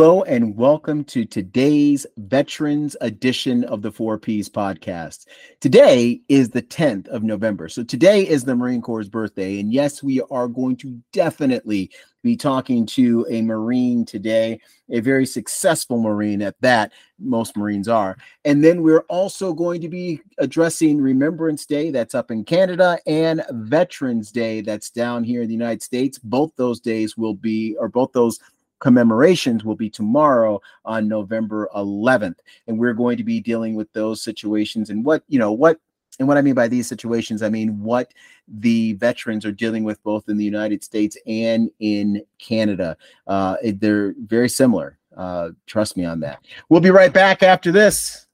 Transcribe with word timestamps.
Hello 0.00 0.22
and 0.22 0.56
welcome 0.56 1.04
to 1.04 1.26
today's 1.26 2.06
Veterans 2.16 2.96
edition 3.02 3.64
of 3.64 3.82
the 3.82 3.92
4Ps 3.92 4.48
podcast. 4.48 5.26
Today 5.60 6.22
is 6.30 6.48
the 6.48 6.62
10th 6.62 7.06
of 7.08 7.22
November. 7.22 7.68
So 7.68 7.84
today 7.84 8.26
is 8.26 8.44
the 8.44 8.56
Marine 8.56 8.80
Corps' 8.80 9.10
birthday. 9.10 9.60
And 9.60 9.70
yes, 9.70 10.02
we 10.02 10.22
are 10.30 10.48
going 10.48 10.76
to 10.76 10.98
definitely 11.12 11.90
be 12.22 12.34
talking 12.34 12.86
to 12.86 13.26
a 13.28 13.42
Marine 13.42 14.06
today, 14.06 14.58
a 14.88 15.00
very 15.00 15.26
successful 15.26 16.00
Marine 16.00 16.40
at 16.40 16.58
that. 16.62 16.92
Most 17.18 17.54
Marines 17.54 17.86
are. 17.86 18.16
And 18.46 18.64
then 18.64 18.82
we're 18.82 19.04
also 19.10 19.52
going 19.52 19.82
to 19.82 19.90
be 19.90 20.22
addressing 20.38 20.98
Remembrance 20.98 21.66
Day, 21.66 21.90
that's 21.90 22.14
up 22.14 22.30
in 22.30 22.44
Canada, 22.44 22.98
and 23.06 23.44
Veterans 23.50 24.32
Day, 24.32 24.62
that's 24.62 24.88
down 24.88 25.24
here 25.24 25.42
in 25.42 25.48
the 25.48 25.54
United 25.54 25.82
States. 25.82 26.18
Both 26.18 26.56
those 26.56 26.80
days 26.80 27.18
will 27.18 27.34
be, 27.34 27.76
or 27.78 27.90
both 27.90 28.12
those 28.12 28.40
commemorations 28.80 29.64
will 29.64 29.76
be 29.76 29.90
tomorrow 29.90 30.60
on 30.84 31.06
November 31.06 31.68
11th. 31.76 32.36
And 32.66 32.78
we're 32.78 32.94
going 32.94 33.16
to 33.18 33.24
be 33.24 33.40
dealing 33.40 33.74
with 33.74 33.92
those 33.92 34.22
situations 34.22 34.90
and 34.90 35.04
what, 35.04 35.22
you 35.28 35.38
know, 35.38 35.52
what 35.52 35.78
and 36.18 36.28
what 36.28 36.36
I 36.36 36.42
mean 36.42 36.54
by 36.54 36.68
these 36.68 36.86
situations, 36.86 37.42
I 37.42 37.48
mean 37.48 37.80
what 37.80 38.12
the 38.46 38.92
veterans 38.94 39.46
are 39.46 39.52
dealing 39.52 39.84
with 39.84 40.02
both 40.02 40.28
in 40.28 40.36
the 40.36 40.44
United 40.44 40.84
States 40.84 41.16
and 41.26 41.70
in 41.78 42.22
Canada. 42.38 42.96
Uh, 43.26 43.56
they're 43.62 44.14
very 44.26 44.48
similar. 44.48 44.98
Uh, 45.16 45.50
trust 45.66 45.96
me 45.96 46.04
on 46.04 46.20
that. 46.20 46.44
We'll 46.68 46.80
be 46.80 46.90
right 46.90 47.12
back 47.12 47.42
after 47.42 47.72
this. 47.72 48.26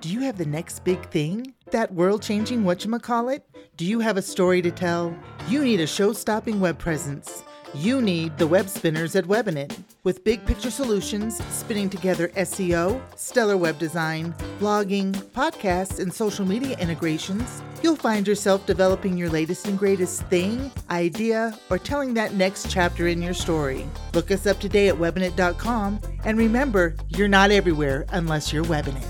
Do 0.00 0.08
you 0.08 0.20
have 0.20 0.38
the 0.38 0.46
next 0.46 0.84
big 0.84 1.08
thing? 1.10 1.54
That 1.70 1.92
world 1.92 2.22
changing 2.22 2.62
whatchamacallit? 2.62 3.42
Do 3.76 3.84
you 3.84 4.00
have 4.00 4.16
a 4.16 4.22
story 4.22 4.62
to 4.62 4.70
tell? 4.70 5.16
You 5.48 5.64
need 5.64 5.80
a 5.80 5.86
show 5.86 6.12
stopping 6.12 6.60
web 6.60 6.78
presence. 6.78 7.42
You 7.74 8.00
need 8.00 8.38
the 8.38 8.46
web 8.46 8.66
spinners 8.68 9.14
at 9.14 9.26
Webinit. 9.26 9.78
With 10.02 10.24
big 10.24 10.44
picture 10.46 10.70
solutions 10.70 11.44
spinning 11.50 11.90
together 11.90 12.28
SEO, 12.28 13.00
stellar 13.14 13.58
web 13.58 13.78
design, 13.78 14.34
blogging, 14.58 15.12
podcasts, 15.12 16.00
and 16.00 16.12
social 16.12 16.46
media 16.46 16.78
integrations, 16.78 17.62
you'll 17.82 17.94
find 17.94 18.26
yourself 18.26 18.64
developing 18.64 19.18
your 19.18 19.28
latest 19.28 19.66
and 19.66 19.78
greatest 19.78 20.22
thing, 20.24 20.70
idea, 20.90 21.58
or 21.68 21.78
telling 21.78 22.14
that 22.14 22.32
next 22.32 22.70
chapter 22.70 23.06
in 23.06 23.20
your 23.20 23.34
story. 23.34 23.86
Look 24.14 24.30
us 24.30 24.46
up 24.46 24.58
today 24.60 24.88
at 24.88 24.94
webinit.com 24.94 26.00
and 26.24 26.38
remember, 26.38 26.96
you're 27.08 27.28
not 27.28 27.50
everywhere 27.50 28.06
unless 28.12 28.50
you're 28.50 28.64
Webinit. 28.64 29.06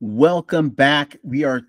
Welcome 0.00 0.70
back. 0.70 1.16
We 1.22 1.44
are 1.44 1.62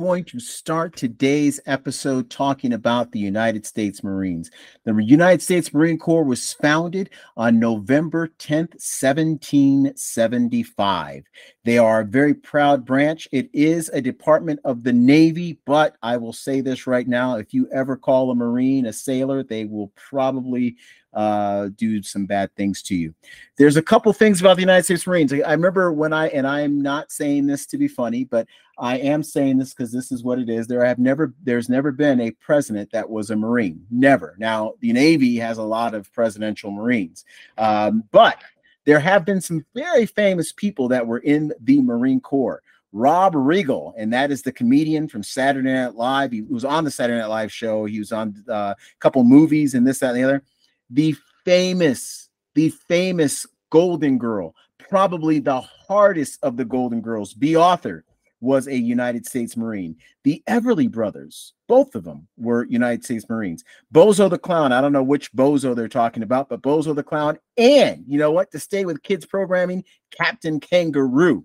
going 0.00 0.24
to 0.24 0.40
start 0.40 0.96
today's 0.96 1.60
episode 1.66 2.30
talking 2.30 2.72
about 2.72 3.12
the 3.12 3.18
United 3.18 3.66
States 3.66 4.02
Marines. 4.02 4.50
The 4.84 4.94
United 4.94 5.42
States 5.42 5.74
Marine 5.74 5.98
Corps 5.98 6.24
was 6.24 6.54
founded 6.54 7.10
on 7.36 7.60
November 7.60 8.28
10th, 8.38 8.80
1775. 8.80 11.24
They 11.64 11.76
are 11.76 12.00
a 12.00 12.06
very 12.06 12.32
proud 12.32 12.86
branch. 12.86 13.28
It 13.30 13.50
is 13.52 13.90
a 13.90 14.00
department 14.00 14.60
of 14.64 14.84
the 14.84 14.94
Navy, 14.94 15.58
but 15.66 15.96
I 16.02 16.16
will 16.16 16.32
say 16.32 16.62
this 16.62 16.86
right 16.86 17.06
now 17.06 17.36
if 17.36 17.52
you 17.52 17.68
ever 17.70 17.98
call 17.98 18.30
a 18.30 18.34
Marine 18.34 18.86
a 18.86 18.94
sailor, 18.94 19.42
they 19.42 19.66
will 19.66 19.92
probably 19.96 20.78
uh, 21.12 21.68
do 21.76 22.02
some 22.02 22.26
bad 22.26 22.54
things 22.54 22.82
to 22.82 22.94
you. 22.94 23.14
There's 23.56 23.76
a 23.76 23.82
couple 23.82 24.12
things 24.12 24.40
about 24.40 24.56
the 24.56 24.62
United 24.62 24.84
States 24.84 25.06
Marines. 25.06 25.32
I 25.32 25.52
remember 25.52 25.92
when 25.92 26.12
I, 26.12 26.28
and 26.28 26.46
I'm 26.46 26.80
not 26.80 27.10
saying 27.10 27.46
this 27.46 27.66
to 27.66 27.78
be 27.78 27.88
funny, 27.88 28.24
but 28.24 28.46
I 28.78 28.98
am 28.98 29.22
saying 29.22 29.58
this 29.58 29.74
because 29.74 29.92
this 29.92 30.12
is 30.12 30.22
what 30.22 30.38
it 30.38 30.48
is. 30.48 30.66
There 30.66 30.84
have 30.84 30.98
never, 30.98 31.34
there's 31.42 31.68
never 31.68 31.92
been 31.92 32.20
a 32.20 32.30
president 32.32 32.90
that 32.92 33.08
was 33.08 33.30
a 33.30 33.36
Marine. 33.36 33.84
Never. 33.90 34.36
Now, 34.38 34.74
the 34.80 34.92
Navy 34.92 35.36
has 35.36 35.58
a 35.58 35.62
lot 35.62 35.94
of 35.94 36.12
presidential 36.12 36.70
Marines, 36.70 37.24
um, 37.58 38.04
but 38.12 38.38
there 38.86 39.00
have 39.00 39.24
been 39.24 39.40
some 39.40 39.64
very 39.74 40.06
famous 40.06 40.52
people 40.52 40.88
that 40.88 41.06
were 41.06 41.18
in 41.18 41.52
the 41.60 41.80
Marine 41.80 42.20
Corps. 42.20 42.62
Rob 42.92 43.34
Riggle, 43.34 43.92
and 43.96 44.12
that 44.12 44.32
is 44.32 44.42
the 44.42 44.50
comedian 44.50 45.06
from 45.06 45.22
Saturday 45.22 45.72
Night 45.72 45.94
Live. 45.94 46.32
He 46.32 46.42
was 46.42 46.64
on 46.64 46.82
the 46.82 46.90
Saturday 46.90 47.20
Night 47.20 47.28
Live 47.28 47.52
show. 47.52 47.84
He 47.84 48.00
was 48.00 48.10
on 48.10 48.42
uh, 48.48 48.74
a 48.74 48.76
couple 48.98 49.22
movies 49.22 49.74
and 49.74 49.86
this, 49.86 50.00
that, 50.00 50.08
and 50.08 50.16
the 50.16 50.24
other 50.24 50.42
the 50.90 51.16
famous, 51.44 52.28
the 52.54 52.70
famous 52.88 53.46
Golden 53.70 54.18
Girl, 54.18 54.54
probably 54.78 55.38
the 55.38 55.60
hardest 55.60 56.38
of 56.42 56.56
the 56.56 56.64
Golden 56.64 57.00
Girls, 57.00 57.32
Bea 57.32 57.56
Arthur, 57.56 58.04
was 58.40 58.66
a 58.66 58.76
United 58.76 59.26
States 59.26 59.56
Marine. 59.56 59.96
The 60.24 60.42
Everly 60.48 60.90
brothers, 60.90 61.52
both 61.68 61.94
of 61.94 62.04
them 62.04 62.26
were 62.36 62.64
United 62.64 63.04
States 63.04 63.28
Marines. 63.28 63.64
Bozo 63.92 64.30
the 64.30 64.38
Clown, 64.38 64.72
I 64.72 64.80
don't 64.80 64.92
know 64.92 65.02
which 65.02 65.32
Bozo 65.32 65.76
they're 65.76 65.88
talking 65.88 66.22
about, 66.22 66.48
but 66.48 66.62
Bozo 66.62 66.94
the 66.94 67.02
Clown, 67.02 67.38
and 67.56 68.02
you 68.06 68.18
know 68.18 68.32
what? 68.32 68.50
To 68.52 68.58
stay 68.58 68.84
with 68.84 69.02
kids 69.02 69.26
programming, 69.26 69.84
Captain 70.10 70.58
Kangaroo 70.58 71.44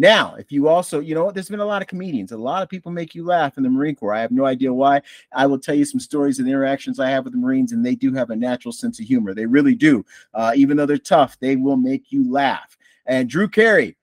now, 0.00 0.34
if 0.36 0.50
you 0.50 0.66
also, 0.66 0.98
you 0.98 1.14
know 1.14 1.26
what, 1.26 1.34
there's 1.34 1.50
been 1.50 1.60
a 1.60 1.64
lot 1.64 1.82
of 1.82 1.88
comedians, 1.88 2.32
a 2.32 2.38
lot 2.38 2.62
of 2.62 2.70
people 2.70 2.90
make 2.90 3.14
you 3.14 3.22
laugh 3.22 3.58
in 3.58 3.62
the 3.62 3.68
Marine 3.68 3.94
Corps. 3.94 4.14
I 4.14 4.22
have 4.22 4.30
no 4.32 4.46
idea 4.46 4.72
why. 4.72 5.02
I 5.34 5.44
will 5.44 5.58
tell 5.58 5.74
you 5.74 5.84
some 5.84 6.00
stories 6.00 6.38
and 6.38 6.48
interactions 6.48 6.98
I 6.98 7.10
have 7.10 7.24
with 7.24 7.34
the 7.34 7.38
Marines, 7.38 7.72
and 7.72 7.84
they 7.84 7.94
do 7.94 8.12
have 8.14 8.30
a 8.30 8.36
natural 8.36 8.72
sense 8.72 8.98
of 8.98 9.04
humor. 9.04 9.34
They 9.34 9.44
really 9.44 9.74
do. 9.74 10.04
Uh, 10.32 10.52
even 10.56 10.78
though 10.78 10.86
they're 10.86 10.96
tough, 10.96 11.38
they 11.38 11.56
will 11.56 11.76
make 11.76 12.10
you 12.10 12.30
laugh. 12.32 12.78
And 13.04 13.28
Drew 13.28 13.46
Carey 13.46 13.98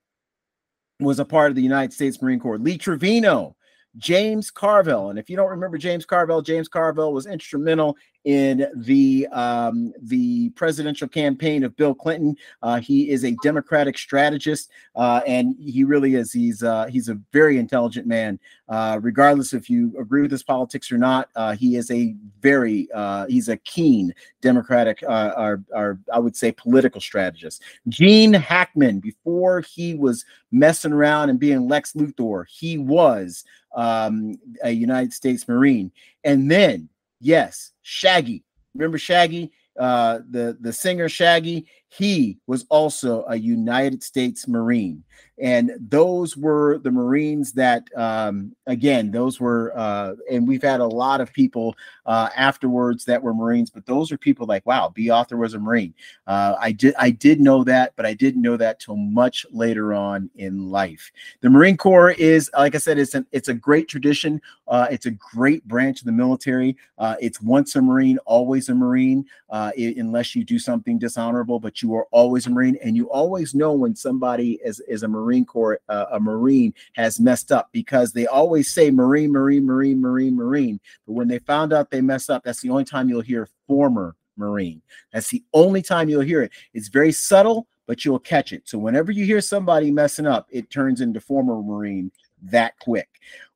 was 1.00 1.18
a 1.18 1.24
part 1.24 1.50
of 1.50 1.56
the 1.56 1.62
United 1.62 1.92
States 1.92 2.22
Marine 2.22 2.38
Corps. 2.38 2.58
Lee 2.58 2.78
Trevino, 2.78 3.56
James 3.96 4.52
Carville. 4.52 5.10
And 5.10 5.18
if 5.18 5.28
you 5.28 5.36
don't 5.36 5.50
remember 5.50 5.78
James 5.78 6.06
Carville, 6.06 6.42
James 6.42 6.68
Carville 6.68 7.12
was 7.12 7.26
instrumental 7.26 7.96
in 8.28 8.66
the 8.76 9.26
um, 9.32 9.90
the 10.02 10.50
presidential 10.50 11.08
campaign 11.08 11.64
of 11.64 11.74
Bill 11.76 11.94
Clinton. 11.94 12.36
Uh, 12.62 12.78
he 12.78 13.08
is 13.08 13.24
a 13.24 13.34
Democratic 13.42 13.96
strategist, 13.96 14.70
uh, 14.96 15.22
and 15.26 15.56
he 15.58 15.82
really 15.82 16.14
is. 16.14 16.30
He's 16.30 16.62
uh, 16.62 16.84
he's 16.90 17.08
a 17.08 17.18
very 17.32 17.56
intelligent 17.56 18.06
man. 18.06 18.38
Uh, 18.68 18.98
regardless 19.00 19.54
if 19.54 19.70
you 19.70 19.94
agree 19.98 20.20
with 20.20 20.30
his 20.30 20.42
politics 20.42 20.92
or 20.92 20.98
not, 20.98 21.30
uh, 21.36 21.56
he 21.56 21.76
is 21.76 21.90
a 21.90 22.14
very 22.42 22.86
uh, 22.92 23.24
he's 23.28 23.48
a 23.48 23.56
keen 23.56 24.14
Democratic, 24.42 25.02
or, 25.08 25.64
or 25.74 25.98
I 26.12 26.18
would 26.18 26.36
say 26.36 26.52
political 26.52 27.00
strategist. 27.00 27.62
Gene 27.88 28.34
Hackman, 28.34 29.00
before 29.00 29.62
he 29.62 29.94
was 29.94 30.26
messing 30.52 30.92
around 30.92 31.30
and 31.30 31.40
being 31.40 31.66
Lex 31.66 31.94
Luthor, 31.94 32.44
he 32.46 32.76
was 32.76 33.42
um, 33.74 34.38
a 34.62 34.70
United 34.70 35.14
States 35.14 35.48
Marine, 35.48 35.90
and 36.24 36.50
then 36.50 36.90
yes, 37.20 37.72
Shaggy. 37.82 38.44
Remember 38.74 38.98
Shaggy, 38.98 39.50
uh, 39.78 40.20
the 40.30 40.56
the 40.60 40.72
singer 40.72 41.08
Shaggy? 41.08 41.66
He 41.88 42.38
was 42.46 42.66
also 42.68 43.24
a 43.28 43.36
United 43.36 44.02
States 44.02 44.46
Marine. 44.46 45.04
And 45.40 45.70
those 45.78 46.36
were 46.36 46.78
the 46.78 46.90
Marines 46.90 47.52
that, 47.52 47.88
um, 47.96 48.54
again, 48.66 49.12
those 49.12 49.40
were, 49.40 49.72
uh, 49.76 50.14
and 50.30 50.48
we've 50.48 50.62
had 50.62 50.80
a 50.80 50.86
lot 50.86 51.20
of 51.20 51.32
people 51.32 51.76
uh, 52.06 52.28
afterwards 52.36 53.04
that 53.04 53.22
were 53.22 53.32
Marines, 53.32 53.70
but 53.70 53.86
those 53.86 54.10
are 54.10 54.18
people 54.18 54.46
like, 54.46 54.66
wow, 54.66 54.88
Bea 54.88 55.10
Arthur 55.10 55.36
was 55.36 55.54
a 55.54 55.58
Marine. 55.58 55.94
Uh, 56.26 56.56
I 56.58 56.72
did, 56.72 56.94
I 56.98 57.10
did 57.10 57.40
know 57.40 57.62
that, 57.64 57.92
but 57.94 58.04
I 58.04 58.14
didn't 58.14 58.42
know 58.42 58.56
that 58.56 58.80
till 58.80 58.96
much 58.96 59.46
later 59.50 59.94
on 59.94 60.28
in 60.34 60.70
life. 60.70 61.10
The 61.40 61.50
Marine 61.50 61.76
Corps 61.76 62.10
is, 62.10 62.50
like 62.56 62.74
I 62.74 62.78
said, 62.78 62.98
it's 62.98 63.14
an, 63.14 63.24
it's 63.30 63.48
a 63.48 63.54
great 63.54 63.88
tradition. 63.88 64.40
Uh, 64.66 64.88
it's 64.90 65.06
a 65.06 65.12
great 65.12 65.66
branch 65.68 66.00
of 66.00 66.06
the 66.06 66.12
military. 66.12 66.76
Uh, 66.98 67.14
it's 67.20 67.40
once 67.40 67.76
a 67.76 67.82
Marine, 67.82 68.18
always 68.26 68.68
a 68.68 68.74
Marine, 68.74 69.24
uh, 69.50 69.70
it, 69.76 69.98
unless 69.98 70.34
you 70.34 70.44
do 70.44 70.58
something 70.58 70.98
dishonorable, 70.98 71.60
but 71.60 71.77
you 71.82 71.94
are 71.94 72.06
always 72.10 72.46
a 72.46 72.50
Marine, 72.50 72.78
and 72.82 72.96
you 72.96 73.10
always 73.10 73.54
know 73.54 73.72
when 73.72 73.94
somebody 73.94 74.58
is, 74.64 74.80
is 74.80 75.02
a 75.02 75.08
Marine 75.08 75.44
Corps, 75.44 75.80
uh, 75.88 76.06
a 76.12 76.20
Marine 76.20 76.74
has 76.94 77.20
messed 77.20 77.52
up 77.52 77.68
because 77.72 78.12
they 78.12 78.26
always 78.26 78.72
say 78.72 78.90
Marine, 78.90 79.32
Marine, 79.32 79.66
Marine, 79.66 80.00
Marine, 80.00 80.36
Marine. 80.36 80.80
But 81.06 81.14
when 81.14 81.28
they 81.28 81.38
found 81.40 81.72
out 81.72 81.90
they 81.90 82.00
messed 82.00 82.30
up, 82.30 82.44
that's 82.44 82.60
the 82.60 82.70
only 82.70 82.84
time 82.84 83.08
you'll 83.08 83.20
hear 83.20 83.48
former 83.66 84.16
Marine. 84.36 84.80
That's 85.12 85.28
the 85.28 85.42
only 85.52 85.82
time 85.82 86.08
you'll 86.08 86.20
hear 86.22 86.42
it. 86.42 86.52
It's 86.74 86.88
very 86.88 87.12
subtle, 87.12 87.66
but 87.86 88.04
you'll 88.04 88.18
catch 88.18 88.52
it. 88.52 88.68
So 88.68 88.78
whenever 88.78 89.12
you 89.12 89.24
hear 89.24 89.40
somebody 89.40 89.90
messing 89.90 90.26
up, 90.26 90.46
it 90.50 90.70
turns 90.70 91.00
into 91.00 91.20
former 91.20 91.60
Marine 91.60 92.10
that 92.42 92.78
quick. 92.78 93.08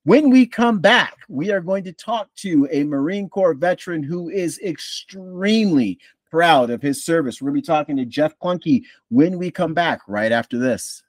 When 0.05 0.31
we 0.31 0.47
come 0.47 0.81
back, 0.81 1.17
we 1.29 1.53
are 1.53 1.61
going 1.61 1.85
to 1.85 1.93
talk 1.93 2.29
to 2.37 2.69
a 2.73 2.83
Marine 2.83 3.29
Corps 3.29 3.55
veteran 3.55 4.03
who 4.03 4.31
is 4.31 4.59
extremely 4.59 6.01
proud 6.33 6.71
of 6.71 6.81
his 6.81 7.05
service. 7.05 7.41
We're 7.41 7.51
going 7.51 7.63
to 7.63 7.63
be 7.63 7.67
talking 7.67 7.97
to 7.99 8.07
Jeff 8.07 8.37
Klunke 8.39 8.85
when 9.11 9.39
we 9.39 9.51
come 9.51 9.75
back 9.75 10.01
right 10.09 10.33
after 10.33 10.59
this. 10.59 11.03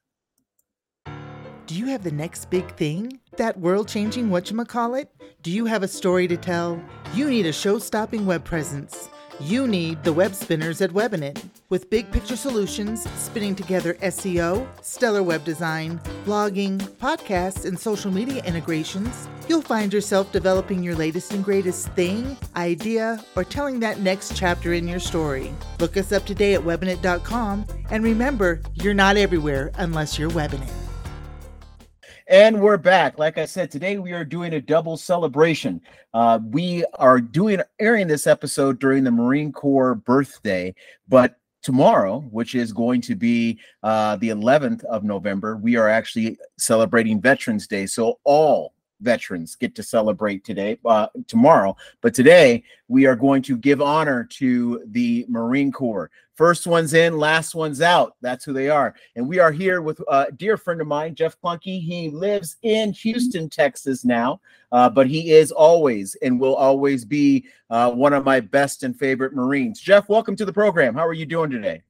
Do 1.66 1.76
you 1.76 1.86
have 1.88 2.04
the 2.04 2.12
next 2.12 2.50
big 2.50 2.70
thing? 2.76 3.22
That 3.38 3.58
world 3.58 3.88
changing 3.88 4.30
whatchamacallit? 4.30 5.08
Do 5.42 5.50
you 5.50 5.66
have 5.66 5.82
a 5.82 5.88
story 5.88 6.28
to 6.28 6.36
tell? 6.36 6.84
You 7.14 7.30
need 7.30 7.46
a 7.46 7.54
show 7.54 7.80
stopping 7.80 8.26
web 8.26 8.44
presence. 8.44 9.08
You 9.40 9.68
need 9.68 10.04
the 10.04 10.14
web 10.14 10.36
spinners 10.36 10.82
at 10.82 10.92
Webinit. 10.92 11.44
With 11.70 11.90
big 11.90 12.12
picture 12.12 12.36
solutions 12.36 13.10
spinning 13.16 13.56
together 13.56 13.96
SEO, 13.96 14.68
stellar 14.84 15.24
web 15.24 15.44
design, 15.44 16.00
blogging, 16.26 16.78
podcasts, 16.78 17.66
and 17.66 17.78
social 17.78 18.12
media 18.12 18.44
integrations, 18.44 19.28
you'll 19.48 19.62
find 19.62 19.92
yourself 19.92 20.32
developing 20.32 20.84
your 20.84 20.96
latest 20.96 21.34
and 21.34 21.44
greatest 21.44 21.90
thing, 21.90 22.38
idea, 22.56 23.24
or 23.36 23.44
telling 23.44 23.80
that 23.80 24.00
next 24.00 24.38
chapter 24.38 24.74
in 24.74 24.88
your 24.88 25.00
story. 25.00 25.54
Look 25.80 25.98
us 25.98 26.12
up 26.12 26.26
today 26.26 26.54
at 26.54 26.62
webinit.com 26.62 27.66
and 27.90 28.04
remember, 28.04 28.62
you're 28.76 28.94
not 28.94 29.18
everywhere 29.18 29.72
unless 29.76 30.18
you're 30.20 30.30
Webinit. 30.30 30.83
And 32.34 32.60
we're 32.60 32.78
back. 32.78 33.20
Like 33.20 33.38
I 33.38 33.46
said, 33.46 33.70
today 33.70 34.00
we 34.00 34.12
are 34.12 34.26
doing 34.26 34.56
a 34.56 34.60
double 34.60 34.98
celebration. 34.98 35.80
Uh, 36.16 36.40
we 36.50 36.84
are 36.96 37.22
doing 37.22 37.62
airing 37.80 38.08
this 38.08 38.26
episode 38.26 38.80
during 38.80 39.04
the 39.04 39.12
Marine 39.12 39.52
Corps 39.52 39.94
birthday, 39.94 40.74
but 41.08 41.36
tomorrow, 41.62 42.22
which 42.32 42.56
is 42.56 42.74
going 42.74 43.02
to 43.02 43.14
be 43.14 43.60
uh, 43.84 44.16
the 44.16 44.30
11th 44.30 44.84
of 44.86 45.04
November, 45.04 45.58
we 45.58 45.76
are 45.76 45.88
actually 45.88 46.36
celebrating 46.58 47.22
Veterans 47.22 47.68
Day. 47.68 47.86
So 47.86 48.18
all 48.24 48.73
veterans 49.04 49.56
get 49.56 49.76
to 49.76 49.84
celebrate 49.84 50.44
today, 50.44 50.80
uh, 50.86 51.08
tomorrow. 51.28 51.76
But 52.02 52.14
today 52.14 52.64
we 52.88 53.06
are 53.06 53.16
going 53.16 53.42
to 53.44 53.58
give 53.58 53.82
honor 53.82 54.24
to 54.32 54.82
the 54.88 55.26
Marine 55.30 55.72
Corps. 55.72 56.10
First 56.36 56.66
one's 56.66 56.96
in, 56.96 57.20
last 57.20 57.54
one's 57.54 57.80
out. 57.82 58.16
That's 58.22 58.44
who 58.44 58.54
they 58.54 58.70
are. 58.70 58.96
And 59.16 59.28
we 59.28 59.38
are 59.38 59.52
here 59.52 59.84
with 59.84 60.02
a 60.08 60.32
dear 60.32 60.58
friend 60.58 60.82
of 60.82 60.88
mine, 60.88 61.14
Jeff 61.14 61.40
Klunke. 61.40 61.80
He 61.80 62.10
lives 62.10 62.58
in 62.64 62.92
Houston, 62.94 63.50
Texas 63.50 64.04
now, 64.04 64.42
uh, 64.72 64.90
but 64.90 65.06
he 65.06 65.32
is 65.32 65.52
always 65.52 66.16
and 66.24 66.40
will 66.40 66.56
always 66.56 67.06
be 67.06 67.46
uh, 67.70 67.92
one 67.92 68.14
of 68.14 68.26
my 68.26 68.40
best 68.40 68.82
and 68.82 68.98
favorite 68.98 69.34
Marines. 69.34 69.80
Jeff, 69.80 70.10
welcome 70.10 70.36
to 70.36 70.46
the 70.46 70.54
program. 70.54 70.96
How 70.96 71.06
are 71.06 71.14
you 71.14 71.28
doing 71.28 71.52
today? 71.52 71.84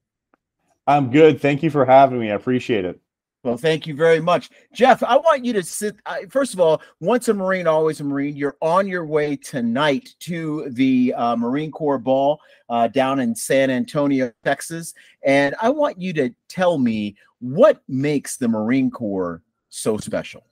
I'm 0.86 1.10
good. 1.10 1.40
Thank 1.40 1.64
you 1.64 1.70
for 1.70 1.86
having 1.86 2.20
me. 2.20 2.30
I 2.30 2.36
appreciate 2.36 2.84
it. 2.84 3.00
Well, 3.44 3.58
thank 3.58 3.86
you 3.86 3.94
very 3.94 4.22
much. 4.22 4.50
Jeff, 4.74 5.04
I 5.04 5.18
want 5.18 5.44
you 5.44 5.52
to 5.52 5.64
sit. 5.64 5.98
first 6.30 6.54
of 6.54 6.62
all, 6.62 6.82
once 7.02 7.28
a 7.28 7.34
Marine, 7.34 7.68
always 7.68 8.00
a 8.00 8.04
Marine. 8.06 8.38
You're 8.38 8.56
on 8.62 8.88
your 8.88 9.06
way 9.06 9.36
tonight 9.36 10.16
to 10.22 10.70
the 10.70 11.14
uh, 11.14 11.36
Marine 11.36 11.70
Corps 11.70 11.98
Ball 11.98 12.40
uh, 12.70 12.88
down 12.88 13.20
in 13.20 13.36
San 13.36 13.70
Antonio, 13.70 14.32
Texas. 14.46 14.94
And 15.26 15.56
I 15.62 15.72
want 15.72 16.00
you 16.00 16.14
to 16.14 16.34
tell 16.48 16.78
me 16.78 17.18
what 17.40 17.82
makes 17.90 18.38
the 18.38 18.48
Marine 18.48 18.90
Corps 18.90 19.42
so 19.68 19.98
special. 19.98 20.46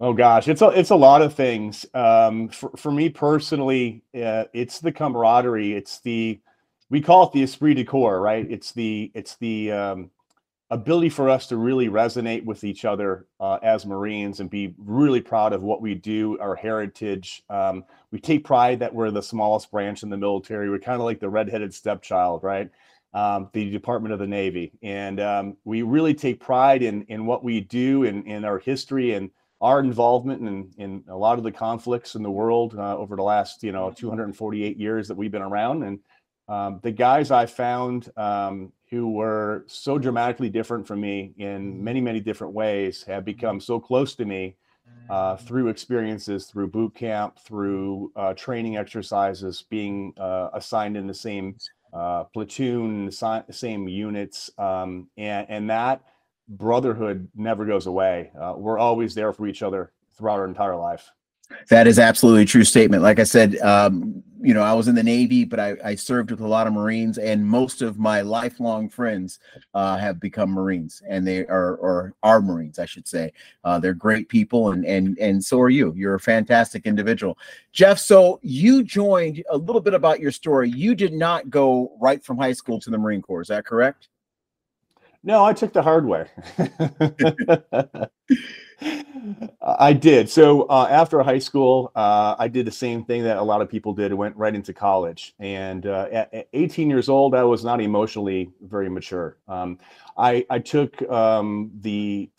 Oh 0.00 0.14
gosh, 0.14 0.48
it's 0.48 0.62
a 0.62 0.68
it's 0.68 0.90
a 0.90 0.96
lot 0.96 1.20
of 1.20 1.34
things. 1.34 1.84
Um, 1.92 2.48
for 2.48 2.70
for 2.76 2.90
me 2.90 3.10
personally, 3.10 4.02
uh, 4.14 4.44
it's 4.54 4.80
the 4.80 4.92
camaraderie. 4.92 5.74
It's 5.74 6.00
the 6.00 6.40
we 6.88 7.00
call 7.00 7.24
it 7.24 7.32
the 7.32 7.42
esprit 7.42 7.74
de 7.74 7.84
corps, 7.84 8.20
right? 8.20 8.46
It's 8.50 8.72
the 8.72 9.10
it's 9.14 9.36
the 9.36 9.72
um, 9.72 10.10
ability 10.70 11.08
for 11.08 11.30
us 11.30 11.46
to 11.46 11.56
really 11.56 11.88
resonate 11.88 12.44
with 12.44 12.64
each 12.64 12.84
other 12.84 13.26
uh, 13.38 13.58
as 13.62 13.86
Marines 13.86 14.40
and 14.40 14.50
be 14.50 14.74
really 14.78 15.20
proud 15.20 15.52
of 15.52 15.62
what 15.62 15.80
we 15.80 15.94
do, 15.94 16.38
our 16.40 16.56
heritage. 16.56 17.44
Um, 17.48 17.84
we 18.10 18.18
take 18.18 18.44
pride 18.44 18.80
that 18.80 18.92
we're 18.92 19.12
the 19.12 19.22
smallest 19.22 19.70
branch 19.70 20.02
in 20.02 20.10
the 20.10 20.16
military. 20.16 20.68
We're 20.68 20.80
kind 20.80 21.00
of 21.00 21.04
like 21.04 21.20
the 21.20 21.28
redheaded 21.28 21.72
stepchild, 21.72 22.42
right? 22.42 22.68
Um, 23.14 23.48
the 23.52 23.70
Department 23.70 24.12
of 24.12 24.18
the 24.18 24.26
Navy. 24.26 24.72
And 24.82 25.20
um, 25.20 25.56
we 25.64 25.82
really 25.82 26.14
take 26.14 26.40
pride 26.40 26.82
in, 26.82 27.02
in 27.02 27.26
what 27.26 27.44
we 27.44 27.60
do 27.60 28.04
and 28.04 28.26
in, 28.26 28.32
in 28.32 28.44
our 28.44 28.58
history 28.58 29.14
and 29.14 29.30
our 29.60 29.80
involvement 29.80 30.46
in, 30.46 30.70
in 30.78 31.04
a 31.08 31.16
lot 31.16 31.38
of 31.38 31.44
the 31.44 31.52
conflicts 31.52 32.14
in 32.14 32.22
the 32.22 32.30
world 32.30 32.74
uh, 32.76 32.96
over 32.96 33.16
the 33.16 33.22
last, 33.22 33.62
you 33.62 33.72
know, 33.72 33.90
248 33.90 34.76
years 34.76 35.08
that 35.08 35.16
we've 35.16 35.30
been 35.30 35.42
around. 35.42 35.84
And 35.84 36.00
um, 36.48 36.80
the 36.82 36.90
guys 36.90 37.30
I 37.30 37.46
found 37.46 38.10
um, 38.16 38.72
who 38.90 39.10
were 39.10 39.64
so 39.66 39.98
dramatically 39.98 40.48
different 40.48 40.86
from 40.86 41.00
me 41.00 41.34
in 41.38 41.82
many, 41.82 42.00
many 42.00 42.20
different 42.20 42.54
ways 42.54 43.02
have 43.02 43.24
become 43.24 43.60
so 43.60 43.80
close 43.80 44.14
to 44.14 44.24
me 44.24 44.56
uh, 45.10 45.36
through 45.36 45.68
experiences, 45.68 46.46
through 46.46 46.68
boot 46.68 46.94
camp, 46.94 47.38
through 47.38 48.12
uh, 48.16 48.32
training 48.34 48.76
exercises, 48.76 49.64
being 49.70 50.12
uh, 50.18 50.50
assigned 50.52 50.96
in 50.96 51.06
the 51.06 51.14
same 51.14 51.56
uh, 51.92 52.24
platoon, 52.24 53.10
same 53.50 53.88
units, 53.88 54.50
um, 54.58 55.08
and, 55.16 55.46
and 55.48 55.70
that 55.70 56.02
brotherhood 56.48 57.28
never 57.34 57.64
goes 57.64 57.86
away. 57.86 58.30
Uh, 58.40 58.54
we're 58.56 58.78
always 58.78 59.14
there 59.14 59.32
for 59.32 59.46
each 59.46 59.62
other 59.62 59.92
throughout 60.16 60.38
our 60.38 60.46
entire 60.46 60.76
life. 60.76 61.10
That 61.68 61.86
is 61.86 61.98
absolutely 61.98 62.42
a 62.42 62.46
true 62.46 62.64
statement. 62.64 63.02
Like 63.02 63.18
I 63.18 63.24
said, 63.24 63.56
um, 63.58 64.22
you 64.40 64.54
know, 64.54 64.62
I 64.62 64.74
was 64.74 64.86
in 64.86 64.94
the 64.94 65.02
Navy, 65.02 65.44
but 65.44 65.58
I, 65.58 65.76
I, 65.84 65.94
served 65.94 66.30
with 66.30 66.40
a 66.40 66.46
lot 66.46 66.66
of 66.66 66.72
Marines, 66.72 67.18
and 67.18 67.44
most 67.44 67.82
of 67.82 67.98
my 67.98 68.20
lifelong 68.20 68.88
friends 68.88 69.40
uh, 69.74 69.96
have 69.96 70.20
become 70.20 70.50
Marines, 70.50 71.02
and 71.08 71.26
they 71.26 71.46
are 71.46 71.76
or 71.76 72.14
are 72.22 72.40
Marines, 72.40 72.78
I 72.78 72.84
should 72.84 73.08
say. 73.08 73.32
Uh, 73.64 73.78
they're 73.78 73.94
great 73.94 74.28
people, 74.28 74.70
and 74.70 74.84
and 74.84 75.18
and 75.18 75.44
so 75.44 75.60
are 75.60 75.70
you. 75.70 75.92
You're 75.96 76.14
a 76.14 76.20
fantastic 76.20 76.86
individual, 76.86 77.38
Jeff. 77.72 77.98
So 77.98 78.38
you 78.42 78.84
joined 78.84 79.42
a 79.50 79.56
little 79.56 79.80
bit 79.80 79.94
about 79.94 80.20
your 80.20 80.32
story. 80.32 80.70
You 80.70 80.94
did 80.94 81.12
not 81.12 81.50
go 81.50 81.96
right 82.00 82.22
from 82.22 82.38
high 82.38 82.52
school 82.52 82.78
to 82.80 82.90
the 82.90 82.98
Marine 82.98 83.22
Corps. 83.22 83.42
Is 83.42 83.48
that 83.48 83.64
correct? 83.64 84.08
No, 85.24 85.44
I 85.44 85.54
took 85.54 85.72
the 85.72 85.82
hard 85.82 86.06
way. 86.06 86.26
I 89.62 89.92
did. 89.92 90.28
So 90.28 90.62
uh, 90.62 90.86
after 90.90 91.22
high 91.22 91.38
school, 91.38 91.90
uh, 91.94 92.36
I 92.38 92.48
did 92.48 92.66
the 92.66 92.72
same 92.72 93.04
thing 93.04 93.22
that 93.24 93.38
a 93.38 93.42
lot 93.42 93.62
of 93.62 93.68
people 93.68 93.92
did. 93.92 94.12
I 94.12 94.14
went 94.14 94.36
right 94.36 94.54
into 94.54 94.72
college. 94.72 95.34
And 95.38 95.86
uh, 95.86 96.08
at, 96.12 96.32
at, 96.34 96.48
18 96.52 96.90
years 96.90 97.08
old, 97.08 97.34
I 97.34 97.42
was 97.42 97.64
not 97.64 97.80
emotionally 97.80 98.50
very 98.60 98.88
mature. 98.88 99.38
Um, 99.48 99.78
I, 100.16 100.44
I 100.50 100.58
took 100.58 101.00
um, 101.10 101.70
the 101.80 102.30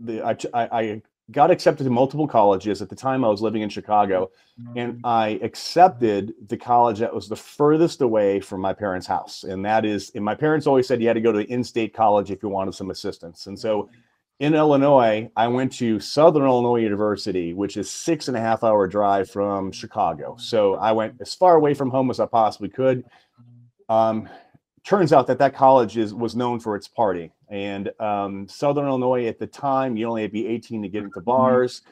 the 0.00 0.22
I, 0.22 0.36
I 0.54 1.02
got 1.30 1.50
accepted 1.50 1.84
to 1.84 1.90
multiple 1.90 2.26
colleges. 2.26 2.80
At 2.80 2.88
the 2.88 2.96
time, 2.96 3.24
I 3.24 3.28
was 3.28 3.42
living 3.42 3.62
in 3.62 3.68
Chicago, 3.68 4.30
and 4.76 5.00
I 5.04 5.38
accepted 5.42 6.34
the 6.48 6.56
college 6.56 7.00
that 7.00 7.14
was 7.14 7.28
the 7.28 7.36
furthest 7.36 8.00
away 8.00 8.40
from 8.40 8.60
my 8.60 8.72
parents' 8.72 9.06
house. 9.06 9.44
And 9.44 9.64
that 9.64 9.84
is, 9.84 10.10
and 10.14 10.24
my 10.24 10.34
parents 10.34 10.66
always 10.66 10.86
said 10.86 11.00
you 11.00 11.08
had 11.08 11.14
to 11.14 11.20
go 11.20 11.32
to 11.32 11.40
in-state 11.40 11.92
college 11.94 12.30
if 12.30 12.42
you 12.42 12.48
wanted 12.48 12.74
some 12.74 12.90
assistance. 12.90 13.46
And 13.46 13.58
so 13.58 13.90
in 14.40 14.54
Illinois, 14.54 15.28
I 15.36 15.48
went 15.48 15.72
to 15.74 15.98
Southern 15.98 16.44
Illinois 16.44 16.80
University, 16.80 17.54
which 17.54 17.76
is 17.76 17.90
six 17.90 18.28
and 18.28 18.36
a 18.36 18.40
half 18.40 18.62
hour 18.62 18.86
drive 18.86 19.28
from 19.28 19.72
Chicago. 19.72 20.36
So 20.38 20.74
I 20.74 20.92
went 20.92 21.14
as 21.20 21.34
far 21.34 21.56
away 21.56 21.74
from 21.74 21.90
home 21.90 22.10
as 22.10 22.20
I 22.20 22.26
possibly 22.26 22.68
could. 22.68 23.04
Um, 23.88 24.28
turns 24.84 25.12
out 25.12 25.26
that 25.26 25.38
that 25.38 25.54
college 25.54 25.98
is 25.98 26.14
was 26.14 26.36
known 26.36 26.60
for 26.60 26.76
its 26.76 26.86
party, 26.86 27.32
and 27.48 27.90
um, 27.98 28.46
Southern 28.46 28.86
Illinois 28.86 29.26
at 29.26 29.40
the 29.40 29.46
time, 29.46 29.96
you 29.96 30.06
only 30.06 30.22
had 30.22 30.30
to 30.30 30.32
be 30.32 30.46
18 30.46 30.82
to 30.82 30.88
get 30.88 31.02
into 31.02 31.20
bars. 31.20 31.82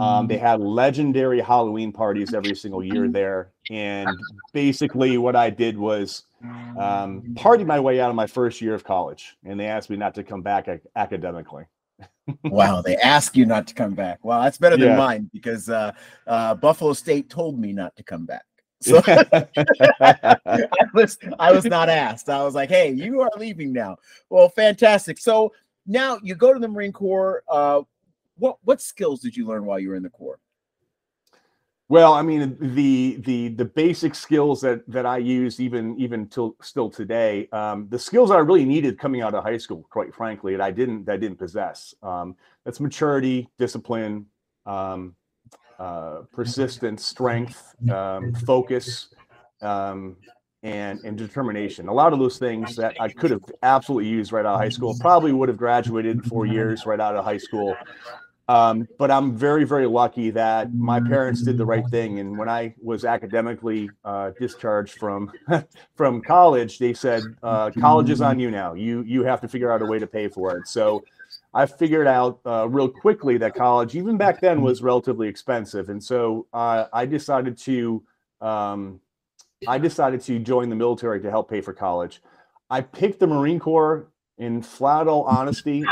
Um, 0.00 0.28
they 0.28 0.38
had 0.38 0.60
legendary 0.60 1.40
Halloween 1.40 1.90
parties 1.90 2.34
every 2.34 2.54
single 2.54 2.84
year 2.84 3.08
there, 3.08 3.50
and 3.70 4.08
basically 4.52 5.18
what 5.18 5.34
I 5.34 5.50
did 5.50 5.76
was 5.76 6.24
um, 6.78 7.34
party 7.34 7.64
my 7.64 7.80
way 7.80 8.00
out 8.00 8.10
of 8.10 8.16
my 8.16 8.28
first 8.28 8.60
year 8.60 8.74
of 8.74 8.84
college, 8.84 9.36
and 9.44 9.58
they 9.58 9.66
asked 9.66 9.90
me 9.90 9.96
not 9.96 10.14
to 10.14 10.22
come 10.22 10.42
back 10.42 10.68
academically 10.94 11.64
wow, 12.44 12.82
they 12.82 12.96
ask 12.96 13.36
you 13.36 13.46
not 13.46 13.66
to 13.68 13.74
come 13.74 13.94
back. 13.94 14.24
Well, 14.24 14.42
that's 14.42 14.58
better 14.58 14.76
than 14.76 14.90
yeah. 14.90 14.96
mine 14.96 15.30
because 15.32 15.68
uh, 15.68 15.92
uh, 16.26 16.54
Buffalo 16.54 16.92
State 16.92 17.30
told 17.30 17.58
me 17.58 17.72
not 17.72 17.94
to 17.96 18.02
come 18.02 18.26
back. 18.26 18.44
So 18.82 19.00
I 19.06 20.36
was 20.92 21.18
I 21.38 21.50
was 21.50 21.64
not 21.64 21.88
asked. 21.88 22.28
I 22.28 22.44
was 22.44 22.54
like, 22.54 22.68
"Hey, 22.68 22.92
you 22.92 23.22
are 23.22 23.30
leaving 23.38 23.72
now." 23.72 23.96
Well, 24.28 24.50
fantastic. 24.50 25.18
So 25.18 25.54
now 25.86 26.18
you 26.22 26.34
go 26.34 26.52
to 26.52 26.60
the 26.60 26.68
Marine 26.68 26.92
Corps. 26.92 27.42
Uh, 27.48 27.82
what 28.36 28.58
what 28.64 28.82
skills 28.82 29.20
did 29.20 29.34
you 29.34 29.46
learn 29.46 29.64
while 29.64 29.80
you 29.80 29.88
were 29.88 29.96
in 29.96 30.02
the 30.02 30.10
Corps? 30.10 30.38
Well, 31.88 32.14
I 32.14 32.22
mean, 32.22 32.56
the 32.58 33.16
the 33.20 33.48
the 33.48 33.64
basic 33.64 34.16
skills 34.16 34.60
that 34.62 34.82
that 34.88 35.06
I 35.06 35.18
use 35.18 35.60
even 35.60 35.96
even 36.00 36.26
till 36.26 36.56
still 36.60 36.90
today, 36.90 37.48
um, 37.52 37.86
the 37.90 37.98
skills 37.98 38.32
I 38.32 38.38
really 38.38 38.64
needed 38.64 38.98
coming 38.98 39.20
out 39.20 39.34
of 39.34 39.44
high 39.44 39.58
school, 39.58 39.86
quite 39.88 40.12
frankly, 40.12 40.56
that 40.56 40.60
I 40.60 40.72
didn't 40.72 41.04
that 41.04 41.12
I 41.12 41.16
didn't 41.16 41.38
possess. 41.38 41.94
Um, 42.02 42.34
that's 42.64 42.80
maturity, 42.80 43.48
discipline, 43.56 44.26
um, 44.66 45.14
uh, 45.78 46.22
persistence, 46.32 47.04
strength, 47.04 47.76
um, 47.88 48.34
focus, 48.34 49.10
um, 49.62 50.16
and 50.64 50.98
and 51.04 51.16
determination. 51.16 51.86
A 51.86 51.94
lot 51.94 52.12
of 52.12 52.18
those 52.18 52.36
things 52.36 52.74
that 52.74 52.96
I 53.00 53.10
could 53.10 53.30
have 53.30 53.44
absolutely 53.62 54.08
used 54.10 54.32
right 54.32 54.44
out 54.44 54.54
of 54.54 54.60
high 54.60 54.70
school. 54.70 54.96
Probably 54.98 55.32
would 55.32 55.48
have 55.48 55.58
graduated 55.58 56.24
four 56.26 56.46
years 56.46 56.84
right 56.84 56.98
out 56.98 57.14
of 57.14 57.24
high 57.24 57.38
school. 57.38 57.76
Um, 58.48 58.86
but 58.98 59.10
I'm 59.10 59.36
very, 59.36 59.64
very 59.64 59.86
lucky 59.86 60.30
that 60.30 60.72
my 60.72 61.00
parents 61.00 61.42
did 61.42 61.58
the 61.58 61.66
right 61.66 61.84
thing. 61.90 62.20
And 62.20 62.38
when 62.38 62.48
I 62.48 62.74
was 62.80 63.04
academically 63.04 63.90
uh, 64.04 64.30
discharged 64.38 64.98
from 64.98 65.32
from 65.96 66.22
college, 66.22 66.78
they 66.78 66.94
said, 66.94 67.24
uh, 67.42 67.70
"College 67.70 68.10
is 68.10 68.20
on 68.20 68.38
you 68.38 68.50
now. 68.50 68.74
You 68.74 69.02
you 69.02 69.24
have 69.24 69.40
to 69.40 69.48
figure 69.48 69.72
out 69.72 69.82
a 69.82 69.86
way 69.86 69.98
to 69.98 70.06
pay 70.06 70.28
for 70.28 70.56
it." 70.56 70.68
So 70.68 71.02
I 71.54 71.66
figured 71.66 72.06
out 72.06 72.38
uh, 72.46 72.68
real 72.68 72.88
quickly 72.88 73.36
that 73.38 73.54
college, 73.54 73.96
even 73.96 74.16
back 74.16 74.40
then, 74.40 74.62
was 74.62 74.80
relatively 74.80 75.26
expensive, 75.26 75.88
and 75.88 76.02
so 76.02 76.46
uh, 76.52 76.84
I 76.92 77.04
decided 77.04 77.58
to 77.58 78.04
um, 78.40 79.00
I 79.66 79.78
decided 79.78 80.20
to 80.22 80.38
join 80.38 80.68
the 80.68 80.76
military 80.76 81.20
to 81.20 81.30
help 81.30 81.50
pay 81.50 81.60
for 81.60 81.72
college. 81.72 82.22
I 82.70 82.80
picked 82.80 83.18
the 83.18 83.26
Marine 83.26 83.58
Corps 83.58 84.08
in 84.38 84.62
flat 84.62 85.08
out 85.08 85.24
honesty 85.26 85.84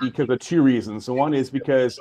because 0.00 0.28
of 0.28 0.38
two 0.40 0.62
reasons. 0.62 1.06
The 1.06 1.12
one 1.12 1.34
is 1.34 1.50
because 1.50 1.98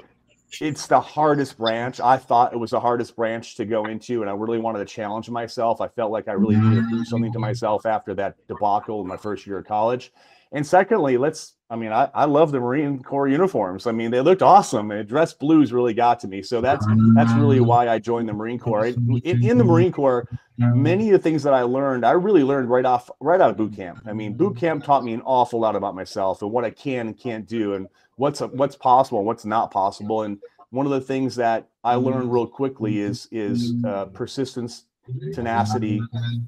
it's 0.60 0.88
the 0.88 1.00
hardest 1.00 1.58
branch. 1.58 2.00
I 2.00 2.18
thought 2.18 2.54
it 2.54 2.58
was 2.58 2.72
the 2.72 2.80
hardest 2.80 3.16
branch 3.16 3.56
to 3.56 3.66
go 3.66 3.86
into, 3.86 4.22
and 4.22 4.30
I 4.30 4.34
really 4.34 4.60
wanted 4.60 4.80
to 4.80 4.86
challenge 4.86 5.30
myself. 5.30 5.80
I 5.80 5.88
felt 5.88 6.12
like 6.12 6.28
I 6.28 6.34
really 6.34 6.58
needed 6.58 6.90
to 6.90 6.90
do 6.90 7.06
something 7.06 7.32
to 7.34 7.40
myself 7.40 7.86
after 7.86 8.14
that 8.16 8.36
debacle 8.48 9.02
in 9.02 9.08
my 9.08 9.18
first 9.18 9.46
year 9.48 9.60
of 9.60 9.66
college. 9.66 10.12
And 10.52 10.66
secondly, 10.66 11.18
let's, 11.18 11.56
I 11.72 11.78
mean, 11.78 11.94
I, 11.94 12.10
I 12.14 12.26
love 12.26 12.52
the 12.52 12.60
Marine 12.60 13.02
Corps 13.02 13.30
uniforms. 13.30 13.88
I 13.88 13.94
mean, 13.94 14.12
they 14.12 14.20
looked 14.20 14.42
awesome. 14.42 14.92
And 14.92 15.08
dress 15.08 15.34
blues 15.34 15.72
really 15.72 15.94
got 15.94 16.20
to 16.20 16.28
me. 16.28 16.44
So 16.44 16.60
that's 16.60 16.86
that's 17.16 17.34
really 17.34 17.62
why 17.62 17.88
I 17.88 17.98
joined 17.98 18.28
the 18.28 18.34
Marine 18.34 18.60
Corps. 18.60 18.88
In, 18.88 19.22
in 19.24 19.58
the 19.58 19.64
Marine 19.64 19.94
Corps, 19.94 20.28
many 20.58 21.10
of 21.10 21.14
the 21.14 21.20
things 21.20 21.44
that 21.44 21.54
I 21.54 21.62
learned, 21.62 22.06
I 22.06 22.12
really 22.12 22.44
learned 22.44 22.70
right 22.70 22.84
off 22.84 23.10
right 23.22 23.40
out 23.40 23.52
of 23.52 23.58
boot 23.58 23.74
camp. 23.74 24.02
I 24.06 24.12
mean, 24.12 24.34
boot 24.34 24.58
camp 24.58 24.84
taught 24.84 25.06
me 25.06 25.14
an 25.14 25.22
awful 25.22 25.62
lot 25.62 25.78
about 25.78 25.96
myself 25.96 26.42
and 26.42 26.52
what 26.52 26.66
I 26.66 26.72
can 26.72 27.08
and 27.08 27.18
can't 27.18 27.48
do 27.48 27.76
and 27.76 27.88
what's 28.18 28.42
what's 28.42 28.76
possible 28.76 29.20
and 29.20 29.28
what's 29.28 29.46
not 29.46 29.72
possible. 29.72 30.24
And 30.24 30.40
one 30.72 30.86
of 30.86 30.92
the 30.92 31.00
things 31.00 31.36
that 31.38 31.70
I 31.86 31.96
learned 31.96 32.34
real 32.34 32.48
quickly 32.48 33.00
is 33.00 33.30
is 33.32 33.74
uh, 33.86 34.06
persistence, 34.06 34.88
tenacity, 35.34 36.02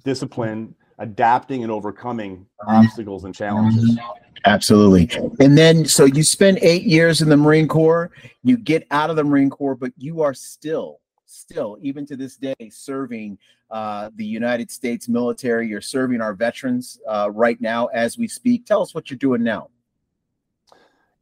discipline, 0.03 0.75
adapting 1.00 1.64
and 1.64 1.72
overcoming 1.72 2.46
obstacles 2.68 3.24
and 3.24 3.34
challenges. 3.34 3.98
Absolutely. 4.46 5.10
And 5.40 5.58
then, 5.58 5.86
so 5.86 6.06
you 6.06 6.24
spend 6.24 6.60
eight 6.62 6.84
years 6.84 7.22
in 7.22 7.30
the 7.30 7.38
Marine 7.38 7.68
Corps, 7.68 8.12
you 8.44 8.58
get 8.58 8.86
out 8.92 9.10
of 9.10 9.16
the 9.16 9.24
Marine 9.24 9.50
Corps, 9.50 9.76
but 9.76 9.94
you 9.98 10.22
are 10.22 10.34
still, 10.34 11.00
still, 11.26 11.78
even 11.82 12.06
to 12.08 12.18
this 12.18 12.36
day, 12.36 12.56
serving 12.70 13.38
uh, 13.72 14.10
the 14.16 14.26
United 14.26 14.70
States 14.70 15.08
military. 15.08 15.68
You're 15.68 15.82
serving 15.82 16.22
our 16.22 16.34
veterans 16.34 17.00
uh, 17.08 17.30
right 17.32 17.60
now 17.62 17.88
as 17.88 18.18
we 18.18 18.28
speak. 18.28 18.66
Tell 18.66 18.82
us 18.82 18.94
what 18.94 19.10
you're 19.10 19.18
doing 19.18 19.44
now. 19.44 19.70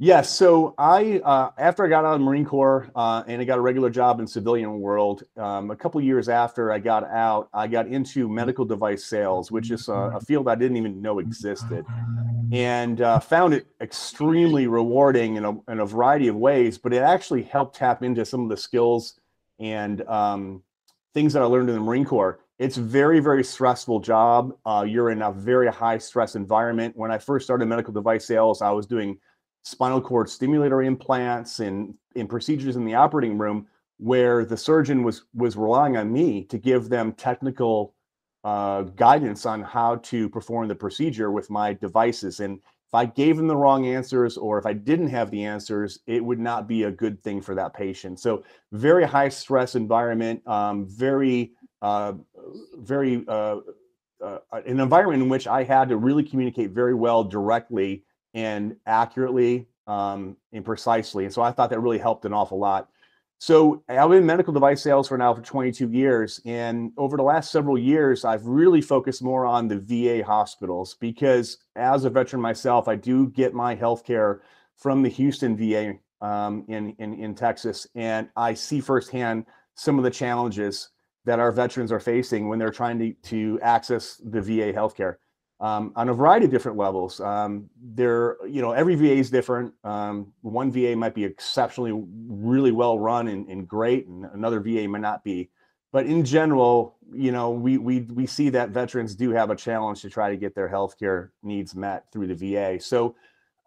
Yes. 0.03 0.31
So 0.31 0.73
I, 0.79 1.21
uh, 1.23 1.51
after 1.59 1.85
I 1.85 1.87
got 1.87 2.05
out 2.05 2.15
of 2.15 2.21
the 2.21 2.25
Marine 2.25 2.43
Corps 2.43 2.89
uh, 2.95 3.21
and 3.27 3.39
I 3.39 3.45
got 3.45 3.59
a 3.59 3.61
regular 3.61 3.91
job 3.91 4.19
in 4.19 4.25
civilian 4.25 4.79
world, 4.79 5.21
um, 5.37 5.69
a 5.69 5.75
couple 5.75 6.01
years 6.01 6.27
after 6.27 6.71
I 6.71 6.79
got 6.79 7.03
out, 7.03 7.49
I 7.53 7.67
got 7.67 7.85
into 7.85 8.27
medical 8.27 8.65
device 8.65 9.05
sales, 9.05 9.51
which 9.51 9.69
is 9.69 9.89
a, 9.89 9.93
a 10.15 10.19
field 10.19 10.47
I 10.47 10.55
didn't 10.55 10.77
even 10.77 11.03
know 11.03 11.19
existed, 11.19 11.85
and 12.51 12.99
uh, 12.99 13.19
found 13.19 13.53
it 13.53 13.67
extremely 13.79 14.65
rewarding 14.65 15.35
in 15.35 15.45
a, 15.45 15.51
in 15.71 15.81
a 15.81 15.85
variety 15.85 16.29
of 16.29 16.35
ways. 16.35 16.79
But 16.79 16.93
it 16.93 17.03
actually 17.03 17.43
helped 17.43 17.75
tap 17.75 18.01
into 18.01 18.25
some 18.25 18.41
of 18.41 18.49
the 18.49 18.57
skills 18.57 19.19
and 19.59 20.01
um, 20.07 20.63
things 21.13 21.31
that 21.33 21.43
I 21.43 21.45
learned 21.45 21.69
in 21.69 21.75
the 21.75 21.81
Marine 21.81 22.05
Corps. 22.05 22.39
It's 22.57 22.75
very, 22.75 23.19
very 23.19 23.43
stressful 23.43 23.99
job. 23.99 24.55
Uh, 24.65 24.83
you're 24.87 25.11
in 25.11 25.21
a 25.21 25.31
very 25.31 25.71
high 25.71 25.99
stress 25.99 26.35
environment. 26.35 26.97
When 26.97 27.11
I 27.11 27.19
first 27.19 27.45
started 27.45 27.67
medical 27.67 27.93
device 27.93 28.25
sales, 28.25 28.63
I 28.63 28.71
was 28.71 28.87
doing 28.87 29.19
spinal 29.63 30.01
cord 30.01 30.29
stimulator 30.29 30.81
implants 30.81 31.59
and 31.59 31.93
in 32.15 32.27
procedures 32.27 32.75
in 32.75 32.85
the 32.85 32.95
operating 32.95 33.37
room 33.37 33.67
where 33.97 34.43
the 34.43 34.57
surgeon 34.57 35.03
was 35.03 35.25
was 35.33 35.55
relying 35.55 35.97
on 35.97 36.11
me 36.11 36.43
to 36.45 36.57
give 36.57 36.89
them 36.89 37.13
technical 37.13 37.93
uh, 38.43 38.81
guidance 38.81 39.45
on 39.45 39.61
how 39.61 39.97
to 39.97 40.27
perform 40.29 40.67
the 40.67 40.75
procedure 40.75 41.31
with 41.31 41.49
my 41.49 41.73
devices. 41.73 42.39
And 42.39 42.57
if 42.57 42.95
i 42.95 43.05
gave 43.05 43.37
them 43.37 43.47
the 43.47 43.55
wrong 43.55 43.85
answers 43.85 44.35
or 44.35 44.57
if 44.57 44.65
i 44.65 44.73
didn't 44.73 45.07
have 45.07 45.31
the 45.31 45.45
answers 45.45 45.99
it 46.07 46.21
would 46.23 46.39
not 46.39 46.67
be 46.67 46.83
a 46.83 46.91
good 46.91 47.23
thing 47.23 47.41
for 47.41 47.55
that 47.55 47.73
patient. 47.73 48.19
So 48.19 48.43
very 48.71 49.05
high 49.05 49.29
stress 49.29 49.75
environment 49.75 50.45
um, 50.47 50.87
very 50.87 51.53
uh, 51.81 52.13
very 52.79 53.23
uh, 53.27 53.57
uh 54.21 54.39
an 54.51 54.79
environment 54.79 55.23
in 55.23 55.29
which 55.29 55.47
i 55.47 55.63
had 55.63 55.87
to 55.89 55.97
really 55.97 56.23
communicate 56.23 56.71
very 56.71 56.95
well 56.95 57.23
directly 57.23 58.03
and 58.33 58.75
accurately 58.85 59.67
um, 59.87 60.37
and 60.53 60.63
precisely. 60.63 61.25
And 61.25 61.33
so 61.33 61.41
I 61.41 61.51
thought 61.51 61.69
that 61.69 61.79
really 61.79 61.97
helped 61.97 62.25
an 62.25 62.33
awful 62.33 62.59
lot. 62.59 62.89
So 63.39 63.83
I've 63.89 64.09
been 64.09 64.19
in 64.19 64.25
medical 64.25 64.53
device 64.53 64.83
sales 64.83 65.07
for 65.07 65.17
now 65.17 65.33
for 65.33 65.41
22 65.41 65.89
years. 65.89 66.39
And 66.45 66.91
over 66.95 67.17
the 67.17 67.23
last 67.23 67.51
several 67.51 67.75
years, 67.75 68.23
I've 68.23 68.45
really 68.45 68.81
focused 68.81 69.23
more 69.23 69.47
on 69.47 69.67
the 69.67 69.79
VA 69.79 70.23
hospitals 70.23 70.95
because 70.99 71.57
as 71.75 72.05
a 72.05 72.09
veteran 72.11 72.39
myself, 72.39 72.87
I 72.87 72.95
do 72.95 73.29
get 73.29 73.55
my 73.55 73.73
health 73.73 74.05
care 74.05 74.43
from 74.77 75.01
the 75.01 75.09
Houston 75.09 75.57
VA 75.57 75.93
um, 76.21 76.65
in, 76.67 76.91
in, 76.99 77.15
in 77.15 77.33
Texas. 77.33 77.87
And 77.95 78.29
I 78.35 78.53
see 78.53 78.79
firsthand 78.79 79.47
some 79.73 79.97
of 79.97 80.03
the 80.03 80.11
challenges 80.11 80.89
that 81.25 81.39
our 81.39 81.51
veterans 81.51 81.91
are 81.91 81.99
facing 81.99 82.47
when 82.47 82.59
they're 82.59 82.69
trying 82.69 82.99
to, 82.99 83.13
to 83.29 83.59
access 83.63 84.21
the 84.23 84.41
VA 84.41 84.71
healthcare 84.71 85.15
um, 85.61 85.93
on 85.95 86.09
a 86.09 86.13
variety 86.13 86.45
of 86.45 86.51
different 86.51 86.77
levels. 86.77 87.21
Um, 87.21 87.69
there, 87.79 88.37
you 88.47 88.63
know, 88.63 88.71
every 88.71 88.95
VA 88.95 89.13
is 89.13 89.29
different. 89.29 89.73
Um, 89.83 90.33
one 90.41 90.71
VA 90.71 90.95
might 90.95 91.13
be 91.13 91.23
exceptionally, 91.23 91.93
really 92.27 92.71
well 92.71 92.97
run 92.97 93.27
and, 93.27 93.47
and, 93.47 93.67
great, 93.67 94.07
and 94.07 94.25
another 94.33 94.59
VA 94.59 94.87
might 94.87 95.01
not 95.01 95.23
be. 95.23 95.51
But 95.91 96.07
in 96.07 96.25
general, 96.25 96.97
you 97.13 97.31
know, 97.31 97.51
we 97.51 97.77
we 97.77 98.01
we 98.01 98.25
see 98.25 98.49
that 98.49 98.69
veterans 98.69 99.13
do 99.13 99.31
have 99.31 99.49
a 99.49 99.55
challenge 99.55 100.01
to 100.01 100.09
try 100.09 100.29
to 100.29 100.37
get 100.37 100.55
their 100.55 100.69
healthcare 100.69 101.29
needs 101.43 101.75
met 101.75 102.11
through 102.11 102.27
the 102.27 102.35
VA. 102.35 102.79
So. 102.81 103.15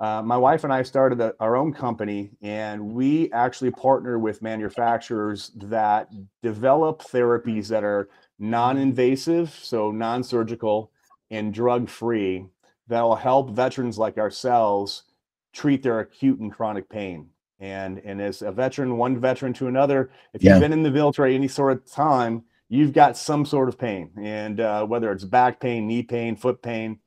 Uh, 0.01 0.21
my 0.21 0.37
wife 0.37 0.65
and 0.65 0.73
I 0.73 0.83
started 0.83 1.21
a, 1.21 1.35
our 1.39 1.55
own 1.55 1.73
company, 1.73 2.31
and 2.43 2.83
we 2.83 3.31
actually 3.31 3.71
partner 3.71 4.19
with 4.19 4.43
manufacturers 4.43 5.53
that 5.55 6.11
develop 6.43 7.01
therapies 7.05 7.69
that 7.69 7.85
are 7.85 8.09
non-invasive, 8.41 9.57
so 9.63 9.93
non-surgical, 9.93 10.91
and 11.31 11.53
drug 11.53 11.89
free 11.89 12.47
that 12.89 13.01
will 13.01 13.17
help 13.17 13.51
veterans 13.51 13.99
like 13.99 14.19
ourselves 14.19 15.05
treat 15.53 15.83
their 15.83 16.01
acute 16.01 16.41
and 16.41 16.53
chronic 16.53 16.89
pain. 16.89 17.29
And, 17.61 17.99
and 18.01 18.21
as 18.21 18.43
a 18.43 18.53
veteran, 18.53 18.99
one 18.99 19.19
veteran 19.19 19.53
to 19.55 19.69
another, 19.69 20.11
if 20.35 20.43
yeah. 20.43 20.53
you've 20.53 20.61
been 20.61 20.73
in 20.73 20.83
the 20.83 20.91
military 20.91 21.35
any 21.35 21.49
sort 21.49 21.73
of 21.73 21.91
time, 21.91 22.45
you've 22.69 22.93
got 22.93 23.17
some 23.17 23.47
sort 23.47 23.69
of 23.69 23.79
pain. 23.79 24.11
And 24.21 24.61
uh, 24.61 24.85
whether 24.85 25.11
it's 25.13 25.25
back 25.25 25.61
pain, 25.61 25.87
knee 25.87 26.03
pain, 26.03 26.37
foot 26.37 26.61
pain, 26.61 26.99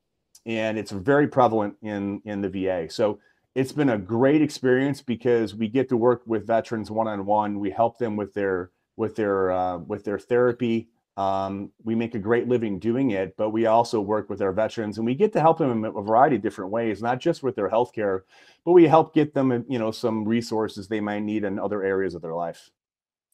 and 0.45 0.79
it's 0.79 0.91
very 0.91 1.27
prevalent 1.27 1.75
in, 1.81 2.21
in 2.25 2.41
the 2.41 2.49
VA. 2.49 2.89
So 2.89 3.19
it's 3.53 3.73
been 3.73 3.89
a 3.89 3.97
great 3.97 4.41
experience 4.41 5.01
because 5.01 5.53
we 5.53 5.67
get 5.67 5.89
to 5.89 5.97
work 5.97 6.21
with 6.25 6.47
veterans 6.47 6.89
one 6.89 7.07
on 7.07 7.25
one. 7.25 7.59
We 7.59 7.69
help 7.69 7.97
them 7.97 8.15
with 8.15 8.33
their 8.33 8.71
with 8.95 9.15
their 9.15 9.51
uh, 9.51 9.77
with 9.79 10.03
their 10.03 10.19
therapy 10.19 10.89
um, 11.17 11.71
we 11.83 11.95
make 11.95 12.13
a 12.13 12.19
great 12.19 12.47
living 12.47 12.77
doing 12.77 13.11
it, 13.11 13.35
but 13.37 13.49
we 13.49 13.65
also 13.65 13.99
work 13.99 14.29
with 14.29 14.41
our 14.41 14.53
veterans 14.53 14.97
and 14.97 15.05
we 15.05 15.15
get 15.15 15.33
to 15.33 15.41
help 15.41 15.57
them 15.57 15.83
in 15.83 15.85
a 15.85 16.01
variety 16.01 16.35
of 16.35 16.43
different 16.43 16.71
ways, 16.71 17.01
not 17.01 17.19
just 17.19 17.41
with 17.41 17.55
their 17.55 17.69
health 17.69 17.91
care, 17.91 18.23
but 18.63 18.73
we 18.73 18.87
help 18.87 19.15
get 19.15 19.33
them, 19.33 19.65
you 19.67 19.79
know, 19.79 19.89
some 19.89 20.25
resources 20.25 20.87
they 20.87 20.99
might 20.99 21.23
need 21.23 21.43
in 21.43 21.57
other 21.57 21.83
areas 21.83 22.13
of 22.13 22.21
their 22.21 22.35
life. 22.35 22.69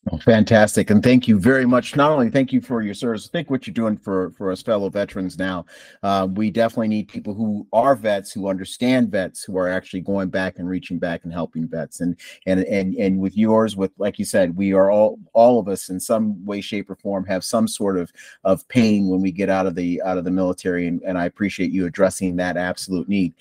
Well, 0.06 0.20
fantastic, 0.20 0.90
and 0.90 1.02
thank 1.02 1.30
you 1.30 1.40
very 1.40 1.66
much. 1.66 1.96
Not 1.96 2.12
only 2.12 2.30
thank 2.30 2.52
you 2.52 2.60
for 2.60 2.82
your 2.82 2.94
service, 2.94 3.30
think 3.30 3.50
what 3.50 3.66
you're 3.66 3.74
doing 3.74 3.96
for 3.96 4.32
for 4.32 4.52
us 4.52 4.62
fellow 4.62 4.90
veterans. 4.90 5.40
Now, 5.40 5.66
uh, 6.04 6.28
we 6.30 6.52
definitely 6.52 6.90
need 6.90 7.08
people 7.08 7.34
who 7.34 7.66
are 7.72 7.96
vets, 7.96 8.30
who 8.34 8.50
understand 8.50 9.12
vets, 9.12 9.46
who 9.46 9.58
are 9.58 9.70
actually 9.70 10.02
going 10.02 10.28
back 10.28 10.60
and 10.60 10.68
reaching 10.68 11.00
back 11.00 11.24
and 11.24 11.32
helping 11.32 11.70
vets. 11.70 12.02
And 12.02 12.20
and 12.46 12.66
and 12.66 12.96
and 12.96 13.18
with 13.18 13.38
yours, 13.38 13.78
with 13.78 13.92
like 13.98 14.20
you 14.20 14.26
said, 14.26 14.58
we 14.58 14.74
are 14.74 14.92
all 14.92 15.20
all 15.32 15.58
of 15.58 15.70
us 15.70 15.88
in 15.88 16.02
some 16.02 16.46
way, 16.46 16.60
shape, 16.60 16.90
or 16.90 16.98
form 16.98 17.26
have 17.28 17.46
some 17.46 17.66
sort 17.66 17.98
of 17.98 18.12
of 18.44 18.68
pain 18.68 19.08
when 19.08 19.22
we 19.22 19.32
get 19.32 19.50
out 19.50 19.68
of 19.68 19.76
the 19.76 20.02
out 20.02 20.18
of 20.18 20.26
the 20.26 20.32
military, 20.32 20.88
and, 20.88 21.02
and 21.04 21.18
I 21.18 21.28
appreciate 21.28 21.72
you 21.72 21.86
addressing 21.86 22.36
that 22.36 22.58
absolute 22.58 23.08
need. 23.08 23.34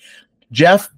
Jeff, 0.53 0.89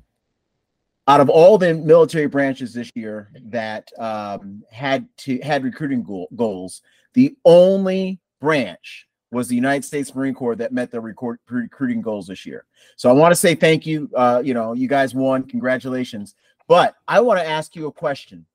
out 1.08 1.22
of 1.22 1.30
all 1.30 1.58
the 1.58 1.74
military 1.74 2.28
branches 2.28 2.74
this 2.74 2.92
year 2.96 3.30
that 3.46 3.92
um, 4.00 4.64
had 4.72 5.08
to 5.18 5.40
had 5.40 5.64
recruiting 5.64 6.04
goal, 6.04 6.28
goals, 6.36 6.82
the 7.14 7.36
only 7.46 8.20
branch 8.42 9.08
was 9.32 9.48
the 9.48 9.56
United 9.56 9.84
States 9.84 10.14
Marine 10.16 10.34
Corps 10.34 10.56
that 10.56 10.72
met 10.72 10.92
the 10.92 11.00
record, 11.00 11.40
recruiting 11.50 12.02
goals 12.02 12.28
this 12.28 12.46
year. 12.46 12.66
So 12.96 13.10
I 13.10 13.14
want 13.14 13.32
to 13.32 13.36
say 13.36 13.54
thank 13.54 13.86
you. 13.86 14.10
Uh, 14.16 14.42
you 14.44 14.54
know, 14.54 14.74
you 14.74 14.88
guys 14.88 15.14
won. 15.14 15.44
Congratulations. 15.44 16.36
But 16.68 16.96
I 17.08 17.20
want 17.20 17.40
to 17.40 17.48
ask 17.48 17.76
you 17.76 17.88
a 17.88 17.92
question. 17.92 18.46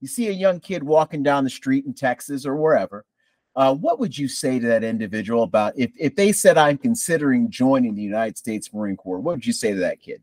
You 0.00 0.06
see 0.06 0.28
a 0.28 0.32
young 0.32 0.60
kid 0.60 0.82
walking 0.82 1.22
down 1.22 1.44
the 1.44 1.50
street 1.50 1.86
in 1.86 1.94
Texas 1.94 2.46
or 2.46 2.54
wherever. 2.56 3.04
Uh, 3.56 3.74
what 3.74 3.98
would 3.98 4.16
you 4.16 4.28
say 4.28 4.60
to 4.60 4.66
that 4.68 4.84
individual 4.84 5.42
about 5.42 5.72
if, 5.76 5.90
if 5.98 6.14
they 6.14 6.30
said, 6.30 6.56
I'm 6.56 6.78
considering 6.78 7.50
joining 7.50 7.96
the 7.96 8.02
United 8.02 8.38
States 8.38 8.72
Marine 8.72 8.96
Corps? 8.96 9.18
What 9.18 9.36
would 9.36 9.46
you 9.46 9.52
say 9.52 9.72
to 9.72 9.80
that 9.80 10.00
kid? 10.00 10.22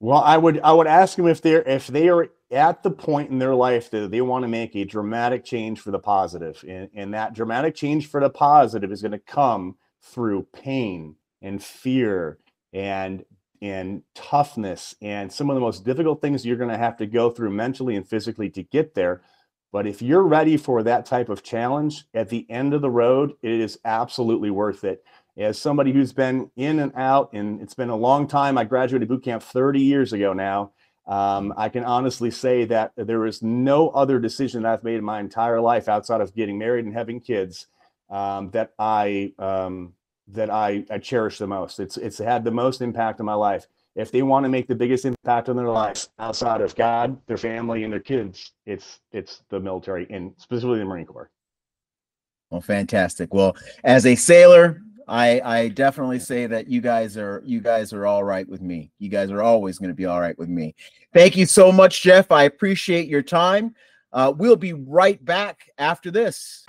Well, 0.00 0.22
I 0.22 0.36
would 0.36 0.60
I 0.60 0.72
would 0.72 0.86
ask 0.86 1.16
them 1.16 1.26
if 1.26 1.42
they're 1.42 1.62
if 1.62 1.88
they 1.88 2.08
are 2.08 2.28
at 2.50 2.82
the 2.82 2.90
point 2.90 3.30
in 3.30 3.38
their 3.38 3.54
life 3.54 3.90
that 3.90 4.10
they 4.10 4.20
want 4.20 4.44
to 4.44 4.48
make 4.48 4.76
a 4.76 4.84
dramatic 4.84 5.44
change 5.44 5.80
for 5.80 5.90
the 5.90 5.98
positive, 5.98 6.64
and, 6.68 6.88
and 6.94 7.14
that 7.14 7.34
dramatic 7.34 7.74
change 7.74 8.08
for 8.08 8.20
the 8.20 8.30
positive 8.30 8.92
is 8.92 9.02
going 9.02 9.12
to 9.12 9.18
come 9.18 9.76
through 10.00 10.46
pain 10.52 11.16
and 11.42 11.62
fear 11.62 12.38
and 12.72 13.24
and 13.60 14.02
toughness 14.14 14.94
and 15.02 15.32
some 15.32 15.50
of 15.50 15.54
the 15.56 15.60
most 15.60 15.84
difficult 15.84 16.22
things 16.22 16.46
you're 16.46 16.56
going 16.56 16.70
to 16.70 16.78
have 16.78 16.96
to 16.96 17.06
go 17.06 17.28
through 17.28 17.50
mentally 17.50 17.96
and 17.96 18.08
physically 18.08 18.48
to 18.48 18.62
get 18.62 18.94
there. 18.94 19.20
But 19.72 19.86
if 19.86 20.00
you're 20.00 20.22
ready 20.22 20.56
for 20.56 20.84
that 20.84 21.06
type 21.06 21.28
of 21.28 21.42
challenge 21.42 22.04
at 22.14 22.28
the 22.28 22.48
end 22.48 22.72
of 22.72 22.82
the 22.82 22.90
road, 22.90 23.32
it 23.42 23.50
is 23.50 23.78
absolutely 23.84 24.50
worth 24.50 24.84
it. 24.84 25.04
As 25.38 25.56
somebody 25.56 25.92
who's 25.92 26.12
been 26.12 26.50
in 26.56 26.80
and 26.80 26.92
out, 26.96 27.30
and 27.32 27.62
it's 27.62 27.74
been 27.74 27.90
a 27.90 27.96
long 27.96 28.26
time, 28.26 28.58
I 28.58 28.64
graduated 28.64 29.08
boot 29.08 29.22
camp 29.22 29.42
30 29.42 29.80
years 29.80 30.12
ago 30.12 30.32
now. 30.32 30.72
Um, 31.06 31.54
I 31.56 31.68
can 31.68 31.84
honestly 31.84 32.30
say 32.30 32.64
that 32.66 32.92
there 32.96 33.24
is 33.24 33.40
no 33.40 33.88
other 33.90 34.18
decision 34.18 34.62
that 34.62 34.72
I've 34.72 34.84
made 34.84 34.96
in 34.96 35.04
my 35.04 35.20
entire 35.20 35.60
life 35.60 35.88
outside 35.88 36.20
of 36.20 36.34
getting 36.34 36.58
married 36.58 36.84
and 36.84 36.92
having 36.92 37.20
kids 37.20 37.68
um, 38.10 38.50
that 38.50 38.72
I 38.78 39.32
um, 39.38 39.94
that 40.28 40.50
I, 40.50 40.84
I 40.90 40.98
cherish 40.98 41.38
the 41.38 41.46
most. 41.46 41.80
It's 41.80 41.96
it's 41.96 42.18
had 42.18 42.44
the 42.44 42.50
most 42.50 42.82
impact 42.82 43.20
on 43.20 43.26
my 43.26 43.34
life. 43.34 43.66
If 43.96 44.12
they 44.12 44.22
want 44.22 44.44
to 44.44 44.48
make 44.48 44.68
the 44.68 44.74
biggest 44.74 45.04
impact 45.04 45.48
on 45.48 45.56
their 45.56 45.68
life 45.68 46.08
outside 46.18 46.60
of 46.60 46.74
God, 46.76 47.18
their 47.26 47.38
family, 47.38 47.84
and 47.84 47.92
their 47.92 48.00
kids, 48.00 48.52
it's 48.66 49.00
it's 49.12 49.42
the 49.48 49.60
military 49.60 50.06
and 50.10 50.34
specifically 50.36 50.78
the 50.78 50.84
Marine 50.84 51.06
Corps. 51.06 51.30
Well, 52.50 52.60
fantastic. 52.60 53.32
Well, 53.32 53.56
as 53.84 54.06
a 54.06 54.14
sailor, 54.14 54.82
I 55.08 55.40
I 55.44 55.68
definitely 55.84 56.18
say 56.18 56.46
that 56.46 56.68
you 56.68 56.80
guys 56.80 57.16
are 57.16 57.42
you 57.44 57.60
guys 57.60 57.92
are 57.92 58.06
all 58.06 58.24
right 58.24 58.48
with 58.48 58.60
me. 58.60 58.92
You 58.98 59.08
guys 59.08 59.30
are 59.30 59.42
always 59.42 59.78
going 59.78 59.90
to 59.90 59.94
be 59.94 60.06
all 60.06 60.20
right 60.20 60.38
with 60.38 60.48
me. 60.48 60.74
Thank 61.12 61.36
you 61.36 61.46
so 61.46 61.72
much, 61.72 62.02
Jeff. 62.02 62.30
I 62.30 62.44
appreciate 62.44 63.08
your 63.08 63.22
time. 63.22 63.74
Uh, 64.12 64.32
we'll 64.36 64.56
be 64.56 64.72
right 64.72 65.22
back 65.24 65.70
after 65.78 66.10
this. 66.10 66.66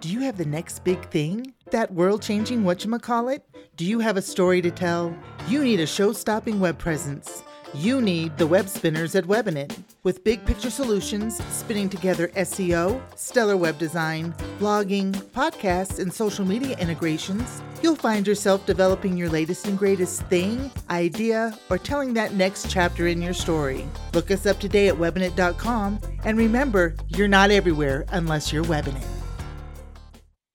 Do 0.00 0.08
you 0.08 0.20
have 0.20 0.38
the 0.38 0.46
next 0.46 0.82
big 0.82 1.06
thing? 1.10 1.52
That 1.70 1.92
world 1.92 2.22
changing 2.22 2.62
whatchamacallit? 2.62 3.40
Do 3.76 3.84
you 3.84 4.00
have 4.00 4.16
a 4.16 4.22
story 4.22 4.62
to 4.62 4.70
tell? 4.70 5.14
You 5.46 5.62
need 5.62 5.80
a 5.80 5.86
show 5.86 6.12
stopping 6.12 6.58
web 6.58 6.78
presence. 6.78 7.42
You 7.74 8.00
need 8.00 8.36
the 8.36 8.48
web 8.48 8.68
spinners 8.68 9.14
at 9.14 9.24
Webinit. 9.24 9.78
With 10.02 10.24
big 10.24 10.44
picture 10.44 10.70
solutions, 10.70 11.40
spinning 11.52 11.88
together 11.88 12.28
SEO, 12.28 13.00
stellar 13.16 13.56
web 13.56 13.78
design, 13.78 14.34
blogging, 14.58 15.12
podcasts, 15.12 16.00
and 16.00 16.12
social 16.12 16.44
media 16.44 16.76
integrations, 16.78 17.62
you'll 17.80 17.94
find 17.94 18.26
yourself 18.26 18.66
developing 18.66 19.16
your 19.16 19.28
latest 19.28 19.66
and 19.66 19.78
greatest 19.78 20.22
thing, 20.24 20.70
idea, 20.90 21.56
or 21.70 21.78
telling 21.78 22.12
that 22.14 22.34
next 22.34 22.68
chapter 22.68 23.06
in 23.06 23.22
your 23.22 23.34
story. 23.34 23.86
Look 24.14 24.32
us 24.32 24.46
up 24.46 24.58
today 24.58 24.88
at 24.88 24.96
webinit.com 24.96 26.00
and 26.24 26.36
remember, 26.36 26.96
you're 27.08 27.28
not 27.28 27.52
everywhere 27.52 28.04
unless 28.10 28.52
you're 28.52 28.64
Webinit. 28.64 29.19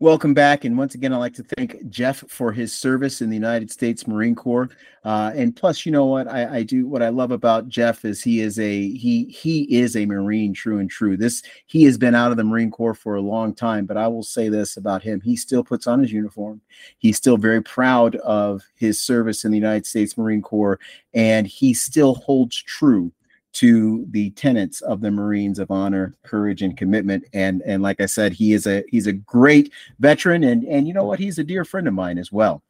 Welcome 0.01 0.33
back. 0.33 0.65
And 0.65 0.77
once 0.77 0.93
again, 0.93 1.13
I'd 1.13 1.19
like 1.19 1.35
to 1.35 1.45
thank 1.55 1.87
Jeff 1.87 2.21
for 2.27 2.51
his 2.51 2.75
service 2.75 3.21
in 3.21 3.29
the 3.29 3.35
United 3.35 3.71
States 3.71 4.05
Marine 4.05 4.35
Corps. 4.35 4.69
Uh, 5.05 5.31
and 5.33 5.55
plus, 5.55 5.85
you 5.85 5.91
know 5.93 6.03
what 6.03 6.27
I, 6.27 6.57
I, 6.57 6.63
do, 6.63 6.85
what 6.85 7.01
I 7.01 7.07
love 7.07 7.31
about 7.31 7.69
Jeff 7.69 8.03
is 8.03 8.21
he 8.21 8.41
is 8.41 8.59
a 8.59 8.89
he 8.89 9.23
he 9.27 9.61
is 9.73 9.95
a 9.95 10.05
Marine 10.05 10.53
true 10.53 10.79
and 10.79 10.89
true. 10.89 11.15
This 11.15 11.43
he 11.67 11.85
has 11.85 11.97
been 11.97 12.13
out 12.13 12.31
of 12.31 12.35
the 12.35 12.43
Marine 12.43 12.71
Corps 12.71 12.93
for 12.93 13.15
a 13.15 13.21
long 13.21 13.55
time, 13.55 13.85
but 13.85 13.95
I 13.95 14.09
will 14.09 14.21
say 14.21 14.49
this 14.49 14.75
about 14.75 15.01
him: 15.01 15.21
he 15.21 15.37
still 15.37 15.63
puts 15.63 15.87
on 15.87 16.01
his 16.01 16.11
uniform. 16.11 16.59
He's 16.97 17.15
still 17.15 17.37
very 17.37 17.61
proud 17.61 18.17
of 18.17 18.63
his 18.75 18.99
service 18.99 19.45
in 19.45 19.51
the 19.51 19.57
United 19.57 19.85
States 19.85 20.17
Marine 20.17 20.41
Corps, 20.41 20.77
and 21.13 21.47
he 21.47 21.73
still 21.73 22.15
holds 22.15 22.61
true 22.61 23.13
to 23.55 24.05
the 24.12 24.31
tenets 24.31 24.81
of 24.81 25.01
the 25.01 25.12
Marines 25.12 25.59
of 25.59 25.71
honor, 25.71 26.13
courage, 26.24 26.62
and 26.62 26.77
commitment. 26.77 27.25
And 27.33 27.62
and 27.65 27.81
like 27.81 28.01
I 28.01 28.05
said, 28.05 28.33
he 28.33 28.53
is 28.53 28.67
a 28.67 28.83
he's 28.89 29.07
a 29.07 29.13
great 29.13 29.71
veteran, 30.00 30.43
and 30.43 30.63
and 30.65 30.88
you 30.88 30.93
know 30.93 31.05
what, 31.05 31.19
he's 31.19 31.39
a 31.39 31.43
dear 31.43 31.65
friend 31.65 31.88
of 31.88 31.93
mine 31.93 32.17
as 32.17 32.31
well. 32.31 32.62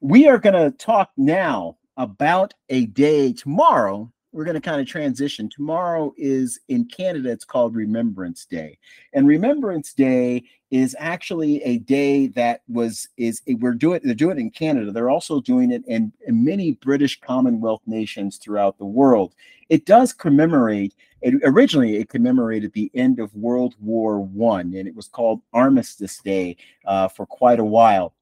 We 0.00 0.26
are 0.28 0.38
going 0.38 0.54
to 0.54 0.76
talk 0.76 1.10
now 1.16 1.76
about 1.96 2.54
a 2.68 2.86
day 2.86 3.32
tomorrow. 3.32 4.11
We're 4.32 4.44
going 4.44 4.54
to 4.54 4.60
kind 4.62 4.80
of 4.80 4.86
transition. 4.86 5.50
Tomorrow 5.50 6.14
is 6.16 6.58
in 6.68 6.86
Canada, 6.86 7.30
it's 7.30 7.44
called 7.44 7.76
Remembrance 7.76 8.46
Day. 8.46 8.78
And 9.12 9.26
Remembrance 9.26 9.92
Day 9.92 10.44
is 10.70 10.96
actually 10.98 11.62
a 11.64 11.78
day 11.78 12.28
that 12.28 12.62
was 12.66 13.06
is 13.18 13.42
we're 13.46 13.74
doing 13.74 14.00
they're 14.02 14.14
doing 14.14 14.38
it 14.38 14.40
in 14.40 14.50
Canada. 14.50 14.90
They're 14.90 15.10
also 15.10 15.40
doing 15.40 15.70
it 15.70 15.84
in, 15.86 16.12
in 16.26 16.42
many 16.42 16.72
British 16.72 17.20
Commonwealth 17.20 17.82
nations 17.86 18.38
throughout 18.38 18.78
the 18.78 18.86
world. 18.86 19.34
It 19.68 19.84
does 19.84 20.14
commemorate. 20.14 20.94
It, 21.20 21.34
originally, 21.44 21.96
it 21.96 22.08
commemorated 22.08 22.72
the 22.72 22.90
end 22.94 23.20
of 23.20 23.34
World 23.34 23.74
War 23.80 24.18
One, 24.18 24.74
and 24.74 24.88
it 24.88 24.96
was 24.96 25.08
called 25.08 25.42
Armistice 25.52 26.18
Day 26.18 26.56
uh, 26.86 27.08
for 27.08 27.26
quite 27.26 27.60
a 27.60 27.64
while 27.64 28.14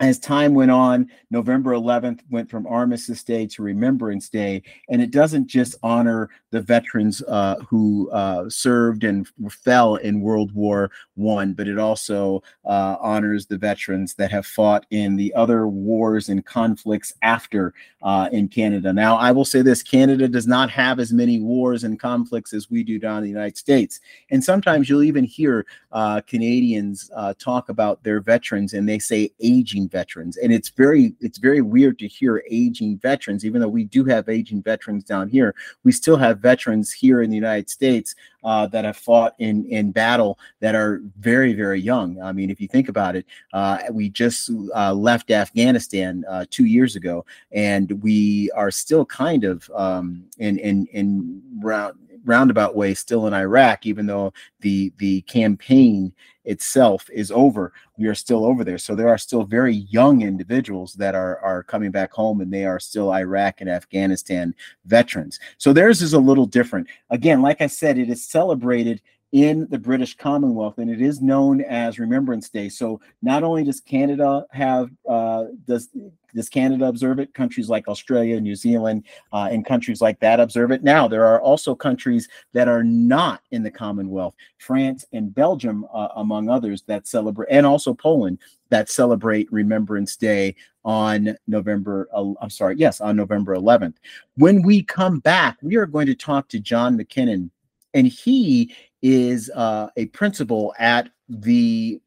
as 0.00 0.18
time 0.18 0.54
went 0.54 0.72
on, 0.72 1.08
November 1.30 1.72
11th 1.72 2.20
went 2.28 2.50
from 2.50 2.66
Armistice 2.66 3.22
Day 3.22 3.46
to 3.46 3.62
Remembrance 3.62 4.28
Day, 4.28 4.62
and 4.88 5.00
it 5.00 5.12
doesn't 5.12 5.46
just 5.46 5.76
honor 5.84 6.30
the 6.50 6.60
veterans 6.60 7.22
uh, 7.28 7.56
who 7.68 8.10
uh, 8.10 8.48
served 8.48 9.04
and 9.04 9.28
fell 9.50 9.96
in 9.96 10.20
World 10.20 10.52
War 10.52 10.90
One, 11.14 11.52
but 11.52 11.68
it 11.68 11.78
also 11.78 12.42
uh, 12.64 12.96
honors 13.00 13.46
the 13.46 13.58
veterans 13.58 14.14
that 14.14 14.32
have 14.32 14.46
fought 14.46 14.84
in 14.90 15.14
the 15.14 15.32
other 15.34 15.68
wars 15.68 16.28
and 16.28 16.44
conflicts 16.44 17.12
after 17.22 17.72
uh, 18.02 18.28
in 18.32 18.48
Canada. 18.48 18.92
Now, 18.92 19.16
I 19.16 19.30
will 19.30 19.44
say 19.44 19.62
this: 19.62 19.82
Canada 19.82 20.26
does 20.26 20.46
not 20.46 20.70
have 20.70 20.98
as 20.98 21.12
many 21.12 21.40
wars 21.40 21.84
and 21.84 22.00
conflicts 22.00 22.52
as 22.52 22.68
we 22.68 22.82
do 22.82 22.98
down 22.98 23.18
in 23.18 23.24
the 23.24 23.30
United 23.30 23.56
States, 23.56 24.00
and 24.30 24.42
sometimes 24.42 24.88
you'll 24.88 25.04
even 25.04 25.24
hear 25.24 25.66
uh, 25.92 26.20
Canadians 26.20 27.10
uh, 27.14 27.34
talk 27.38 27.68
about 27.68 28.02
their 28.02 28.20
veterans, 28.20 28.74
and 28.74 28.88
they 28.88 28.98
say 28.98 29.30
aging 29.40 29.83
aging 29.84 29.88
veterans. 29.88 30.36
And 30.36 30.52
it's 30.52 30.70
very 30.70 31.14
it's 31.20 31.38
very 31.38 31.60
weird 31.60 31.98
to 31.98 32.08
hear 32.08 32.42
aging 32.50 32.98
veterans 32.98 33.44
even 33.44 33.60
though 33.60 33.68
we 33.68 33.84
do 33.84 34.04
have 34.04 34.28
aging 34.28 34.62
veterans 34.62 35.04
down 35.04 35.28
here 35.28 35.54
we 35.84 35.92
still 35.92 36.16
have 36.16 36.40
veterans 36.40 36.92
here 36.92 37.22
in 37.22 37.30
the 37.30 37.36
united 37.36 37.70
states 37.70 38.14
uh, 38.44 38.66
that 38.66 38.84
have 38.84 38.96
fought 38.96 39.34
in 39.38 39.64
in 39.66 39.92
battle 39.92 40.38
that 40.60 40.74
are 40.74 41.00
very 41.18 41.54
very 41.54 41.80
young. 41.80 42.20
I 42.20 42.32
mean 42.32 42.50
if 42.50 42.60
you 42.60 42.68
think 42.68 42.88
about 42.88 43.16
it 43.16 43.26
uh, 43.52 43.78
we 43.90 44.10
just 44.10 44.50
uh, 44.74 44.92
left 44.92 45.30
afghanistan 45.30 46.24
uh, 46.28 46.44
two 46.50 46.64
years 46.64 46.96
ago 46.96 47.24
and 47.52 48.02
we 48.02 48.50
are 48.54 48.70
still 48.70 49.04
kind 49.04 49.44
of 49.44 49.70
um, 49.74 50.24
in 50.38 50.58
in 50.58 50.86
in 50.92 51.42
round 51.62 51.94
roundabout 52.24 52.74
way 52.74 52.94
still 52.94 53.26
in 53.26 53.34
Iraq, 53.34 53.86
even 53.86 54.06
though 54.06 54.32
the 54.60 54.92
the 54.98 55.20
campaign 55.22 56.12
itself 56.44 57.08
is 57.12 57.30
over. 57.30 57.72
We 57.98 58.06
are 58.06 58.14
still 58.14 58.44
over 58.44 58.64
there. 58.64 58.78
So 58.78 58.94
there 58.94 59.08
are 59.08 59.18
still 59.18 59.44
very 59.44 59.74
young 59.74 60.22
individuals 60.22 60.94
that 60.94 61.14
are 61.14 61.38
are 61.40 61.62
coming 61.62 61.90
back 61.90 62.12
home 62.12 62.40
and 62.40 62.52
they 62.52 62.64
are 62.64 62.80
still 62.80 63.12
Iraq 63.12 63.60
and 63.60 63.70
Afghanistan 63.70 64.54
veterans. 64.84 65.38
So 65.58 65.72
theirs 65.72 66.02
is 66.02 66.12
a 66.12 66.18
little 66.18 66.46
different. 66.46 66.88
Again, 67.10 67.42
like 67.42 67.60
I 67.60 67.66
said, 67.66 67.98
it 67.98 68.10
is 68.10 68.26
celebrated 68.26 69.00
in 69.34 69.66
the 69.68 69.78
British 69.78 70.16
Commonwealth, 70.16 70.78
and 70.78 70.88
it 70.88 71.02
is 71.02 71.20
known 71.20 71.60
as 71.62 71.98
Remembrance 71.98 72.48
Day. 72.48 72.68
So 72.68 73.00
not 73.20 73.42
only 73.42 73.64
does 73.64 73.80
Canada 73.80 74.46
have 74.52 74.90
uh, 75.08 75.46
does 75.66 75.88
does 76.36 76.48
Canada 76.48 76.86
observe 76.86 77.18
it? 77.18 77.34
Countries 77.34 77.68
like 77.68 77.88
Australia, 77.88 78.40
New 78.40 78.54
Zealand, 78.54 79.02
uh, 79.32 79.48
and 79.50 79.66
countries 79.66 80.00
like 80.00 80.20
that 80.20 80.38
observe 80.38 80.70
it. 80.70 80.84
Now, 80.84 81.08
there 81.08 81.26
are 81.26 81.40
also 81.40 81.74
countries 81.74 82.28
that 82.52 82.68
are 82.68 82.84
not 82.84 83.40
in 83.50 83.64
the 83.64 83.72
Commonwealth, 83.72 84.36
France 84.58 85.04
and 85.12 85.34
Belgium, 85.34 85.84
uh, 85.92 86.08
among 86.14 86.48
others, 86.48 86.82
that 86.82 87.08
celebrate, 87.08 87.48
and 87.50 87.66
also 87.66 87.92
Poland, 87.92 88.38
that 88.68 88.88
celebrate 88.88 89.52
Remembrance 89.52 90.14
Day 90.14 90.54
on 90.84 91.36
November, 91.48 92.08
I'm 92.40 92.50
sorry, 92.50 92.76
yes, 92.78 93.00
on 93.00 93.16
November 93.16 93.56
11th. 93.56 93.94
When 94.36 94.62
we 94.62 94.82
come 94.82 95.18
back, 95.20 95.56
we 95.62 95.76
are 95.76 95.86
going 95.86 96.06
to 96.06 96.14
talk 96.14 96.48
to 96.48 96.60
Jon 96.60 96.98
McKinnon, 96.98 97.50
and 97.94 98.06
he 98.06 98.74
is 99.02 99.50
uh, 99.54 99.88
a 99.96 100.06
principal 100.06 100.74
at 100.78 101.08
the 101.28 102.00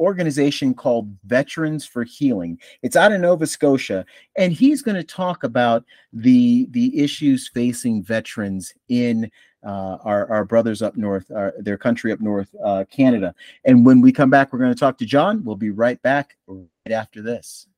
organization 0.00 0.74
called 0.74 1.14
Veterans 1.24 1.86
for 1.86 2.02
Healing. 2.02 2.58
It's 2.82 2.96
out 2.96 3.12
of 3.12 3.20
Nova 3.20 3.46
Scotia, 3.46 4.04
and 4.36 4.52
he's 4.52 4.82
going 4.82 4.96
to 4.96 5.04
talk 5.04 5.44
about 5.44 5.84
the 6.12 6.66
the 6.70 6.98
issues 6.98 7.48
facing 7.48 8.02
veterans 8.02 8.74
in 8.88 9.30
uh, 9.64 9.96
our, 10.02 10.28
our 10.28 10.44
brothers 10.44 10.82
up 10.82 10.96
north, 10.96 11.30
our, 11.30 11.54
their 11.58 11.78
country 11.78 12.10
up 12.10 12.20
north, 12.20 12.52
uh, 12.64 12.84
Canada. 12.90 13.32
And 13.64 13.86
when 13.86 14.00
we 14.00 14.10
come 14.10 14.28
back, 14.28 14.52
we're 14.52 14.58
going 14.58 14.74
to 14.74 14.78
talk 14.78 14.98
to 14.98 15.06
Jon. 15.06 15.44
We'll 15.44 15.54
be 15.54 15.70
right 15.70 16.02
back 16.02 16.36
right 16.48 16.66
after 16.90 17.22
this. 17.22 17.68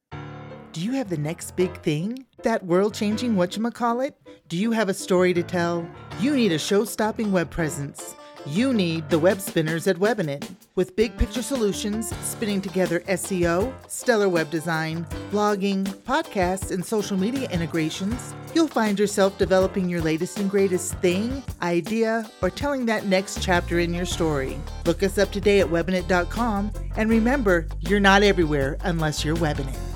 Do 0.74 0.80
you 0.80 0.90
have 0.94 1.08
the 1.08 1.16
next 1.16 1.54
big 1.54 1.72
thing? 1.82 2.26
That 2.42 2.66
world 2.66 2.94
changing 2.94 3.36
whatchamacallit? 3.36 4.14
Do 4.48 4.56
you 4.56 4.72
have 4.72 4.88
a 4.88 4.94
story 4.94 5.32
to 5.32 5.42
tell? 5.44 5.88
You 6.18 6.34
need 6.34 6.50
a 6.50 6.58
show 6.58 6.84
stopping 6.84 7.30
web 7.30 7.48
presence. 7.48 8.16
You 8.44 8.72
need 8.72 9.08
the 9.08 9.20
web 9.20 9.40
spinners 9.40 9.86
at 9.86 9.98
Webinit. 9.98 10.52
With 10.74 10.96
big 10.96 11.16
picture 11.16 11.42
solutions, 11.42 12.12
spinning 12.22 12.60
together 12.60 12.98
SEO, 13.06 13.72
stellar 13.88 14.28
web 14.28 14.50
design, 14.50 15.06
blogging, 15.30 15.84
podcasts, 15.84 16.72
and 16.72 16.84
social 16.84 17.16
media 17.16 17.48
integrations, 17.50 18.34
you'll 18.52 18.66
find 18.66 18.98
yourself 18.98 19.38
developing 19.38 19.88
your 19.88 20.02
latest 20.02 20.40
and 20.40 20.50
greatest 20.50 20.94
thing, 20.94 21.40
idea, 21.62 22.28
or 22.42 22.50
telling 22.50 22.84
that 22.86 23.06
next 23.06 23.40
chapter 23.40 23.78
in 23.78 23.94
your 23.94 24.06
story. 24.06 24.58
Look 24.86 25.04
us 25.04 25.18
up 25.18 25.30
today 25.30 25.60
at 25.60 25.68
webinit.com 25.68 26.72
and 26.96 27.08
remember, 27.08 27.68
you're 27.78 28.00
not 28.00 28.24
everywhere 28.24 28.76
unless 28.82 29.24
you're 29.24 29.36
Webinit. 29.36 29.93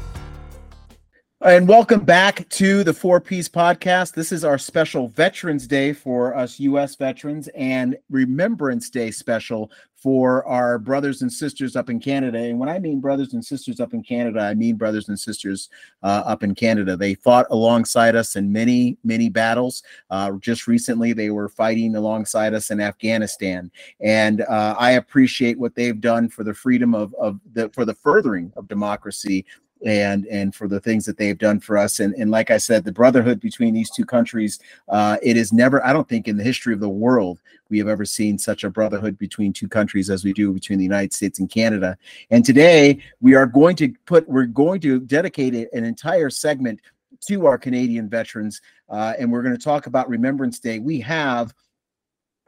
And 1.40 1.68
welcome 1.68 2.00
back 2.00 2.48
to 2.48 2.82
the 2.82 2.90
4Ps 2.90 3.48
Podcast. 3.48 4.12
This 4.12 4.32
is 4.32 4.44
our 4.44 4.58
special 4.58 5.06
Veterans 5.06 5.68
Day 5.68 5.92
for 5.92 6.36
us 6.36 6.58
U.S. 6.58 6.96
veterans 6.96 7.46
and 7.54 7.96
Remembrance 8.10 8.90
Day 8.90 9.12
special 9.12 9.70
for 9.94 10.44
our 10.46 10.80
brothers 10.80 11.22
and 11.22 11.32
sisters 11.32 11.76
up 11.76 11.90
in 11.90 12.00
Canada. 12.00 12.38
And 12.38 12.58
when 12.58 12.68
I 12.68 12.80
mean 12.80 13.00
brothers 13.00 13.34
and 13.34 13.44
sisters 13.44 13.78
up 13.78 13.94
in 13.94 14.02
Canada, 14.02 14.40
I 14.40 14.54
mean 14.54 14.74
brothers 14.74 15.08
and 15.08 15.18
sisters 15.18 15.68
uh, 16.02 16.24
up 16.26 16.42
in 16.42 16.56
Canada. 16.56 16.96
They 16.96 17.14
fought 17.14 17.46
alongside 17.50 18.16
us 18.16 18.34
in 18.34 18.52
many, 18.52 18.96
many 19.04 19.28
battles. 19.28 19.84
Uh, 20.10 20.32
just 20.40 20.66
recently, 20.66 21.12
they 21.12 21.30
were 21.30 21.48
fighting 21.48 21.94
alongside 21.94 22.52
us 22.52 22.72
in 22.72 22.80
Afghanistan. 22.80 23.70
And 24.00 24.40
uh, 24.40 24.74
I 24.76 24.92
appreciate 24.92 25.56
what 25.56 25.76
they've 25.76 26.00
done 26.00 26.28
for 26.28 26.42
the 26.42 26.54
freedom 26.54 26.96
of, 26.96 27.14
of 27.14 27.38
the, 27.52 27.68
for 27.68 27.84
the 27.84 27.94
furthering 27.94 28.52
of 28.56 28.66
democracy 28.66 29.46
and 29.84 30.26
and 30.26 30.54
for 30.54 30.68
the 30.68 30.80
things 30.80 31.04
that 31.04 31.16
they've 31.16 31.38
done 31.38 31.60
for 31.60 31.78
us. 31.78 32.00
And 32.00 32.14
and 32.14 32.30
like 32.30 32.50
i 32.50 32.58
said 32.58 32.84
the 32.84 32.92
brotherhood 32.92 33.40
between 33.40 33.74
these 33.74 33.90
two 33.90 34.04
countries 34.04 34.58
uh, 34.88 35.16
it 35.22 35.36
is 35.36 35.52
never 35.52 35.84
i 35.84 35.92
don't 35.92 36.08
think 36.08 36.28
in 36.28 36.36
the 36.36 36.44
history 36.44 36.74
of 36.74 36.80
the 36.80 36.88
world 36.88 37.40
we 37.70 37.78
have 37.78 37.88
ever 37.88 38.04
seen 38.04 38.38
such 38.38 38.64
a 38.64 38.70
brotherhood 38.70 39.18
between 39.18 39.52
two 39.52 39.68
countries 39.68 40.10
as 40.10 40.24
we 40.24 40.32
do 40.32 40.52
between 40.52 40.78
the 40.78 40.84
united 40.84 41.12
states 41.12 41.38
and 41.38 41.50
canada. 41.50 41.96
And 42.30 42.44
today 42.44 43.00
we 43.20 43.34
are 43.34 43.46
going 43.46 43.76
to 43.76 43.92
put 44.06 44.28
we're 44.28 44.44
going 44.44 44.80
to 44.80 45.00
dedicate 45.00 45.54
an 45.54 45.84
entire 45.84 46.30
segment 46.30 46.80
to 47.26 47.46
our 47.46 47.58
canadian 47.58 48.08
veterans 48.08 48.60
uh, 48.88 49.14
and 49.18 49.30
we're 49.30 49.42
going 49.42 49.56
to 49.56 49.62
talk 49.62 49.86
about 49.86 50.08
remembrance 50.08 50.58
day. 50.58 50.78
We 50.78 51.00
have 51.00 51.52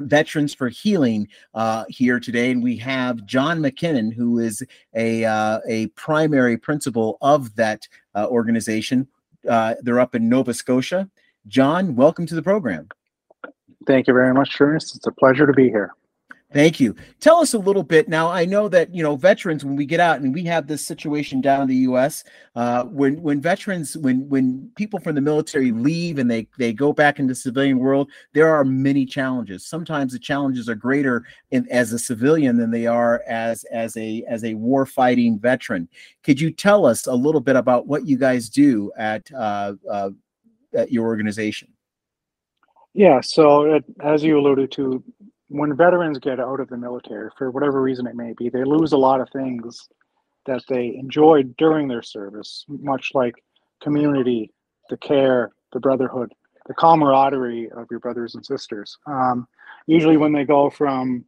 Veterans 0.00 0.54
for 0.54 0.68
Healing 0.68 1.28
uh, 1.54 1.84
here 1.88 2.20
today, 2.20 2.50
and 2.50 2.62
we 2.62 2.76
have 2.78 3.24
Jon 3.26 3.60
McKinnon, 3.60 4.12
who 4.12 4.38
is 4.38 4.62
a 4.94 5.24
uh, 5.24 5.60
a 5.68 5.86
primary 5.88 6.56
principal 6.56 7.18
of 7.20 7.54
that 7.56 7.86
uh, 8.14 8.26
organization. 8.28 9.06
Uh, 9.48 9.74
they're 9.82 10.00
up 10.00 10.14
in 10.14 10.28
Nova 10.28 10.54
Scotia. 10.54 11.08
Jon, 11.46 11.96
welcome 11.96 12.26
to 12.26 12.34
the 12.34 12.42
program. 12.42 12.88
Thank 13.86 14.06
you 14.06 14.14
very 14.14 14.34
much, 14.34 14.50
Trunnis. 14.50 14.94
It's 14.94 15.06
a 15.06 15.12
pleasure 15.12 15.46
to 15.46 15.52
be 15.52 15.68
here. 15.68 15.94
Thank 16.52 16.80
you. 16.80 16.96
Tell 17.20 17.36
us 17.36 17.54
a 17.54 17.58
little 17.58 17.84
bit 17.84 18.08
now. 18.08 18.28
I 18.28 18.44
know 18.44 18.68
that 18.68 18.92
you 18.92 19.04
know 19.04 19.14
veterans 19.14 19.64
when 19.64 19.76
we 19.76 19.86
get 19.86 20.00
out 20.00 20.20
and 20.20 20.34
we 20.34 20.42
have 20.44 20.66
this 20.66 20.84
situation 20.84 21.40
down 21.40 21.62
in 21.62 21.68
the 21.68 21.76
U.S. 21.76 22.24
Uh, 22.56 22.84
when 22.84 23.22
when 23.22 23.40
veterans 23.40 23.96
when 23.96 24.28
when 24.28 24.68
people 24.74 24.98
from 24.98 25.14
the 25.14 25.20
military 25.20 25.70
leave 25.70 26.18
and 26.18 26.28
they 26.28 26.48
they 26.58 26.72
go 26.72 26.92
back 26.92 27.20
into 27.20 27.36
civilian 27.36 27.78
world, 27.78 28.10
there 28.32 28.52
are 28.52 28.64
many 28.64 29.06
challenges. 29.06 29.64
Sometimes 29.64 30.12
the 30.12 30.18
challenges 30.18 30.68
are 30.68 30.74
greater 30.74 31.24
in, 31.52 31.68
as 31.70 31.92
a 31.92 31.98
civilian 32.00 32.56
than 32.56 32.72
they 32.72 32.86
are 32.86 33.22
as 33.28 33.62
as 33.64 33.96
a 33.96 34.24
as 34.28 34.42
a 34.42 34.54
war 34.54 34.84
fighting 34.86 35.38
veteran. 35.38 35.88
Could 36.24 36.40
you 36.40 36.50
tell 36.50 36.84
us 36.84 37.06
a 37.06 37.14
little 37.14 37.40
bit 37.40 37.54
about 37.54 37.86
what 37.86 38.08
you 38.08 38.18
guys 38.18 38.48
do 38.48 38.90
at 38.98 39.30
uh, 39.32 39.74
uh, 39.88 40.10
at 40.74 40.90
your 40.90 41.06
organization? 41.06 41.68
Yeah. 42.92 43.20
So 43.20 43.74
it, 43.74 43.84
as 44.00 44.24
you 44.24 44.36
alluded 44.36 44.72
to, 44.72 45.04
when 45.50 45.76
veterans 45.76 46.18
get 46.18 46.38
out 46.38 46.60
of 46.60 46.68
the 46.68 46.76
military, 46.76 47.28
for 47.36 47.50
whatever 47.50 47.82
reason 47.82 48.06
it 48.06 48.14
may 48.14 48.32
be, 48.38 48.48
they 48.48 48.62
lose 48.62 48.92
a 48.92 48.96
lot 48.96 49.20
of 49.20 49.28
things 49.30 49.88
that 50.46 50.62
they 50.68 50.94
enjoyed 50.94 51.56
during 51.56 51.88
their 51.88 52.02
service, 52.02 52.64
much 52.68 53.10
like 53.14 53.34
community, 53.82 54.52
the 54.90 54.96
care, 54.96 55.50
the 55.72 55.80
brotherhood, 55.80 56.32
the 56.68 56.74
camaraderie 56.74 57.68
of 57.72 57.88
your 57.90 57.98
brothers 57.98 58.36
and 58.36 58.46
sisters. 58.46 58.96
Um, 59.06 59.48
usually, 59.86 60.16
when 60.16 60.32
they 60.32 60.44
go 60.44 60.70
from 60.70 61.24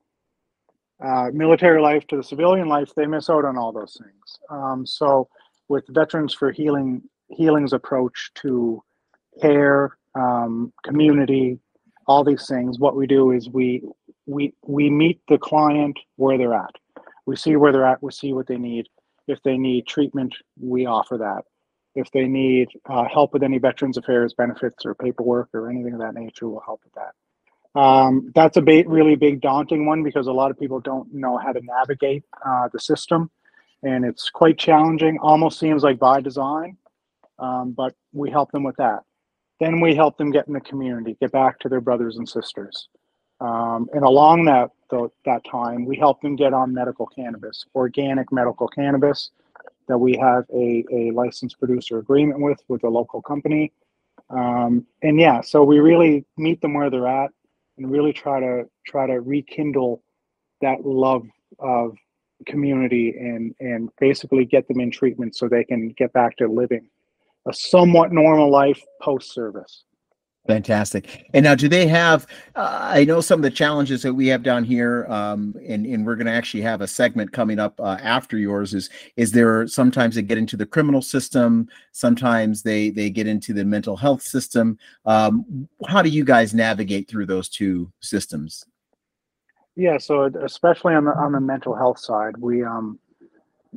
uh, 1.04 1.30
military 1.32 1.82
life 1.82 2.06
to 2.06 2.16
the 2.16 2.22
civilian 2.22 2.68
life, 2.68 2.92
they 2.94 3.06
miss 3.06 3.28
out 3.28 3.44
on 3.44 3.58
all 3.58 3.72
those 3.72 4.00
things. 4.00 4.38
Um, 4.50 4.86
so, 4.86 5.28
with 5.66 5.84
Veterans 5.88 6.32
for 6.32 6.52
Healing, 6.52 7.02
Healing's 7.28 7.72
approach 7.72 8.30
to 8.36 8.84
care, 9.40 9.96
um, 10.14 10.72
community, 10.84 11.58
all 12.06 12.24
these 12.24 12.46
things, 12.46 12.78
what 12.78 12.96
we 12.96 13.06
do 13.06 13.30
is 13.30 13.48
we 13.48 13.82
we 14.26 14.54
we 14.66 14.90
meet 14.90 15.20
the 15.28 15.38
client 15.38 15.98
where 16.16 16.38
they're 16.38 16.54
at. 16.54 16.74
We 17.26 17.36
see 17.36 17.56
where 17.56 17.72
they're 17.72 17.86
at. 17.86 18.02
We 18.02 18.12
see 18.12 18.32
what 18.32 18.46
they 18.46 18.58
need. 18.58 18.86
If 19.28 19.42
they 19.44 19.56
need 19.56 19.86
treatment, 19.86 20.34
we 20.60 20.86
offer 20.86 21.18
that. 21.18 21.44
If 21.94 22.10
they 22.12 22.26
need 22.26 22.68
uh, 22.88 23.04
help 23.04 23.32
with 23.32 23.42
any 23.42 23.58
Veterans 23.58 23.96
Affairs 23.96 24.34
benefits 24.34 24.84
or 24.84 24.94
paperwork 24.94 25.50
or 25.54 25.70
anything 25.70 25.94
of 25.94 26.00
that 26.00 26.14
nature, 26.14 26.48
we'll 26.48 26.62
help 26.64 26.80
with 26.84 26.94
that. 26.94 27.14
Um, 27.74 28.32
that's 28.34 28.56
a 28.56 28.62
really 28.62 29.14
big 29.14 29.40
daunting 29.40 29.86
one 29.86 30.02
because 30.02 30.26
a 30.26 30.32
lot 30.32 30.50
of 30.50 30.58
people 30.58 30.80
don't 30.80 31.12
know 31.12 31.38
how 31.38 31.52
to 31.52 31.60
navigate 31.62 32.24
uh, 32.44 32.68
the 32.72 32.78
system, 32.78 33.30
and 33.82 34.04
it's 34.04 34.30
quite 34.30 34.58
challenging. 34.58 35.18
Almost 35.22 35.58
seems 35.58 35.82
like 35.82 35.98
by 35.98 36.20
design, 36.20 36.76
um, 37.38 37.72
but 37.72 37.94
we 38.12 38.30
help 38.30 38.52
them 38.52 38.62
with 38.62 38.76
that. 38.76 39.00
Then 39.60 39.80
we 39.80 39.94
help 39.94 40.18
them 40.18 40.32
get 40.32 40.48
in 40.48 40.54
the 40.54 40.60
community, 40.60 41.16
get 41.20 41.32
back 41.32 41.60
to 41.60 41.68
their 41.68 41.80
brothers 41.80 42.16
and 42.16 42.28
sisters. 42.28 42.88
Um, 43.42 43.88
and 43.92 44.04
along 44.04 44.44
that 44.44 44.70
the, 44.88 45.10
that 45.24 45.42
time, 45.44 45.84
we 45.84 45.96
help 45.96 46.20
them 46.22 46.36
get 46.36 46.54
on 46.54 46.72
medical 46.72 47.06
cannabis, 47.06 47.64
organic 47.74 48.30
medical 48.30 48.68
cannabis 48.68 49.30
that 49.88 49.98
we 49.98 50.16
have 50.16 50.44
a, 50.54 50.84
a 50.92 51.10
licensed 51.10 51.58
producer 51.58 51.98
agreement 51.98 52.40
with 52.40 52.60
with 52.68 52.84
a 52.84 52.88
local 52.88 53.20
company. 53.20 53.72
Um, 54.30 54.86
and 55.02 55.18
yeah, 55.18 55.40
so 55.40 55.64
we 55.64 55.80
really 55.80 56.24
meet 56.36 56.60
them 56.60 56.74
where 56.74 56.88
they're 56.88 57.08
at 57.08 57.30
and 57.78 57.90
really 57.90 58.12
try 58.12 58.38
to 58.38 58.68
try 58.86 59.06
to 59.08 59.20
rekindle 59.20 60.02
that 60.60 60.86
love 60.86 61.26
of 61.58 61.96
community 62.46 63.14
and 63.18 63.54
and 63.58 63.90
basically 63.98 64.44
get 64.44 64.68
them 64.68 64.80
in 64.80 64.90
treatment 64.92 65.34
so 65.34 65.48
they 65.48 65.64
can 65.64 65.88
get 65.90 66.12
back 66.12 66.36
to 66.36 66.46
living 66.46 66.88
a 67.48 67.52
somewhat 67.52 68.12
normal 68.12 68.50
life 68.50 68.80
post 69.00 69.32
service. 69.32 69.82
Fantastic. 70.48 71.28
And 71.34 71.44
now, 71.44 71.54
do 71.54 71.68
they 71.68 71.86
have? 71.86 72.26
Uh, 72.56 72.78
I 72.80 73.04
know 73.04 73.20
some 73.20 73.38
of 73.38 73.44
the 73.44 73.50
challenges 73.50 74.02
that 74.02 74.12
we 74.12 74.26
have 74.26 74.42
down 74.42 74.64
here, 74.64 75.06
um, 75.06 75.54
and 75.64 75.86
and 75.86 76.04
we're 76.04 76.16
going 76.16 76.26
to 76.26 76.32
actually 76.32 76.62
have 76.62 76.80
a 76.80 76.86
segment 76.88 77.30
coming 77.30 77.60
up 77.60 77.80
uh, 77.80 77.98
after 78.02 78.36
yours. 78.36 78.74
Is 78.74 78.90
is 79.16 79.30
there 79.30 79.68
sometimes 79.68 80.16
they 80.16 80.22
get 80.22 80.38
into 80.38 80.56
the 80.56 80.66
criminal 80.66 81.00
system? 81.00 81.68
Sometimes 81.92 82.62
they 82.62 82.90
they 82.90 83.08
get 83.08 83.28
into 83.28 83.52
the 83.52 83.64
mental 83.64 83.96
health 83.96 84.22
system. 84.22 84.78
Um, 85.06 85.68
how 85.86 86.02
do 86.02 86.08
you 86.08 86.24
guys 86.24 86.54
navigate 86.54 87.08
through 87.08 87.26
those 87.26 87.48
two 87.48 87.92
systems? 88.00 88.64
Yeah, 89.76 89.98
so 89.98 90.24
especially 90.24 90.94
on 90.94 91.04
the 91.04 91.12
on 91.12 91.30
the 91.32 91.40
mental 91.40 91.76
health 91.76 92.00
side, 92.00 92.36
we 92.36 92.64
um 92.64 92.98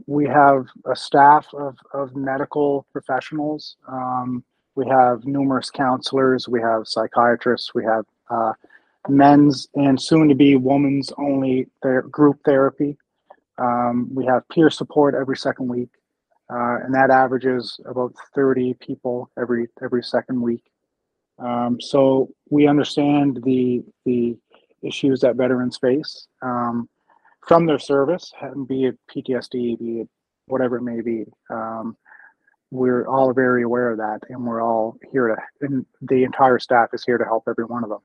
we 0.08 0.26
have 0.26 0.66
a 0.86 0.96
staff 0.96 1.46
of 1.54 1.78
of 1.94 2.16
medical 2.16 2.88
professionals. 2.92 3.78
Um, 3.88 4.44
we 4.76 4.88
have 4.88 5.26
numerous 5.26 5.70
counselors, 5.70 6.48
we 6.48 6.62
have 6.62 6.88
psychiatrists, 6.88 7.74
we 7.74 7.84
have 7.84 8.06
uh, 8.30 8.54
men's 9.08 9.68
and 9.76 10.02
soon 10.02 10.28
to 10.30 10.36
be 10.36 10.56
women's 10.56 11.12
only 11.18 11.68
ther- 11.82 12.04
group 12.04 12.40
therapy. 12.46 12.98
Um, 13.58 14.14
we 14.14 14.26
have 14.26 14.48
peer 14.50 14.70
support 14.70 15.16
every 15.16 15.38
second 15.38 15.68
week, 15.70 15.90
uh, 16.52 16.78
and 16.84 16.94
that 16.94 17.10
averages 17.10 17.80
about 17.86 18.14
30 18.34 18.76
people 18.76 19.30
every 19.40 19.68
every 19.82 20.04
second 20.04 20.42
week. 20.42 20.64
Um, 21.40 21.80
so 21.80 22.30
we 22.50 22.68
understand 22.68 23.42
the 23.44 23.84
the 24.06 24.38
issues 24.82 25.22
that 25.22 25.36
veterans 25.36 25.78
face 25.78 26.28
um, 26.42 26.90
from 27.48 27.66
their 27.66 27.80
service, 27.80 28.32
be 28.68 28.86
it 28.86 29.00
PTSD, 29.10 29.80
be 29.80 30.02
it 30.02 30.10
whatever 30.48 30.78
it 30.78 30.84
may 30.84 31.02
be. 31.02 31.26
Um, 31.50 31.98
we're 32.72 33.08
all 33.08 33.34
very 33.34 33.64
aware 33.64 33.92
of 33.92 33.98
that 33.98 34.20
and 34.30 34.44
we're 34.46 34.62
all 34.62 34.98
here 35.12 35.28
to 35.28 35.66
and 35.66 35.86
the 36.02 36.24
entire 36.24 36.60
staff 36.60 36.90
is 36.94 37.04
here 37.04 37.18
to 37.18 37.26
help 37.26 37.44
every 37.48 37.66
one 37.66 37.84
of 37.84 37.90
them. 37.90 38.00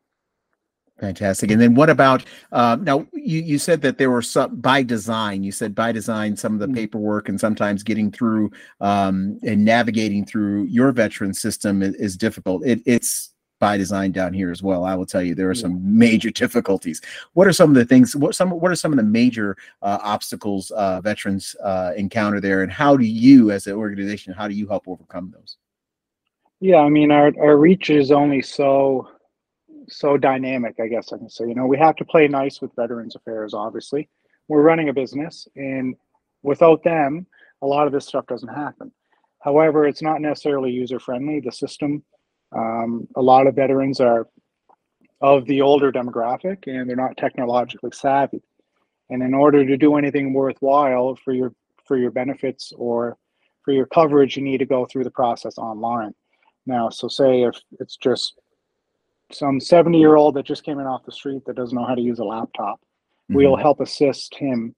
Fantastic. 1.01 1.51
And 1.51 1.59
then 1.59 1.75
what 1.75 1.88
about 1.88 2.25
uh, 2.53 2.77
now 2.81 3.07
you, 3.14 3.40
you 3.40 3.59
said 3.59 3.81
that 3.83 3.96
there 3.96 4.11
were 4.11 4.20
some 4.23 4.57
by 4.57 4.83
design 4.83 5.42
you 5.42 5.51
said 5.51 5.75
by 5.75 5.92
design 5.92 6.37
some 6.37 6.53
of 6.53 6.61
the 6.61 6.66
mm-hmm. 6.66 6.75
paperwork 6.75 7.29
and 7.29 7.40
sometimes 7.40 7.83
getting 7.83 8.12
through 8.12 8.51
um, 8.81 9.38
and 9.42 9.64
navigating 9.64 10.27
through 10.27 10.64
your 10.64 10.92
veteran 10.92 11.33
system 11.33 11.83
is, 11.83 11.94
is 11.94 12.16
difficult. 12.16 12.64
It, 12.66 12.83
it's 12.85 13.33
by 13.61 13.77
design 13.77 14.11
down 14.11 14.33
here 14.33 14.51
as 14.51 14.62
well. 14.62 14.85
I 14.85 14.94
will 14.96 15.07
tell 15.07 15.23
you 15.23 15.35
there 15.35 15.51
are 15.51 15.55
some 15.55 15.79
major 15.99 16.31
difficulties. 16.31 17.01
What 17.35 17.46
are 17.46 17.53
some 17.53 17.68
of 17.68 17.77
the 17.77 17.85
things? 17.85 18.16
What 18.16 18.35
some? 18.35 18.51
What 18.51 18.73
are 18.73 18.77
some 18.77 18.92
of 18.92 18.96
the 18.96 19.05
major 19.05 19.57
uh, 19.83 19.99
obstacles 20.03 20.70
uh, 20.73 21.01
veterans 21.03 21.55
uh, 21.62 21.92
encounter 21.96 22.40
there, 22.40 22.62
and 22.62 22.73
how 22.73 22.96
do 22.96 23.05
you, 23.05 23.53
as 23.53 23.66
an 23.66 23.75
organization, 23.75 24.33
how 24.33 24.49
do 24.49 24.55
you 24.55 24.66
help 24.66 24.88
overcome 24.88 25.33
those? 25.37 25.59
Yeah, 26.61 26.79
I 26.79 26.88
mean, 26.88 27.12
our 27.12 27.33
our 27.38 27.57
reach 27.59 27.90
is 27.90 28.11
only 28.11 28.42
so 28.42 29.09
so 29.88 30.16
dynamic. 30.16 30.77
I 30.81 30.88
guess 30.88 31.12
I 31.12 31.18
can 31.18 31.31
say. 31.31 31.46
You 31.46 31.55
know, 31.55 31.66
we 31.66 31.79
have 31.79 31.96
to 31.96 32.05
play 32.05 32.27
nice 32.27 32.61
with 32.61 32.75
Veterans 32.75 33.14
Affairs. 33.14 33.53
Obviously, 33.53 34.09
we're 34.49 34.62
running 34.62 34.88
a 34.88 34.94
business, 34.94 35.46
and 35.55 35.94
without 36.42 36.83
them, 36.83 37.27
a 37.61 37.66
lot 37.66 37.87
of 37.87 37.92
this 37.92 38.07
stuff 38.07 38.27
doesn't 38.27 38.49
happen. 38.49 38.90
However, 39.40 39.87
it's 39.87 40.03
not 40.03 40.23
necessarily 40.23 40.70
user 40.70 40.99
friendly. 40.99 41.40
The 41.40 41.53
system 41.53 42.03
um, 42.52 43.06
a 43.16 43.22
lot 43.22 43.46
of 43.46 43.54
veterans 43.54 44.00
are 44.00 44.26
of 45.20 45.44
the 45.46 45.60
older 45.60 45.92
demographic 45.92 46.66
and 46.66 46.88
they're 46.88 46.96
not 46.96 47.16
technologically 47.16 47.90
savvy. 47.92 48.42
And 49.10 49.22
in 49.22 49.34
order 49.34 49.66
to 49.66 49.76
do 49.76 49.96
anything 49.96 50.32
worthwhile 50.32 51.16
for 51.16 51.32
your 51.32 51.52
for 51.84 51.96
your 51.96 52.10
benefits 52.10 52.72
or 52.76 53.16
for 53.62 53.72
your 53.72 53.86
coverage, 53.86 54.36
you 54.36 54.42
need 54.42 54.58
to 54.58 54.66
go 54.66 54.86
through 54.86 55.04
the 55.04 55.10
process 55.10 55.58
online. 55.58 56.14
Now, 56.66 56.88
so 56.88 57.08
say 57.08 57.42
if 57.42 57.60
it's 57.80 57.96
just 57.96 58.38
some 59.32 59.60
70 59.60 59.98
year 59.98 60.16
old 60.16 60.34
that 60.34 60.46
just 60.46 60.64
came 60.64 60.78
in 60.78 60.86
off 60.86 61.04
the 61.04 61.12
street 61.12 61.44
that 61.46 61.56
doesn't 61.56 61.76
know 61.76 61.84
how 61.84 61.94
to 61.94 62.00
use 62.00 62.18
a 62.18 62.24
laptop, 62.24 62.80
mm-hmm. 62.80 63.34
we'll 63.34 63.56
help 63.56 63.80
assist 63.80 64.34
him 64.34 64.74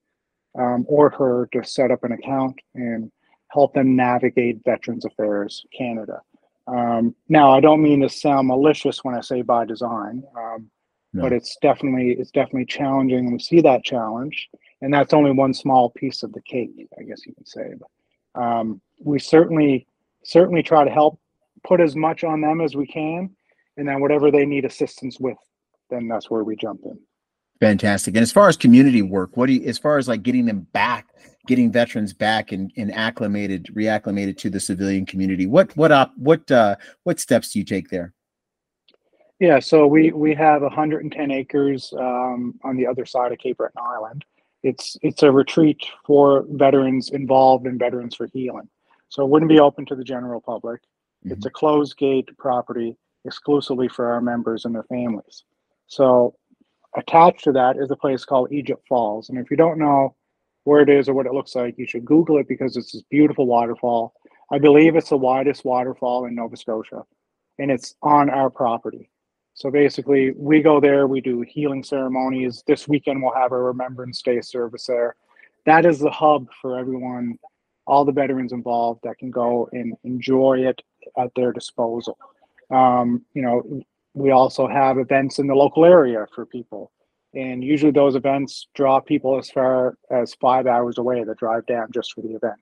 um, 0.59 0.85
or 0.89 1.11
her 1.11 1.49
to 1.53 1.65
set 1.65 1.91
up 1.91 2.05
an 2.05 2.13
account 2.13 2.59
and 2.75 3.11
help 3.49 3.75
them 3.75 3.95
navigate 3.97 4.65
Veterans 4.65 5.05
Affairs 5.05 5.65
Canada. 5.77 6.21
Um, 6.67 7.15
now, 7.29 7.53
I 7.53 7.61
don't 7.61 7.83
mean 7.83 8.01
to 8.03 8.09
sound 8.09 8.49
malicious 8.49 9.03
when 9.03 9.15
I 9.15 9.21
say 9.21 9.43
by 9.43 9.65
design, 9.65 10.23
um, 10.37 10.71
no. 11.13 11.23
but 11.23 11.33
it's 11.33 11.57
definitely 11.61 12.13
it's 12.13 12.31
definitely 12.31 12.67
challenging, 12.67 13.33
we 13.33 13.39
see 13.39 13.61
that 13.63 13.85
challenge, 13.85 14.49
and 14.81 14.95
that's 14.95 15.13
only 15.13 15.33
one 15.33 15.55
small 15.55 15.91
piece 15.91 16.23
of 16.23 16.33
the 16.33 16.43
cake, 16.43 16.71
I 16.99 17.03
guess 17.03 17.27
you 17.27 17.35
can 17.35 17.47
say. 17.47 17.73
But 17.79 18.41
um, 18.41 18.81
we 19.01 19.19
certainly 19.19 19.87
certainly 20.25 20.63
try 20.63 20.85
to 20.85 20.91
help 20.91 21.19
put 21.65 21.81
as 21.81 21.97
much 21.97 22.23
on 22.25 22.41
them 22.41 22.61
as 22.61 22.77
we 22.77 22.87
can, 22.87 23.31
and 23.77 23.89
then 23.89 24.01
whatever 24.01 24.31
they 24.31 24.47
need 24.47 24.65
assistance 24.65 25.19
with, 25.19 25.39
then 25.91 26.07
that's 26.07 26.31
where 26.31 26.45
we 26.45 26.57
jump 26.57 26.83
in. 26.85 26.99
Fantastic. 27.63 28.17
And 28.17 28.25
as 28.25 28.33
far 28.33 28.49
as 28.49 28.57
community 28.57 29.03
work, 29.03 29.37
what 29.37 29.47
do 29.47 29.53
you, 29.53 29.65
as 29.69 29.79
far 29.79 29.97
as 29.97 30.09
like 30.09 30.25
getting 30.25 30.47
them 30.47 30.67
back, 30.73 31.07
getting 31.47 31.71
veterans 31.71 32.13
back 32.13 32.51
and, 32.51 32.73
and 32.77 32.93
acclimated, 32.93 33.71
reacclimated 33.73 34.37
to 34.39 34.51
the 34.51 34.59
civilian 34.59 35.07
community, 35.07 35.47
what 35.47 35.71
what 35.77 35.93
up 35.93 36.13
what 36.17 36.51
uh, 36.51 36.75
what 37.05 37.21
steps 37.21 37.53
do 37.53 37.61
you 37.61 37.65
take 37.65 37.89
there? 37.89 38.15
Yeah, 39.39 39.61
so 39.61 39.87
we 39.87 40.11
we 40.11 40.35
have 40.35 40.63
110 40.63 41.31
acres 41.31 41.95
um, 41.97 42.59
on 42.65 42.77
the 42.77 42.85
other 42.85 43.07
side 43.07 43.31
of 43.31 43.39
Cape 43.39 43.59
Breton 43.59 43.81
Island. 43.81 44.25
It's 44.65 44.97
it's 45.01 45.23
a 45.23 45.31
retreat 45.31 45.87
for 46.05 46.45
veterans 46.49 47.11
involved 47.11 47.69
in 47.69 47.79
Veterans 47.79 48.17
for 48.17 48.27
Healing. 48.27 48.69
So 49.09 49.23
it 49.23 49.29
wouldn't 49.29 49.49
be 49.49 49.61
open 49.61 49.87
to 49.87 49.95
the 49.95 50.03
general 50.03 50.41
public. 50.41 50.81
Mm-hmm. 51.25 51.35
It's 51.35 51.47
a 51.47 51.51
closed 51.51 51.97
gate 51.97 52.29
property 52.39 52.97
exclusively 53.25 53.87
for 53.87 54.11
our 54.11 54.21
members 54.21 54.65
and 54.65 54.75
their 54.75 54.83
families. 54.83 55.45
So 55.87 56.35
attached 56.97 57.45
to 57.45 57.53
that 57.53 57.77
is 57.77 57.91
a 57.91 57.97
place 57.97 58.25
called 58.25 58.53
Egypt 58.53 58.87
Falls. 58.89 59.29
And 59.29 59.39
if 59.39 59.51
you 59.51 59.57
don't 59.57 59.79
know 59.79 60.15
where 60.65 60.81
it 60.81 60.89
is 60.89 61.09
or 61.09 61.15
what 61.15 61.27
it 61.27 61.33
looks 61.33 61.55
like, 61.55 61.79
you 61.79 61.87
should 61.87 62.05
Google 62.05 62.39
it 62.39 62.49
because 62.49 62.77
it's 62.77 62.93
this 62.93 63.03
beautiful 63.11 63.47
waterfall. 63.47 64.15
I 64.51 64.59
believe 64.59 64.97
it's 64.97 65.09
the 65.09 65.17
widest 65.17 65.65
waterfall 65.65 66.27
in 66.27 66.35
Nova 66.35 66.57
Scotia, 66.57 67.05
and 67.59 67.71
it's 67.71 67.95
on 68.03 68.29
our 68.29 68.51
property. 68.51 69.11
So 69.55 69.71
basically, 69.71 70.33
we 70.33 70.63
go 70.63 70.81
there, 70.81 71.07
we 71.07 71.21
do 71.21 71.43
healing 71.43 71.83
ceremonies. 71.83 72.63
This 72.67 72.89
weekend, 72.89 73.23
we'll 73.23 73.35
have 73.35 73.53
a 73.53 73.59
Remembrance 73.59 74.21
Day 74.23 74.41
service 74.41 74.87
there. 74.87 75.17
That 75.67 75.87
is 75.87 75.99
the 75.99 76.11
hub 76.11 76.49
for 76.61 76.79
everyone, 76.79 77.39
all 77.87 78.05
the 78.05 78.13
veterans 78.13 78.53
involved 78.53 79.01
that 79.05 79.19
can 79.19 79.31
go 79.31 79.69
and 79.73 79.95
enjoy 80.05 80.65
it 80.67 80.83
at 81.19 81.31
their 81.35 81.53
disposal. 81.53 82.19
Um, 82.71 83.25
you 83.35 83.43
know, 83.43 83.83
we 84.15 84.31
also 84.31 84.67
have 84.67 84.99
events 84.99 85.39
in 85.39 85.47
the 85.47 85.55
local 85.55 85.85
area 85.85 86.27
for 86.35 86.47
people. 86.47 86.93
And 87.35 87.65
usually 87.65 87.93
those 87.93 88.15
events 88.15 88.69
draw 88.75 89.01
people 89.01 89.39
as 89.39 89.51
far 89.51 89.97
as 90.11 90.35
five 90.35 90.67
hours 90.67 90.99
away 90.99 91.25
that 91.25 91.39
drive 91.39 91.65
down 91.67 91.89
just 91.93 92.13
for 92.13 92.21
the 92.21 92.35
event. 92.35 92.61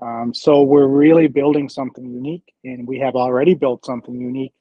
Um, 0.00 0.32
so 0.34 0.62
we're 0.62 0.86
really 0.86 1.26
building 1.26 1.68
something 1.68 2.04
unique, 2.04 2.52
and 2.64 2.86
we 2.86 2.98
have 2.98 3.16
already 3.16 3.54
built 3.54 3.84
something 3.84 4.14
unique 4.14 4.52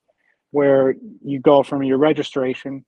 where 0.52 0.96
you 1.24 1.40
go 1.40 1.62
from 1.62 1.84
your 1.84 1.98
registration 1.98 2.86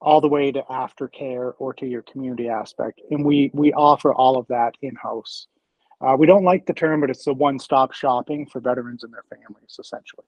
all 0.00 0.20
the 0.20 0.28
way 0.28 0.52
to 0.52 0.62
aftercare 0.70 1.52
or 1.58 1.74
to 1.74 1.86
your 1.86 2.02
community 2.02 2.48
aspect. 2.48 3.00
And 3.10 3.24
we 3.24 3.50
we 3.52 3.72
offer 3.72 4.14
all 4.14 4.38
of 4.38 4.46
that 4.46 4.76
in-house. 4.80 5.48
Uh, 6.00 6.14
we 6.16 6.26
don't 6.26 6.44
like 6.44 6.64
the 6.64 6.72
term, 6.72 7.00
but 7.00 7.10
it's 7.10 7.24
the 7.24 7.34
one-stop 7.34 7.92
shopping 7.92 8.46
for 8.46 8.60
veterans 8.60 9.02
and 9.02 9.12
their 9.12 9.24
families, 9.28 9.76
essentially. 9.78 10.24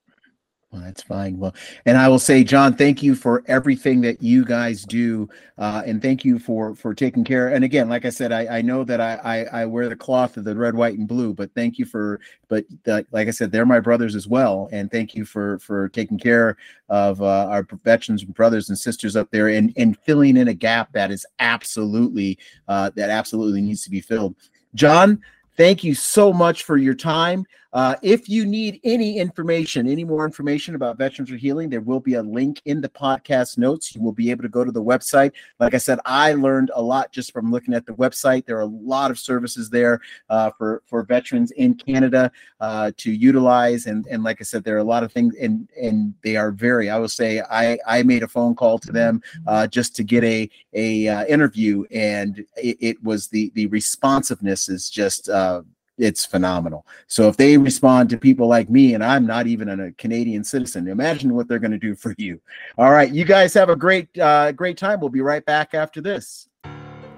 Well, 0.72 0.82
that's 0.82 1.02
fine. 1.02 1.36
Well, 1.36 1.52
and 1.84 1.98
I 1.98 2.06
will 2.06 2.20
say, 2.20 2.44
Jon, 2.44 2.76
thank 2.76 3.02
you 3.02 3.16
for 3.16 3.42
everything 3.46 4.02
that 4.02 4.22
you 4.22 4.44
guys 4.44 4.84
do, 4.84 5.28
uh, 5.58 5.82
and 5.84 6.00
thank 6.00 6.24
you 6.24 6.38
for 6.38 6.76
for 6.76 6.94
taking 6.94 7.24
care. 7.24 7.48
And 7.48 7.64
again, 7.64 7.88
like 7.88 8.04
I 8.04 8.10
said, 8.10 8.30
I, 8.30 8.58
I 8.58 8.62
know 8.62 8.84
that 8.84 9.00
I, 9.00 9.14
I, 9.24 9.62
I 9.62 9.66
wear 9.66 9.88
the 9.88 9.96
cloth 9.96 10.36
of 10.36 10.44
the 10.44 10.54
red, 10.54 10.76
white, 10.76 10.96
and 10.96 11.08
blue, 11.08 11.34
but 11.34 11.52
thank 11.56 11.76
you 11.76 11.86
for. 11.86 12.20
But 12.46 12.66
the, 12.84 13.04
like 13.10 13.26
I 13.26 13.32
said, 13.32 13.50
they're 13.50 13.66
my 13.66 13.80
brothers 13.80 14.14
as 14.14 14.28
well, 14.28 14.68
and 14.70 14.92
thank 14.92 15.16
you 15.16 15.24
for 15.24 15.58
for 15.58 15.88
taking 15.88 16.20
care 16.20 16.56
of 16.88 17.20
uh, 17.20 17.48
our 17.50 17.66
veterans 17.82 18.22
and 18.22 18.32
brothers 18.32 18.68
and 18.68 18.78
sisters 18.78 19.16
up 19.16 19.28
there, 19.32 19.48
and 19.48 19.72
and 19.76 19.98
filling 19.98 20.36
in 20.36 20.46
a 20.46 20.54
gap 20.54 20.92
that 20.92 21.10
is 21.10 21.26
absolutely 21.40 22.38
uh, 22.68 22.90
that 22.94 23.10
absolutely 23.10 23.60
needs 23.60 23.82
to 23.82 23.90
be 23.90 24.00
filled. 24.00 24.36
Jon, 24.76 25.20
thank 25.56 25.82
you 25.82 25.96
so 25.96 26.32
much 26.32 26.62
for 26.62 26.76
your 26.76 26.94
time. 26.94 27.44
Uh, 27.72 27.94
if 28.02 28.28
you 28.28 28.44
need 28.44 28.80
any 28.84 29.18
information, 29.18 29.88
any 29.88 30.04
more 30.04 30.24
information 30.24 30.74
about 30.74 30.98
Veterans 30.98 31.30
for 31.30 31.36
Healing, 31.36 31.68
there 31.68 31.80
will 31.80 32.00
be 32.00 32.14
a 32.14 32.22
link 32.22 32.60
in 32.64 32.80
the 32.80 32.88
podcast 32.88 33.58
notes. 33.58 33.94
You 33.94 34.02
will 34.02 34.12
be 34.12 34.30
able 34.30 34.42
to 34.42 34.48
go 34.48 34.64
to 34.64 34.72
the 34.72 34.82
website. 34.82 35.32
Like 35.58 35.74
I 35.74 35.78
said, 35.78 36.00
I 36.04 36.34
learned 36.34 36.70
a 36.74 36.82
lot 36.82 37.12
just 37.12 37.32
from 37.32 37.52
looking 37.52 37.74
at 37.74 37.86
the 37.86 37.92
website. 37.92 38.46
There 38.46 38.56
are 38.58 38.62
a 38.62 38.66
lot 38.66 39.10
of 39.10 39.18
services 39.18 39.70
there 39.70 40.00
uh, 40.28 40.50
for 40.58 40.82
for 40.86 41.02
veterans 41.02 41.52
in 41.52 41.74
Canada 41.74 42.32
uh, 42.60 42.90
to 42.98 43.12
utilize, 43.12 43.86
and 43.86 44.06
and 44.08 44.22
like 44.24 44.38
I 44.40 44.44
said, 44.44 44.64
there 44.64 44.76
are 44.76 44.78
a 44.78 44.84
lot 44.84 45.04
of 45.04 45.12
things, 45.12 45.34
and 45.40 45.68
and 45.80 46.14
they 46.22 46.36
are 46.36 46.50
very. 46.50 46.90
I 46.90 46.98
will 46.98 47.08
say, 47.08 47.40
I 47.40 47.78
I 47.86 48.02
made 48.02 48.22
a 48.22 48.28
phone 48.28 48.54
call 48.54 48.78
to 48.80 48.92
them 48.92 49.22
uh, 49.46 49.66
just 49.66 49.94
to 49.96 50.02
get 50.02 50.24
a 50.24 50.50
a 50.72 51.08
uh, 51.08 51.24
interview, 51.26 51.84
and 51.90 52.44
it, 52.56 52.76
it, 52.80 53.02
was 53.02 53.28
the 53.28 53.50
the 53.54 53.66
responsiveness 53.66 54.68
is 54.68 54.90
just 54.90 55.28
uh, 55.28 55.62
it's 56.00 56.24
phenomenal. 56.26 56.86
So 57.06 57.28
if 57.28 57.36
they 57.36 57.58
respond 57.58 58.10
to 58.10 58.18
people 58.18 58.48
like 58.48 58.70
me, 58.70 58.94
and 58.94 59.04
I'm 59.04 59.26
not 59.26 59.46
even 59.46 59.68
a 59.68 59.92
Canadian 59.92 60.42
citizen, 60.44 60.88
imagine 60.88 61.34
what 61.34 61.46
they're 61.46 61.58
going 61.58 61.70
to 61.70 61.78
do 61.78 61.94
for 61.94 62.14
you. 62.18 62.40
All 62.78 62.90
right, 62.90 63.12
you 63.12 63.24
guys 63.24 63.54
have 63.54 63.68
a 63.68 63.76
great, 63.76 64.08
uh, 64.18 64.52
great 64.52 64.78
time. 64.78 65.00
We'll 65.00 65.10
be 65.10 65.20
right 65.20 65.44
back 65.44 65.74
after 65.74 66.00
this. 66.00 66.48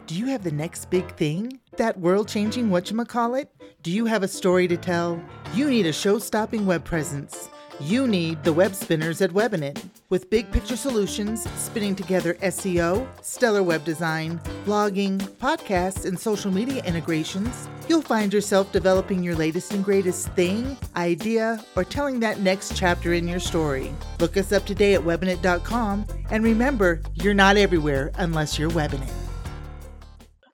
Do 0.06 0.16
you 0.16 0.26
have 0.26 0.42
the 0.42 0.52
next 0.52 0.90
big 0.90 1.14
thing? 1.16 1.60
That 1.76 1.98
world-changing 1.98 2.68
whatchamacallit? 2.68 3.46
Do 3.82 3.90
you 3.90 4.04
have 4.06 4.22
a 4.22 4.28
story 4.28 4.68
to 4.68 4.76
tell? 4.76 5.22
You 5.54 5.70
need 5.70 5.86
a 5.86 5.92
show-stopping 5.92 6.66
web 6.66 6.84
presence. 6.84 7.48
You 7.84 8.06
need 8.06 8.44
the 8.44 8.52
web 8.52 8.76
spinners 8.76 9.20
at 9.22 9.30
Webinit. 9.30 9.82
With 10.08 10.30
big 10.30 10.52
picture 10.52 10.76
solutions, 10.76 11.50
spinning 11.56 11.96
together 11.96 12.34
SEO, 12.34 13.04
stellar 13.22 13.64
web 13.64 13.84
design, 13.84 14.40
blogging, 14.64 15.18
podcasts, 15.18 16.04
and 16.04 16.16
social 16.16 16.52
media 16.52 16.80
integrations, 16.84 17.68
you'll 17.88 18.00
find 18.00 18.32
yourself 18.32 18.70
developing 18.70 19.24
your 19.24 19.34
latest 19.34 19.72
and 19.72 19.84
greatest 19.84 20.28
thing, 20.34 20.76
idea, 20.94 21.64
or 21.74 21.82
telling 21.82 22.20
that 22.20 22.38
next 22.38 22.76
chapter 22.76 23.14
in 23.14 23.26
your 23.26 23.40
story. 23.40 23.92
Look 24.20 24.36
us 24.36 24.52
up 24.52 24.64
today 24.64 24.94
at 24.94 25.00
webinit.com 25.00 26.06
and 26.30 26.44
remember, 26.44 27.02
you're 27.14 27.34
not 27.34 27.56
everywhere 27.56 28.12
unless 28.14 28.60
you're 28.60 28.70
Webinit. 28.70 29.10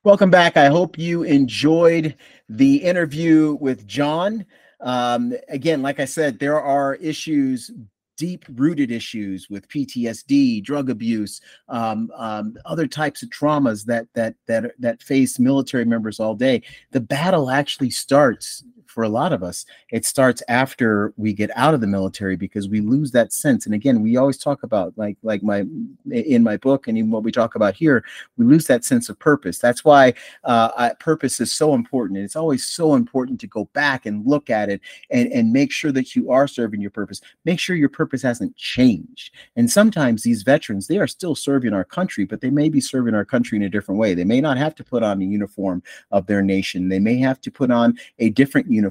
Welcome 0.02 0.30
back. 0.30 0.56
I 0.56 0.68
hope 0.68 0.96
you 0.96 1.24
enjoyed 1.24 2.14
the 2.48 2.76
interview 2.76 3.58
with 3.60 3.86
Jon. 3.86 4.46
Um, 4.80 5.34
again, 5.48 5.82
like 5.82 6.00
I 6.00 6.04
said, 6.04 6.38
there 6.38 6.60
are 6.60 6.94
issues 6.96 7.70
deep 8.18 8.44
rooted 8.56 8.90
issues 8.90 9.48
with 9.48 9.68
PTSD, 9.68 10.62
drug 10.62 10.90
abuse, 10.90 11.40
um, 11.68 12.10
um, 12.16 12.58
other 12.66 12.86
types 12.86 13.22
of 13.22 13.30
traumas 13.30 13.84
that 13.86 14.08
that 14.14 14.34
that 14.46 14.72
that 14.78 15.02
face 15.02 15.38
military 15.38 15.84
members 15.84 16.20
all 16.20 16.34
day. 16.34 16.62
The 16.90 17.00
battle 17.00 17.48
actually 17.48 17.90
starts 17.90 18.64
for 18.88 19.04
a 19.04 19.08
lot 19.08 19.32
of 19.32 19.42
us, 19.42 19.66
it 19.90 20.04
starts 20.04 20.42
after 20.48 21.12
we 21.16 21.32
get 21.32 21.50
out 21.54 21.74
of 21.74 21.80
the 21.80 21.86
military 21.86 22.36
because 22.36 22.68
we 22.68 22.80
lose 22.80 23.12
that 23.12 23.32
sense. 23.32 23.66
And 23.66 23.74
again, 23.74 24.02
we 24.02 24.16
always 24.16 24.38
talk 24.38 24.62
about 24.62 24.94
like 24.96 25.16
like 25.22 25.42
my 25.42 25.64
in 26.10 26.42
my 26.42 26.56
book 26.56 26.88
and 26.88 26.96
even 26.96 27.10
what 27.10 27.22
we 27.22 27.30
talk 27.30 27.54
about 27.54 27.74
here, 27.74 28.02
we 28.38 28.46
lose 28.46 28.66
that 28.66 28.84
sense 28.84 29.08
of 29.08 29.18
purpose. 29.18 29.58
That's 29.58 29.84
why 29.84 30.14
uh, 30.44 30.70
I, 30.76 30.94
purpose 30.94 31.38
is 31.38 31.52
so 31.52 31.74
important. 31.74 32.16
And 32.16 32.24
it's 32.24 32.34
always 32.34 32.66
so 32.66 32.94
important 32.94 33.38
to 33.40 33.46
go 33.46 33.66
back 33.74 34.06
and 34.06 34.26
look 34.26 34.50
at 34.50 34.70
it 34.70 34.80
and 35.10 35.30
and 35.32 35.52
make 35.52 35.70
sure 35.70 35.92
that 35.92 36.16
you 36.16 36.32
are 36.32 36.48
serving 36.48 36.80
your 36.80 36.90
purpose. 36.90 37.20
Make 37.44 37.60
sure 37.60 37.76
your 37.76 37.90
purpose 37.90 38.22
hasn't 38.22 38.56
changed. 38.56 39.34
And 39.54 39.70
sometimes 39.70 40.22
these 40.22 40.42
veterans, 40.42 40.86
they 40.86 40.98
are 40.98 41.06
still 41.06 41.34
serving 41.34 41.74
our 41.74 41.84
country, 41.84 42.24
but 42.24 42.40
they 42.40 42.50
may 42.50 42.70
be 42.70 42.80
serving 42.80 43.14
our 43.14 43.24
country 43.24 43.56
in 43.56 43.62
a 43.64 43.68
different 43.68 44.00
way. 44.00 44.14
They 44.14 44.24
may 44.24 44.40
not 44.40 44.56
have 44.56 44.74
to 44.76 44.84
put 44.84 45.02
on 45.02 45.20
a 45.20 45.24
uniform 45.24 45.82
of 46.10 46.26
their 46.26 46.42
nation. 46.42 46.88
They 46.88 46.98
may 46.98 47.18
have 47.18 47.40
to 47.42 47.50
put 47.50 47.70
on 47.70 47.98
a 48.18 48.30
different 48.30 48.68
uniform 48.68 48.87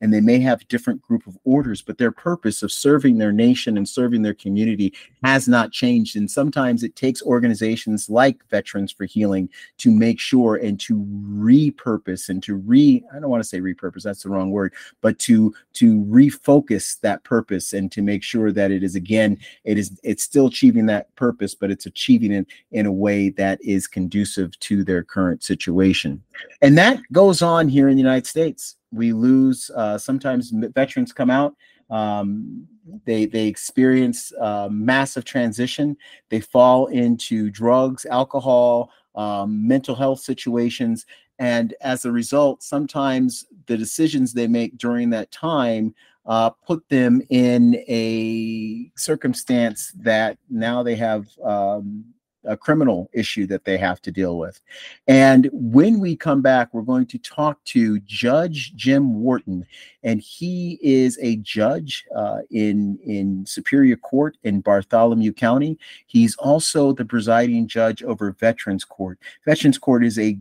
and 0.00 0.12
they 0.12 0.20
may 0.20 0.38
have 0.40 0.66
different 0.68 1.02
group 1.02 1.26
of 1.26 1.38
orders 1.44 1.82
but 1.82 1.98
their 1.98 2.12
purpose 2.12 2.62
of 2.62 2.72
serving 2.72 3.18
their 3.18 3.32
nation 3.32 3.76
and 3.76 3.88
serving 3.88 4.22
their 4.22 4.34
community 4.34 4.92
has 5.22 5.48
not 5.48 5.72
changed. 5.72 6.16
And 6.16 6.30
sometimes 6.30 6.82
it 6.82 6.96
takes 6.96 7.22
organizations 7.22 8.08
like 8.08 8.48
veterans 8.50 8.92
for 8.92 9.04
healing 9.04 9.48
to 9.78 9.90
make 9.90 10.20
sure 10.20 10.56
and 10.56 10.78
to 10.80 11.04
repurpose 11.28 12.28
and 12.28 12.42
to 12.42 12.56
re 12.56 13.04
i 13.14 13.18
don't 13.18 13.30
want 13.30 13.42
to 13.42 13.48
say 13.48 13.60
repurpose 13.60 14.02
that's 14.02 14.22
the 14.22 14.28
wrong 14.28 14.50
word 14.50 14.72
but 15.00 15.18
to 15.18 15.54
to 15.72 16.04
refocus 16.04 16.98
that 17.00 17.22
purpose 17.24 17.72
and 17.72 17.92
to 17.92 18.02
make 18.02 18.22
sure 18.22 18.52
that 18.52 18.70
it 18.70 18.82
is 18.82 18.94
again 18.94 19.38
it 19.64 19.78
is 19.78 19.98
it's 20.02 20.22
still 20.22 20.46
achieving 20.46 20.86
that 20.86 21.14
purpose 21.16 21.54
but 21.54 21.70
it's 21.70 21.86
achieving 21.86 22.32
it 22.32 22.46
in 22.72 22.86
a 22.86 22.92
way 22.92 23.30
that 23.30 23.62
is 23.62 23.86
conducive 23.86 24.58
to 24.60 24.84
their 24.84 25.02
current 25.02 25.42
situation. 25.42 26.22
And 26.62 26.76
that 26.78 27.00
goes 27.12 27.42
on 27.42 27.68
here 27.68 27.88
in 27.88 27.96
the 27.96 28.02
united 28.02 28.26
states 28.26 28.76
We 28.92 29.12
lose 29.12 29.70
uh, 29.74 29.98
sometimes 29.98 30.50
veterans 30.52 31.12
come 31.12 31.30
out. 31.30 31.54
Um, 31.90 32.66
they 33.04 33.26
they 33.26 33.46
experience 33.46 34.32
uh, 34.40 34.68
massive 34.70 35.24
transition. 35.24 35.96
They 36.30 36.40
fall 36.40 36.86
into 36.86 37.50
drugs, 37.50 38.06
alcohol, 38.06 38.90
um, 39.14 39.66
mental 39.66 39.94
health 39.94 40.20
situations, 40.20 41.06
and 41.38 41.74
as 41.80 42.04
a 42.04 42.12
result, 42.12 42.62
sometimes 42.62 43.46
the 43.66 43.76
decisions 43.76 44.32
they 44.32 44.46
make 44.46 44.78
during 44.78 45.10
that 45.10 45.30
time 45.30 45.94
uh, 46.26 46.50
put 46.50 46.88
them 46.88 47.22
in 47.30 47.76
a 47.88 48.90
circumstance 48.96 49.92
that 49.96 50.38
now 50.50 50.82
they 50.82 50.96
have 50.96 51.26
um, 51.44 52.04
a 52.46 52.56
criminal 52.56 53.10
issue 53.12 53.46
that 53.46 53.64
they 53.64 53.76
have 53.76 54.00
to 54.02 54.12
deal 54.12 54.38
with. 54.38 54.60
And 55.06 55.48
when 55.52 56.00
we 56.00 56.16
come 56.16 56.42
back, 56.42 56.72
we're 56.72 56.82
going 56.82 57.06
to 57.06 57.18
talk 57.18 57.62
to 57.64 58.00
Judge 58.00 58.74
Jim 58.74 59.22
Worton, 59.22 59.66
and 60.02 60.20
he 60.20 60.78
is 60.82 61.18
a 61.20 61.36
judge 61.36 62.04
uh, 62.14 62.40
in 62.50 62.98
in 63.04 63.44
Superior 63.46 63.96
Court 63.96 64.36
in 64.42 64.60
Bartholomew 64.60 65.32
County. 65.32 65.78
He's 66.06 66.36
also 66.36 66.92
the 66.92 67.04
presiding 67.04 67.68
judge 67.68 68.02
over 68.02 68.32
Veterans 68.32 68.84
Court. 68.84 69.18
Veterans 69.44 69.78
Court 69.78 70.04
is 70.04 70.18
a 70.18 70.38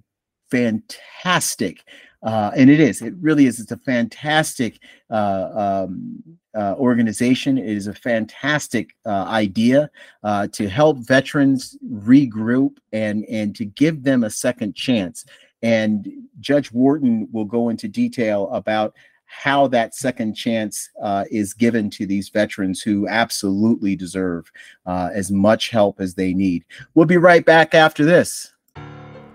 fantastic 0.49 1.83
uh, 2.23 2.51
and 2.55 2.69
it 2.69 2.79
is. 2.79 3.01
It 3.01 3.13
really 3.19 3.45
is. 3.45 3.59
It's 3.59 3.71
a 3.71 3.77
fantastic 3.77 4.79
uh, 5.09 5.85
um, 5.87 6.23
uh, 6.55 6.75
organization. 6.77 7.57
It 7.57 7.67
is 7.67 7.87
a 7.87 7.93
fantastic 7.93 8.95
uh, 9.05 9.25
idea 9.27 9.89
uh, 10.23 10.47
to 10.53 10.69
help 10.69 10.99
veterans 10.99 11.77
regroup 11.89 12.77
and 12.93 13.25
and 13.25 13.55
to 13.55 13.65
give 13.65 14.03
them 14.03 14.23
a 14.23 14.29
second 14.29 14.75
chance. 14.75 15.25
And 15.61 16.07
Judge 16.39 16.71
Worton 16.71 17.27
will 17.31 17.45
go 17.45 17.69
into 17.69 17.87
detail 17.87 18.49
about 18.51 18.93
how 19.25 19.67
that 19.67 19.95
second 19.95 20.35
chance 20.35 20.89
uh, 21.01 21.25
is 21.29 21.53
given 21.53 21.89
to 21.89 22.05
these 22.05 22.29
veterans 22.29 22.81
who 22.81 23.07
absolutely 23.07 23.95
deserve 23.95 24.49
uh, 24.85 25.09
as 25.13 25.31
much 25.31 25.69
help 25.69 25.99
as 25.99 26.13
they 26.13 26.33
need. 26.33 26.63
We'll 26.93 27.05
be 27.05 27.17
right 27.17 27.43
back 27.43 27.73
after 27.73 28.05
this. 28.05 28.53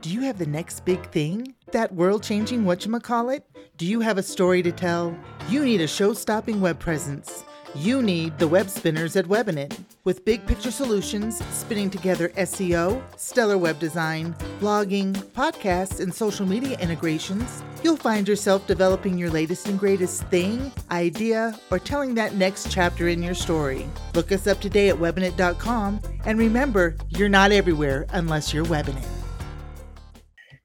Do 0.01 0.11
you 0.11 0.23
have 0.23 0.39
the 0.39 0.47
next 0.47 0.85
big 0.85 1.05
thing? 1.11 1.55
That 1.73 1.95
world 1.95 2.25
changing 2.25 2.65
whatchamacallit? 2.65 3.43
Do 3.77 3.87
you 3.87 4.01
have 4.01 4.19
a 4.19 4.25
story 4.25 4.61
to 4.63 4.73
tell? 4.73 5.17
You 5.49 5.65
need 5.65 5.81
a 5.81 5.87
show 5.87 6.15
stopping 6.15 6.61
web 6.61 6.81
presence. 6.81 7.45
You 7.77 8.03
need 8.03 8.37
the 8.39 8.49
web 8.49 8.69
spinners 8.69 9.15
at 9.15 9.27
Webinit. 9.27 9.79
With 10.03 10.25
big 10.25 10.45
picture 10.49 10.73
solutions, 10.73 11.41
spinning 11.55 11.89
together 11.89 12.31
SEO, 12.31 13.01
stellar 13.17 13.57
web 13.57 13.79
design, 13.79 14.35
blogging, 14.59 15.13
podcasts, 15.13 16.01
and 16.01 16.13
social 16.13 16.45
media 16.45 16.77
integrations, 16.81 17.63
you'll 17.85 17.97
find 17.97 18.27
yourself 18.27 18.67
developing 18.67 19.17
your 19.17 19.31
latest 19.31 19.69
and 19.69 19.79
greatest 19.79 20.25
thing, 20.25 20.73
idea, 20.91 21.57
or 21.71 21.79
telling 21.79 22.17
that 22.17 22.35
next 22.35 22.73
chapter 22.73 23.07
in 23.07 23.23
your 23.23 23.35
story. 23.35 23.89
Look 24.15 24.33
us 24.33 24.49
up 24.49 24.61
today 24.61 24.89
at 24.89 24.97
webinit.com 24.97 26.01
and 26.25 26.37
remember, 26.37 26.97
you're 27.11 27.29
not 27.29 27.53
everywhere 27.53 28.07
unless 28.11 28.53
you're 28.53 28.65
Webinit. 28.65 29.20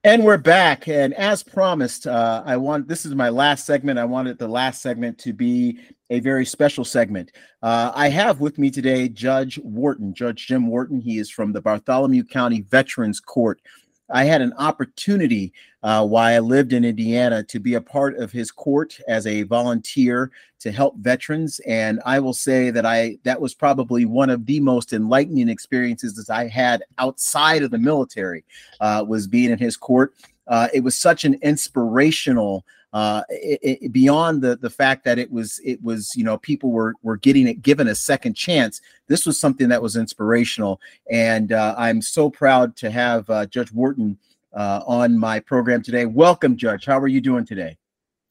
And 0.06 0.22
we're 0.22 0.38
back. 0.38 0.86
And 0.86 1.12
as 1.14 1.42
promised, 1.42 2.06
uh, 2.06 2.40
I 2.46 2.56
want 2.58 2.86
this 2.86 3.04
is 3.04 3.16
my 3.16 3.28
last 3.28 3.66
segment. 3.66 3.98
I 3.98 4.04
wanted 4.04 4.38
the 4.38 4.46
last 4.46 4.80
segment 4.80 5.18
to 5.18 5.32
be 5.32 5.80
a 6.10 6.20
very 6.20 6.46
special 6.46 6.84
segment. 6.84 7.32
Uh, 7.60 7.90
I 7.92 8.08
have 8.10 8.38
with 8.38 8.56
me 8.56 8.70
today 8.70 9.08
Judge 9.08 9.58
Worton, 9.58 10.14
Judge 10.14 10.46
Jim 10.46 10.68
Worton. 10.68 11.00
He 11.00 11.18
is 11.18 11.28
from 11.28 11.52
the 11.52 11.60
Bartholomew 11.60 12.22
County 12.22 12.60
Veterans 12.60 13.18
Court 13.18 13.60
I 14.10 14.24
had 14.24 14.40
an 14.40 14.52
opportunity 14.58 15.52
uh, 15.82 16.06
while 16.06 16.34
I 16.34 16.38
lived 16.38 16.72
in 16.72 16.84
Indiana 16.84 17.42
to 17.44 17.58
be 17.58 17.74
a 17.74 17.80
part 17.80 18.16
of 18.16 18.32
his 18.32 18.50
court 18.50 18.98
as 19.08 19.26
a 19.26 19.42
volunteer 19.42 20.30
to 20.60 20.72
help 20.72 20.96
veterans, 20.98 21.60
and 21.66 22.00
I 22.04 22.18
will 22.18 22.32
say 22.32 22.70
that 22.70 22.86
I 22.86 23.18
that 23.24 23.40
was 23.40 23.54
probably 23.54 24.04
one 24.04 24.30
of 24.30 24.46
the 24.46 24.60
most 24.60 24.92
enlightening 24.92 25.48
experiences 25.48 26.14
that 26.16 26.32
I 26.32 26.48
had 26.48 26.82
outside 26.98 27.62
of 27.62 27.70
the 27.70 27.78
military. 27.78 28.44
Uh, 28.80 29.04
was 29.06 29.26
being 29.26 29.50
in 29.50 29.58
his 29.58 29.76
court. 29.76 30.14
Uh, 30.46 30.68
it 30.72 30.80
was 30.80 30.96
such 30.96 31.24
an 31.24 31.34
inspirational 31.42 32.64
uh, 32.96 33.22
it, 33.28 33.78
it, 33.82 33.92
beyond 33.92 34.40
the 34.40 34.56
the 34.56 34.70
fact 34.70 35.04
that 35.04 35.18
it 35.18 35.30
was 35.30 35.60
it 35.62 35.82
was 35.82 36.16
you 36.16 36.24
know 36.24 36.38
people 36.38 36.70
were 36.70 36.94
were 37.02 37.18
getting 37.18 37.46
it 37.46 37.60
given 37.60 37.88
a 37.88 37.94
second 37.94 38.32
chance. 38.32 38.80
This 39.06 39.26
was 39.26 39.38
something 39.38 39.68
that 39.68 39.82
was 39.82 39.96
inspirational, 39.96 40.80
and 41.10 41.52
uh, 41.52 41.74
I'm 41.76 42.00
so 42.00 42.30
proud 42.30 42.74
to 42.76 42.90
have 42.90 43.28
uh, 43.28 43.44
Judge 43.44 43.70
Worton 43.70 44.16
uh, 44.54 44.80
on 44.86 45.18
my 45.18 45.40
program 45.40 45.82
today. 45.82 46.06
Welcome, 46.06 46.56
Judge. 46.56 46.86
How 46.86 46.98
are 46.98 47.06
you 47.06 47.20
doing 47.20 47.44
today? 47.44 47.76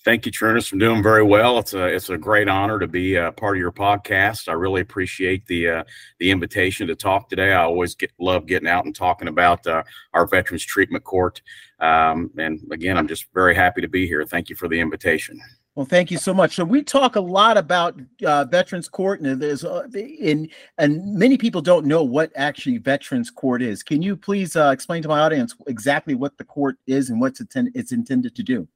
Thank 0.06 0.28
you, 0.28 0.32
Trunnis. 0.32 0.72
I'm 0.72 0.78
doing 0.78 1.02
very 1.02 1.24
well. 1.24 1.58
It's 1.58 1.74
a 1.74 1.88
it's 1.88 2.12
a 2.12 2.18
great 2.18 2.48
honor 2.48 2.78
to 2.78 2.88
be 2.88 3.16
a 3.16 3.32
part 3.32 3.58
of 3.58 3.60
your 3.60 3.72
podcast. 3.72 4.48
I 4.48 4.54
really 4.54 4.82
appreciate 4.82 5.48
the 5.48 5.68
uh, 5.68 5.84
the 6.20 6.30
invitation 6.30 6.86
to 6.86 6.96
talk 6.96 7.28
today. 7.28 7.54
I 7.54 7.64
always 7.64 7.96
get 7.96 8.12
love 8.20 8.46
getting 8.46 8.70
out 8.70 8.86
and 8.86 8.96
talking 8.96 9.28
about 9.28 9.66
uh, 9.66 9.82
our 10.14 10.28
Veterans 10.28 10.64
Treatment 10.64 11.04
Court. 11.04 11.42
Um, 11.80 12.30
and 12.38 12.62
again, 12.72 13.00
I'm 13.00 13.08
just 13.08 13.26
very 13.34 13.56
happy 13.56 13.82
to 13.82 13.88
be 13.88 14.06
here. 14.06 14.24
Thank 14.24 14.48
you 14.48 14.56
for 14.56 14.68
the 14.68 14.80
invitation. 14.80 15.42
Well, 15.74 15.88
thank 15.88 16.12
you 16.12 16.20
so 16.20 16.36
much. 16.36 16.56
So 16.56 16.64
we 16.64 16.84
talk 16.84 17.16
a 17.16 17.20
lot 17.20 17.58
about 17.58 18.00
uh, 18.24 18.46
Veterans 18.46 18.88
Court, 18.88 19.22
and 19.22 19.42
there's 19.42 19.66
uh, 19.66 19.88
in 19.96 20.48
and 20.78 21.16
many 21.16 21.36
people 21.36 21.62
don't 21.62 21.88
know 21.88 22.04
what 22.04 22.32
actually 22.36 22.78
Veterans 22.78 23.32
Court 23.32 23.64
is. 23.64 23.82
Can 23.82 24.04
you 24.04 24.16
please 24.16 24.56
uh, 24.56 24.70
explain 24.70 25.02
to 25.02 25.10
my 25.10 25.22
audience 25.22 25.56
exactly 25.66 26.14
what 26.14 26.38
the 26.38 26.44
court 26.44 26.78
is 26.86 27.10
and 27.10 27.20
what's 27.20 27.42
it's 27.42 27.92
intended 27.92 28.36
to 28.36 28.44
do? 28.44 28.68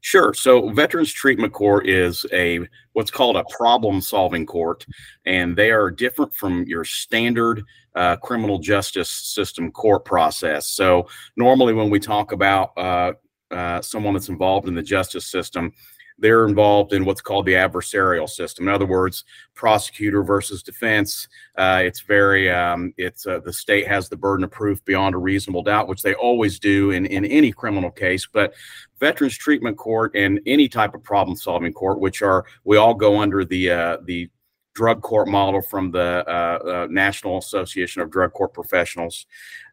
Sure. 0.00 0.34
So 0.34 0.68
Veterans 0.70 1.12
Treatment 1.12 1.52
Court 1.52 1.88
is 1.88 2.26
a 2.32 2.60
what's 2.92 3.10
called 3.10 3.36
a 3.36 3.44
problem-solving 3.56 4.46
court, 4.46 4.86
and 5.24 5.56
they 5.56 5.70
are 5.70 5.90
different 5.90 6.34
from 6.34 6.64
your 6.64 6.84
standard 6.84 7.64
uh, 7.94 8.16
criminal 8.16 8.58
justice 8.58 9.08
system 9.08 9.70
court 9.70 10.04
process. 10.04 10.68
So 10.68 11.08
normally, 11.36 11.72
when 11.74 11.90
we 11.90 12.00
talk 12.00 12.32
about 12.32 12.76
uh, 12.76 13.12
uh, 13.50 13.80
someone 13.82 14.14
that's 14.14 14.28
involved 14.28 14.68
in 14.68 14.74
the 14.74 14.82
justice 14.82 15.26
system, 15.26 15.72
they're 16.18 16.46
involved 16.46 16.92
in 16.92 17.04
what's 17.04 17.20
called 17.20 17.46
the 17.46 17.54
adversarial 17.54 18.28
system. 18.28 18.68
In 18.68 18.74
other 18.74 18.86
words, 18.86 19.24
prosecutor 19.54 20.22
versus 20.22 20.62
defense. 20.62 21.28
Uh, 21.56 21.82
it's 21.84 22.00
very, 22.00 22.50
um, 22.50 22.94
it's 22.96 23.26
uh, 23.26 23.40
the 23.44 23.52
state 23.52 23.86
has 23.86 24.08
the 24.08 24.16
burden 24.16 24.44
of 24.44 24.50
proof 24.50 24.84
beyond 24.84 25.14
a 25.14 25.18
reasonable 25.18 25.62
doubt, 25.62 25.88
which 25.88 26.02
they 26.02 26.14
always 26.14 26.58
do 26.58 26.92
in, 26.92 27.06
in 27.06 27.24
any 27.24 27.52
criminal 27.52 27.90
case. 27.90 28.28
But 28.32 28.54
Veterans 29.00 29.36
Treatment 29.36 29.76
Court 29.76 30.12
and 30.14 30.40
any 30.46 30.68
type 30.68 30.94
of 30.94 31.02
problem 31.02 31.36
solving 31.36 31.72
court, 31.72 31.98
which 31.98 32.22
are, 32.22 32.44
we 32.64 32.76
all 32.76 32.94
go 32.94 33.20
under 33.20 33.44
the, 33.44 33.70
uh, 33.70 33.96
the 34.04 34.30
drug 34.74 35.02
court 35.02 35.28
model 35.28 35.62
from 35.62 35.90
the 35.90 36.24
uh, 36.26 36.30
uh, 36.30 36.86
National 36.90 37.38
Association 37.38 38.02
of 38.02 38.10
Drug 38.10 38.32
Court 38.32 38.52
Professionals. 38.52 39.26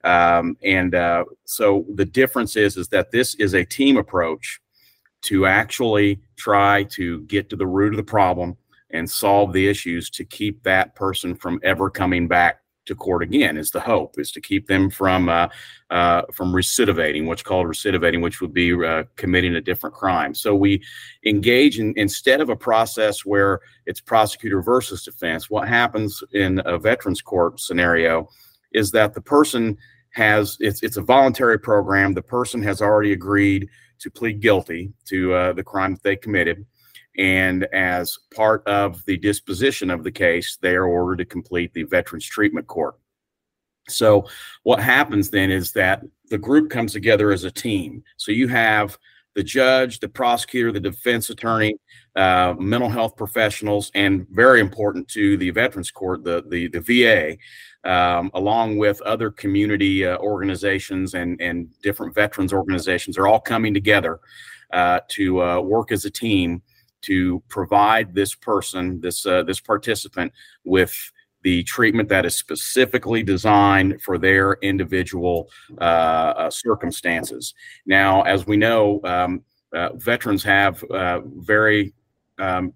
Um, 0.04 0.58
and 0.64 0.96
uh, 0.96 1.26
so 1.46 1.86
the 1.96 2.06
difference 2.06 2.56
is, 2.56 2.78
is 2.78 2.88
that 2.90 3.12
this 3.12 3.36
is 3.36 3.54
a 3.54 3.66
team 3.66 3.98
approach 3.98 4.60
to 5.24 5.46
actually 5.46 6.20
try 6.36 6.84
to 6.84 7.22
get 7.22 7.50
to 7.50 7.56
the 7.56 7.68
root 7.68 7.94
of 7.94 7.98
the 7.98 8.04
problem 8.04 8.58
and 8.92 9.10
solve 9.10 9.54
the 9.54 9.68
issues 9.68 10.10
to 10.10 10.26
keep 10.26 10.64
that 10.64 10.96
person 10.96 11.36
from 11.36 11.60
ever 11.64 11.90
coming 11.90 12.28
back 12.28 12.62
to 12.86 12.96
court 12.96 13.22
again 13.22 13.58
is 13.58 13.70
the 13.70 13.80
hope 13.80 14.18
is 14.18 14.32
to 14.32 14.42
keep 14.42 14.68
them 14.68 14.90
from 14.90 15.30
uh, 15.30 15.48
uh, 15.92 16.24
from 16.34 16.52
recidivating 16.52 17.26
what's 17.26 17.44
called 17.44 17.68
recidivating 17.68 18.24
which 18.24 18.42
would 18.42 18.54
be 18.54 18.74
uh, 18.84 19.04
committing 19.18 19.56
a 19.56 19.62
different 19.62 19.96
crime. 19.96 20.34
So 20.34 20.56
we 20.56 20.82
engage 21.26 21.80
in 21.80 21.94
instead 21.96 22.42
of 22.42 22.50
a 22.50 22.56
process 22.56 23.24
where 23.24 23.60
it's 23.86 24.02
prosecutor 24.02 24.62
versus 24.64 25.04
defense 25.04 25.50
what 25.50 25.68
happens 25.68 26.24
in 26.34 26.60
a 26.66 26.80
veterans 26.80 27.22
court 27.22 27.60
scenario 27.60 28.28
is 28.72 28.90
that 28.92 29.14
the 29.14 29.22
person 29.22 29.78
has 30.12 30.58
it's 30.60 30.84
it's 30.84 30.98
a 30.98 31.02
voluntary 31.02 31.60
program. 31.60 32.14
The 32.14 32.22
person 32.22 32.62
has 32.64 32.82
already 32.82 33.14
agreed 33.14 33.70
to 34.02 34.12
plead 34.12 34.40
guilty 34.42 34.94
to 35.06 35.34
uh, 35.34 35.54
the 35.54 35.64
crime 35.64 35.94
that 35.94 36.04
they 36.04 36.16
committed. 36.16 36.66
And 37.18 37.66
as 37.74 38.18
part 38.34 38.66
of 38.68 39.04
the 39.06 39.18
disposition 39.18 39.90
of 39.90 40.04
the 40.04 40.12
case, 40.12 40.58
they 40.62 40.76
are 40.76 40.86
ordered 40.86 41.18
to 41.18 41.26
complete 41.26 41.74
the 41.74 41.84
Veterans 41.84 42.26
Treatment 42.26 42.68
Court. 42.68 42.96
So, 43.90 44.28
what 44.64 44.82
happens 44.82 45.30
then 45.30 45.52
is 45.52 45.72
that 45.74 46.04
the 46.30 46.38
group 46.38 46.70
comes 46.70 46.94
together 46.94 47.32
as 47.32 47.44
a 47.44 47.52
team. 47.52 48.04
So, 48.18 48.32
you 48.32 48.48
have 48.48 48.98
the 49.34 49.44
judge, 49.44 50.00
the 50.00 50.10
prosecutor, 50.10 50.72
the 50.72 50.80
defense 50.80 51.30
attorney, 51.30 51.76
uh, 52.16 52.54
mental 52.60 52.90
health 52.90 53.16
professionals, 53.16 53.92
and 53.96 54.28
very 54.30 54.60
important 54.60 55.08
to 55.10 55.38
the 55.38 55.50
Veterans 55.52 55.92
Court, 55.92 56.24
the, 56.24 56.44
the, 56.50 56.68
the 56.68 56.82
VA 56.82 57.38
um, 57.84 58.30
along 58.34 58.78
with 58.78 59.02
other 59.02 59.32
community 59.32 60.06
uh, 60.06 60.18
organizations 60.18 61.14
and, 61.14 61.42
and 61.42 61.70
different 61.82 62.14
veterans 62.14 62.54
organizations, 62.54 63.18
are 63.18 63.28
all 63.28 63.40
coming 63.40 63.74
together 63.74 64.20
uh, 64.72 65.00
to 65.10 65.42
uh, 65.42 65.60
work 65.60 65.92
as 65.92 66.06
a 66.06 66.10
team 66.10 66.62
to 67.02 67.42
provide 67.50 68.14
this 68.14 68.36
person, 68.36 69.02
this 69.02 69.26
uh, 69.26 69.42
this 69.44 69.60
participant, 69.60 70.32
with 70.64 70.94
the 71.44 71.64
treatment 71.64 72.10
that 72.10 72.26
is 72.26 72.36
specifically 72.36 73.24
designed 73.24 74.02
for 74.02 74.18
their 74.18 74.54
individual 74.62 75.50
uh, 75.80 75.84
uh, 75.84 76.50
circumstances. 76.50 77.54
Now, 77.86 78.22
as 78.24 78.46
we 78.48 78.58
know. 78.58 79.02
Um, 79.04 79.44
uh, 79.74 79.90
veterans 79.96 80.44
have 80.44 80.84
uh, 80.86 81.22
very 81.26 81.94
um, 82.40 82.74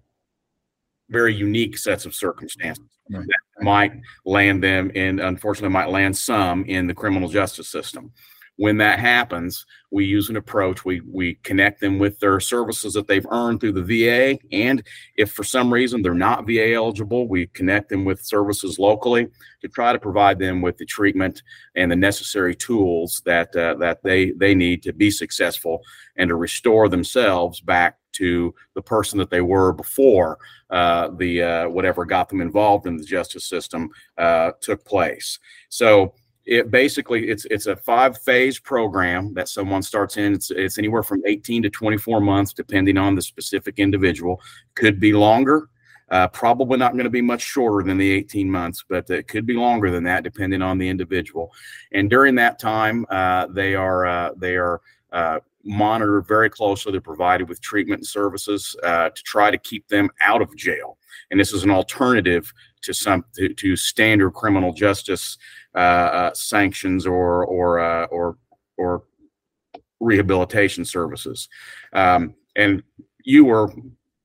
very 1.08 1.34
unique 1.34 1.78
sets 1.78 2.06
of 2.06 2.14
circumstances 2.14 2.84
right. 3.10 3.24
that 3.26 3.64
might 3.64 3.92
land 4.24 4.62
them 4.62 4.90
in 4.90 5.20
unfortunately 5.20 5.72
might 5.72 5.90
land 5.90 6.16
some 6.16 6.64
in 6.64 6.86
the 6.86 6.94
criminal 6.94 7.28
justice 7.28 7.68
system 7.68 8.12
when 8.56 8.78
that 8.78 8.98
happens, 8.98 9.66
we 9.90 10.04
use 10.04 10.30
an 10.30 10.36
approach. 10.36 10.84
We 10.84 11.00
we 11.00 11.34
connect 11.42 11.80
them 11.80 11.98
with 11.98 12.18
their 12.18 12.40
services 12.40 12.94
that 12.94 13.06
they've 13.06 13.26
earned 13.30 13.60
through 13.60 13.72
the 13.72 13.82
VA, 13.82 14.38
and 14.50 14.82
if 15.16 15.32
for 15.32 15.44
some 15.44 15.72
reason 15.72 16.02
they're 16.02 16.14
not 16.14 16.46
VA 16.46 16.72
eligible, 16.72 17.28
we 17.28 17.46
connect 17.48 17.88
them 17.88 18.04
with 18.04 18.24
services 18.24 18.78
locally 18.78 19.28
to 19.60 19.68
try 19.68 19.92
to 19.92 19.98
provide 19.98 20.38
them 20.38 20.62
with 20.62 20.78
the 20.78 20.86
treatment 20.86 21.42
and 21.74 21.90
the 21.90 21.96
necessary 21.96 22.54
tools 22.54 23.22
that 23.26 23.54
uh, 23.54 23.74
that 23.74 24.02
they 24.02 24.32
they 24.32 24.54
need 24.54 24.82
to 24.82 24.92
be 24.92 25.10
successful 25.10 25.82
and 26.16 26.28
to 26.28 26.34
restore 26.34 26.88
themselves 26.88 27.60
back 27.60 27.98
to 28.12 28.54
the 28.74 28.82
person 28.82 29.18
that 29.18 29.28
they 29.28 29.42
were 29.42 29.72
before 29.72 30.38
uh, 30.70 31.08
the 31.18 31.42
uh, 31.42 31.68
whatever 31.68 32.04
got 32.04 32.28
them 32.28 32.40
involved 32.40 32.86
in 32.86 32.96
the 32.96 33.04
justice 33.04 33.46
system 33.46 33.90
uh, 34.16 34.52
took 34.60 34.84
place. 34.84 35.38
So 35.68 36.14
it 36.46 36.70
basically 36.70 37.28
it's 37.28 37.44
it's 37.46 37.66
a 37.66 37.76
five 37.76 38.18
phase 38.18 38.58
program 38.58 39.34
that 39.34 39.48
someone 39.48 39.82
starts 39.82 40.16
in. 40.16 40.34
It's, 40.34 40.50
it's 40.50 40.78
anywhere 40.78 41.02
from 41.02 41.22
18 41.26 41.62
to 41.64 41.70
24 41.70 42.20
months 42.20 42.52
depending 42.52 42.96
on 42.96 43.14
the 43.14 43.22
specific 43.22 43.78
individual. 43.78 44.40
Could 44.74 45.00
be 45.00 45.12
longer 45.12 45.68
uh, 46.10 46.28
probably 46.28 46.78
not 46.78 46.92
going 46.92 47.04
to 47.04 47.10
be 47.10 47.22
much 47.22 47.42
shorter 47.42 47.86
than 47.86 47.98
the 47.98 48.10
18 48.10 48.50
months 48.50 48.84
but 48.88 49.08
it 49.10 49.28
could 49.28 49.46
be 49.46 49.54
longer 49.54 49.90
than 49.90 50.04
that 50.04 50.22
depending 50.22 50.62
on 50.62 50.78
the 50.78 50.88
individual. 50.88 51.52
And 51.92 52.08
during 52.08 52.34
that 52.36 52.58
time 52.58 53.06
uh, 53.10 53.46
they 53.48 53.74
are 53.74 54.06
uh, 54.06 54.30
they 54.36 54.56
are 54.56 54.80
uh, 55.12 55.40
monitored 55.64 56.26
very 56.26 56.48
closely. 56.48 56.92
They're 56.92 57.00
provided 57.00 57.48
with 57.48 57.60
treatment 57.60 58.06
services 58.06 58.76
uh, 58.84 59.10
to 59.10 59.22
try 59.24 59.50
to 59.50 59.58
keep 59.58 59.88
them 59.88 60.10
out 60.20 60.42
of 60.42 60.54
jail. 60.56 60.98
And 61.30 61.40
this 61.40 61.52
is 61.52 61.64
an 61.64 61.70
alternative 61.70 62.52
to 62.82 62.94
some 62.94 63.24
to, 63.34 63.52
to 63.52 63.74
standard 63.74 64.30
criminal 64.32 64.72
justice 64.72 65.38
uh, 65.76 65.78
uh, 65.78 66.34
sanctions 66.34 67.06
or 67.06 67.44
or 67.44 67.78
uh, 67.78 68.06
or 68.06 68.38
or 68.78 69.04
rehabilitation 70.00 70.84
services. 70.84 71.48
Um, 71.92 72.34
and 72.56 72.82
you 73.24 73.44
were 73.44 73.70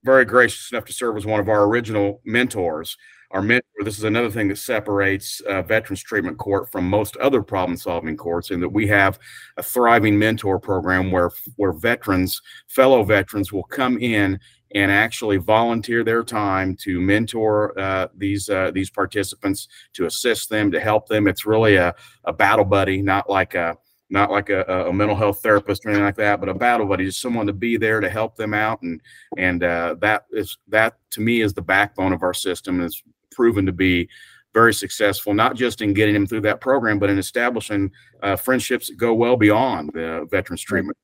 very 0.04 0.24
gracious 0.24 0.72
enough 0.72 0.84
to 0.86 0.92
serve 0.92 1.16
as 1.16 1.26
one 1.26 1.40
of 1.40 1.48
our 1.48 1.64
original 1.64 2.20
mentors. 2.24 2.96
Our 3.30 3.40
mentor, 3.40 3.82
this 3.82 3.96
is 3.96 4.04
another 4.04 4.30
thing 4.30 4.48
that 4.48 4.58
separates 4.58 5.40
uh, 5.40 5.62
Veterans 5.62 6.02
Treatment 6.02 6.36
Court 6.36 6.70
from 6.70 6.88
most 6.88 7.16
other 7.16 7.42
problem 7.42 7.78
solving 7.78 8.16
courts, 8.16 8.50
in 8.50 8.60
that 8.60 8.68
we 8.68 8.86
have 8.88 9.18
a 9.56 9.62
thriving 9.62 10.18
mentor 10.18 10.58
program 10.58 11.10
where, 11.10 11.30
where 11.56 11.72
veterans, 11.72 12.42
fellow 12.68 13.04
veterans, 13.04 13.50
will 13.50 13.64
come 13.64 13.98
in 13.98 14.38
and 14.74 14.90
actually 14.90 15.36
volunteer 15.36 16.02
their 16.02 16.22
time 16.22 16.76
to 16.76 17.00
mentor 17.00 17.78
uh, 17.78 18.08
these 18.16 18.48
uh, 18.48 18.70
these 18.72 18.90
participants, 18.90 19.68
to 19.94 20.06
assist 20.06 20.48
them, 20.48 20.70
to 20.70 20.80
help 20.80 21.08
them. 21.08 21.28
It's 21.28 21.46
really 21.46 21.76
a, 21.76 21.94
a 22.24 22.32
battle 22.32 22.64
buddy, 22.64 23.02
not 23.02 23.28
like 23.28 23.54
a 23.54 23.76
not 24.10 24.30
like 24.30 24.50
a, 24.50 24.86
a 24.88 24.92
mental 24.92 25.16
health 25.16 25.40
therapist 25.42 25.84
or 25.84 25.88
anything 25.88 26.04
like 26.04 26.16
that, 26.16 26.38
but 26.38 26.48
a 26.50 26.54
battle 26.54 26.86
buddy, 26.86 27.06
just 27.06 27.20
someone 27.20 27.46
to 27.46 27.52
be 27.52 27.78
there 27.78 27.98
to 28.00 28.10
help 28.10 28.36
them 28.36 28.54
out, 28.54 28.82
and 28.82 29.00
and 29.38 29.64
uh, 29.64 29.96
that 30.00 30.26
is 30.30 30.58
that 30.68 30.98
to 31.10 31.20
me 31.20 31.40
is 31.40 31.54
the 31.54 31.62
backbone 31.62 32.12
of 32.12 32.22
our 32.22 32.34
system. 32.34 32.76
And 32.76 32.84
it's 32.84 33.02
proven 33.30 33.66
to 33.66 33.72
be 33.72 34.08
very 34.54 34.74
successful, 34.74 35.32
not 35.32 35.56
just 35.56 35.80
in 35.80 35.94
getting 35.94 36.12
them 36.12 36.26
through 36.26 36.42
that 36.42 36.60
program, 36.60 36.98
but 36.98 37.08
in 37.08 37.18
establishing 37.18 37.90
uh, 38.22 38.36
friendships 38.36 38.88
that 38.88 38.98
go 38.98 39.14
well 39.14 39.36
beyond 39.36 39.90
the 39.94 40.26
veterans 40.30 40.60
treatment. 40.60 40.96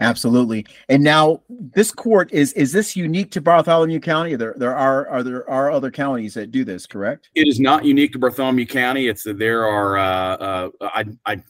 Absolutely. 0.00 0.66
And 0.88 1.04
now 1.04 1.42
this 1.48 1.92
court 1.92 2.32
is 2.32 2.52
is 2.54 2.72
this 2.72 2.96
unique 2.96 3.30
to 3.32 3.40
Bartholomew 3.40 4.00
County? 4.00 4.34
There 4.34 4.54
there 4.56 4.74
are 4.74 5.08
are 5.08 5.22
there 5.22 5.48
are 5.48 5.70
other 5.70 5.90
counties 5.90 6.34
that 6.34 6.50
do 6.50 6.64
this, 6.64 6.86
correct? 6.86 7.28
It 7.34 7.46
is 7.46 7.60
not 7.60 7.84
unique 7.84 8.12
to 8.12 8.18
Bartholomew 8.18 8.66
County. 8.66 9.08
It's 9.08 9.24
there 9.24 9.66
are 9.66 9.98
uh, 9.98 10.36
uh, 10.36 10.70
I 10.80 11.04
I 11.26 11.42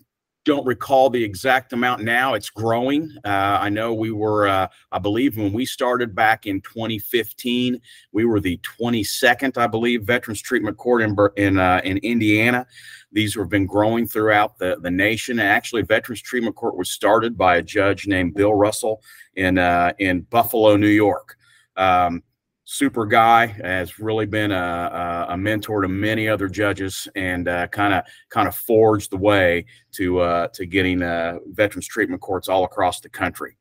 don't 0.50 0.66
recall 0.66 1.08
the 1.10 1.22
exact 1.22 1.72
amount 1.72 2.02
now. 2.02 2.34
It's 2.34 2.50
growing. 2.50 3.08
Uh, 3.24 3.58
I 3.60 3.68
know 3.68 3.94
we 3.94 4.10
were, 4.10 4.48
uh, 4.48 4.66
I 4.90 4.98
believe, 4.98 5.36
when 5.36 5.52
we 5.52 5.64
started 5.64 6.12
back 6.12 6.44
in 6.44 6.60
2015, 6.62 7.80
we 8.10 8.24
were 8.24 8.40
the 8.40 8.58
22nd, 8.58 9.56
I 9.56 9.68
believe, 9.68 10.02
Veterans 10.02 10.42
Treatment 10.42 10.76
Court 10.76 11.02
in 11.02 11.16
in 11.36 11.56
uh, 11.56 11.80
in 11.84 11.98
Indiana. 11.98 12.66
These 13.12 13.36
have 13.36 13.48
been 13.48 13.66
growing 13.66 14.08
throughout 14.08 14.58
the, 14.58 14.76
the 14.82 14.90
nation. 14.90 15.38
Actually, 15.38 15.82
Veterans 15.82 16.20
Treatment 16.20 16.56
Court 16.56 16.76
was 16.76 16.90
started 16.90 17.38
by 17.38 17.56
a 17.56 17.62
judge 17.62 18.08
named 18.08 18.34
Bill 18.34 18.54
Russell 18.54 19.02
in 19.36 19.56
uh, 19.56 19.92
in 20.00 20.22
Buffalo, 20.22 20.76
New 20.76 20.88
York. 20.88 21.36
Um, 21.76 22.24
super 22.72 23.04
guy 23.04 23.46
has 23.46 23.98
really 23.98 24.26
been 24.26 24.52
a, 24.52 25.26
a, 25.30 25.36
mentor 25.36 25.80
to 25.80 25.88
many 25.88 26.28
other 26.28 26.48
judges 26.48 27.08
and 27.16 27.46
kind 27.72 27.92
of 27.92 28.04
kind 28.28 28.46
of 28.46 28.54
forged 28.54 29.10
the 29.10 29.16
way 29.16 29.64
to 29.90 30.20
uh, 30.20 30.46
to 30.54 30.66
getting 30.66 31.02
uh, 31.02 31.38
veterans 31.46 31.88
treatment 31.88 32.22
courts 32.22 32.48
all 32.48 32.62
across 32.62 33.00
the 33.00 33.08
country 33.08 33.56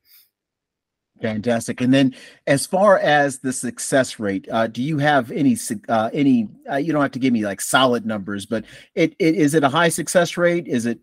Fantastic. 1.22 1.82
And 1.82 1.94
then, 1.94 2.16
as 2.48 2.66
far 2.66 2.98
as 2.98 3.40
the 3.40 3.52
success 3.52 4.20
rate, 4.20 4.48
uh, 4.50 4.68
do 4.68 4.82
you 4.82 5.00
have 5.00 5.32
any 5.32 5.58
uh, 5.90 6.10
any? 6.14 6.48
Uh, 6.70 6.78
you 6.78 6.94
don't 6.94 7.02
have 7.02 7.12
to 7.12 7.20
give 7.20 7.34
me 7.34 7.46
like 7.46 7.60
solid 7.60 8.06
numbers, 8.06 8.46
but 8.46 8.64
it, 8.96 9.16
it 9.20 9.36
is 9.36 9.54
it 9.54 9.64
a 9.64 9.70
high 9.70 9.90
success 9.90 10.38
rate? 10.38 10.68
Is 10.68 10.86
it? 10.86 11.00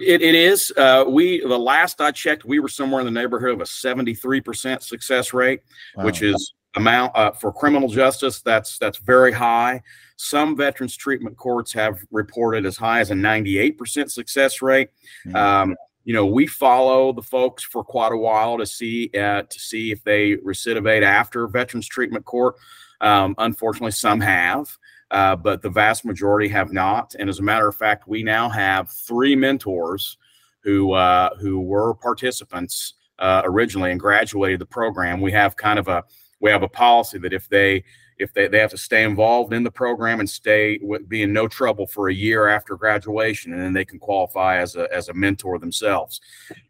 It, 0.00 0.22
it 0.22 0.34
is. 0.34 0.72
Uh, 0.76 1.04
we 1.06 1.40
the 1.40 1.58
last 1.58 2.00
I 2.00 2.10
checked, 2.10 2.46
we 2.46 2.58
were 2.58 2.68
somewhere 2.68 3.00
in 3.00 3.06
the 3.06 3.20
neighborhood 3.20 3.50
of 3.50 3.60
a 3.60 3.66
seventy 3.66 4.14
three 4.14 4.40
percent 4.40 4.82
success 4.82 5.34
rate, 5.34 5.60
wow. 5.94 6.06
which 6.06 6.22
is 6.22 6.54
amount 6.78 7.16
uh, 7.16 7.32
for 7.32 7.52
criminal 7.52 7.88
justice. 7.88 8.40
That's 8.42 8.78
that's 8.78 8.98
very 8.98 9.32
high. 9.32 9.82
Some 10.16 10.56
veterans 10.56 10.96
treatment 10.96 11.36
courts 11.36 11.72
have 11.72 11.98
reported 12.10 12.66
as 12.66 12.76
high 12.76 13.00
as 13.00 13.10
a 13.10 13.14
ninety 13.14 13.58
eight 13.58 13.76
percent 13.78 14.10
success 14.10 14.62
rate. 14.62 14.90
Mm-hmm. 15.26 15.36
Um, 15.36 15.76
you 16.04 16.14
know, 16.14 16.26
we 16.26 16.46
follow 16.46 17.12
the 17.12 17.22
folks 17.22 17.62
for 17.62 17.84
quite 17.84 18.12
a 18.12 18.16
while 18.16 18.56
to 18.58 18.66
see 18.66 19.10
uh, 19.14 19.42
to 19.42 19.58
see 19.58 19.92
if 19.92 20.02
they 20.04 20.36
recidivate 20.36 21.02
after 21.02 21.46
Veterans 21.46 21.86
Treatment 21.86 22.24
Court. 22.24 22.54
Um, 23.00 23.34
unfortunately, 23.38 23.92
some 23.92 24.20
have, 24.20 24.76
uh, 25.10 25.36
but 25.36 25.62
the 25.62 25.70
vast 25.70 26.04
majority 26.04 26.48
have 26.48 26.72
not. 26.72 27.14
And 27.18 27.28
as 27.28 27.38
a 27.38 27.42
matter 27.42 27.68
of 27.68 27.76
fact, 27.76 28.08
we 28.08 28.22
now 28.22 28.48
have 28.48 28.90
three 28.90 29.36
mentors 29.36 30.16
who 30.64 30.92
uh, 30.92 31.30
who 31.40 31.60
were 31.60 31.94
participants 31.94 32.94
uh, 33.18 33.42
originally 33.44 33.90
and 33.90 34.00
graduated 34.00 34.60
the 34.60 34.66
program. 34.66 35.20
We 35.20 35.32
have 35.32 35.56
kind 35.56 35.78
of 35.78 35.88
a 35.88 36.04
we 36.40 36.50
have 36.50 36.62
a 36.62 36.68
policy 36.68 37.18
that 37.18 37.32
if 37.32 37.48
they 37.48 37.84
if 38.18 38.32
they, 38.32 38.48
they 38.48 38.58
have 38.58 38.70
to 38.70 38.78
stay 38.78 39.04
involved 39.04 39.52
in 39.52 39.62
the 39.62 39.70
program 39.70 40.20
and 40.20 40.28
stay 40.28 40.80
be 41.06 41.22
in 41.22 41.32
no 41.32 41.48
trouble 41.48 41.86
for 41.86 42.08
a 42.08 42.14
year 42.14 42.48
after 42.48 42.76
graduation 42.76 43.52
and 43.52 43.62
then 43.62 43.72
they 43.72 43.84
can 43.84 43.98
qualify 43.98 44.58
as 44.58 44.76
a, 44.76 44.92
as 44.92 45.08
a 45.08 45.14
mentor 45.14 45.58
themselves. 45.58 46.20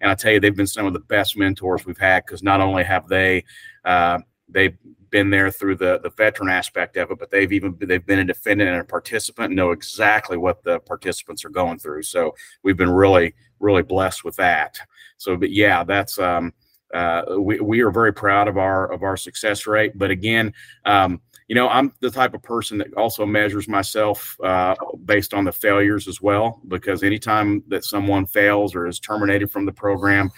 And 0.00 0.10
i 0.10 0.14
tell 0.14 0.32
you 0.32 0.40
they've 0.40 0.54
been 0.54 0.66
some 0.66 0.86
of 0.86 0.92
the 0.92 1.00
best 1.00 1.36
mentors 1.36 1.86
we've 1.86 1.98
had 1.98 2.24
because 2.26 2.42
not 2.42 2.60
only 2.60 2.84
have 2.84 3.08
they 3.08 3.44
uh, 3.84 4.18
they've 4.48 4.76
been 5.10 5.30
there 5.30 5.50
through 5.50 5.76
the 5.76 6.00
the 6.02 6.10
veteran 6.10 6.50
aspect 6.50 6.96
of 6.98 7.10
it 7.10 7.18
but 7.18 7.30
they've 7.30 7.52
even 7.52 7.74
they've 7.80 8.04
been 8.04 8.18
a 8.18 8.24
defendant 8.24 8.70
and 8.70 8.80
a 8.80 8.84
participant 8.84 9.46
and 9.46 9.56
know 9.56 9.70
exactly 9.70 10.36
what 10.36 10.62
the 10.64 10.80
participants 10.80 11.44
are 11.44 11.50
going 11.50 11.78
through. 11.78 12.02
So 12.02 12.34
we've 12.62 12.76
been 12.76 12.90
really 12.90 13.34
really 13.58 13.82
blessed 13.82 14.22
with 14.24 14.36
that. 14.36 14.78
So 15.16 15.36
but 15.36 15.50
yeah 15.50 15.82
that's 15.82 16.18
um 16.18 16.52
uh, 16.95 17.22
we, 17.39 17.61
we 17.61 17.80
are 17.80 17.91
very 17.91 18.12
proud 18.12 18.49
of 18.49 18.57
our 18.57 18.91
of 18.93 19.03
our 19.03 19.16
success 19.16 19.66
rate 19.66 19.93
but 19.97 20.11
again 20.11 20.53
um, 20.84 21.20
you 21.49 21.55
know, 21.55 21.68
I'm 21.68 21.93
the 22.01 22.11
type 22.11 22.34
of 22.34 22.43
person 22.43 22.76
that 22.78 22.93
also 22.95 23.24
measures 23.24 23.68
myself 23.68 24.39
uh, 24.45 24.74
based 25.07 25.32
on 25.32 25.45
the 25.45 25.53
failures 25.53 26.07
as 26.07 26.20
well, 26.20 26.61
because 26.68 27.03
anytime 27.03 27.64
that 27.68 27.84
someone 27.84 28.26
fails 28.26 28.74
or 28.74 28.86
is 28.86 29.01
terminated 29.01 29.51
from 29.51 29.64
the 29.64 29.72
program, 29.72 30.30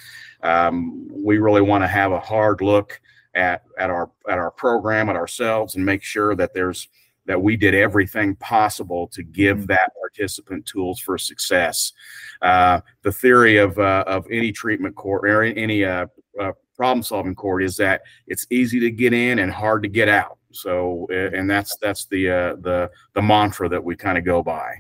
um, 0.45 1.09
we 1.11 1.39
really 1.39 1.63
want 1.63 1.83
to 1.83 1.89
have 1.89 2.13
a 2.13 2.21
hard 2.21 2.61
look 2.61 3.01
at 3.35 3.63
at 3.77 3.91
our 3.91 4.11
at 4.29 4.39
our 4.39 4.53
program, 4.53 5.09
at 5.09 5.17
ourselves, 5.17 5.75
and 5.75 5.85
make 5.85 6.05
sure 6.05 6.37
that 6.37 6.55
there's 6.55 6.89
that 7.27 7.43
we 7.43 7.57
did 7.57 7.75
everything 7.75 8.37
possible 8.37 9.09
to 9.09 9.25
give 9.25 9.59
mm-hmm. 9.59 9.67
that 9.67 9.93
participant 10.01 10.65
tools 10.65 11.01
for 11.01 11.19
success. 11.19 11.93
Uh, 12.41 12.81
the 13.03 13.13
theory 13.13 13.57
of 13.57 13.77
uh, 13.81 14.05
of 14.07 14.27
any 14.31 14.53
treatment 14.53 14.95
court 14.95 15.29
or 15.29 15.43
any 15.43 15.85
uh, 15.85 16.07
uh, 16.39 16.53
problem 16.77 17.03
solving 17.03 17.35
court 17.35 17.63
is 17.63 17.77
that 17.77 18.03
it's 18.27 18.47
easy 18.51 18.81
to 18.81 18.91
get 18.91 19.13
in 19.13 19.39
and 19.39 19.53
hard 19.53 19.83
to 19.83 19.89
get 19.89 20.09
out. 20.09 20.39
So, 20.53 21.07
and 21.11 21.49
that's 21.49 21.77
that's 21.81 22.07
the 22.07 22.31
uh, 22.31 22.57
the 22.57 22.91
the 23.15 23.23
mantra 23.23 23.69
that 23.69 23.83
we 23.83 23.97
kind 23.97 24.19
of 24.19 24.25
go 24.25 24.43
by. 24.43 24.75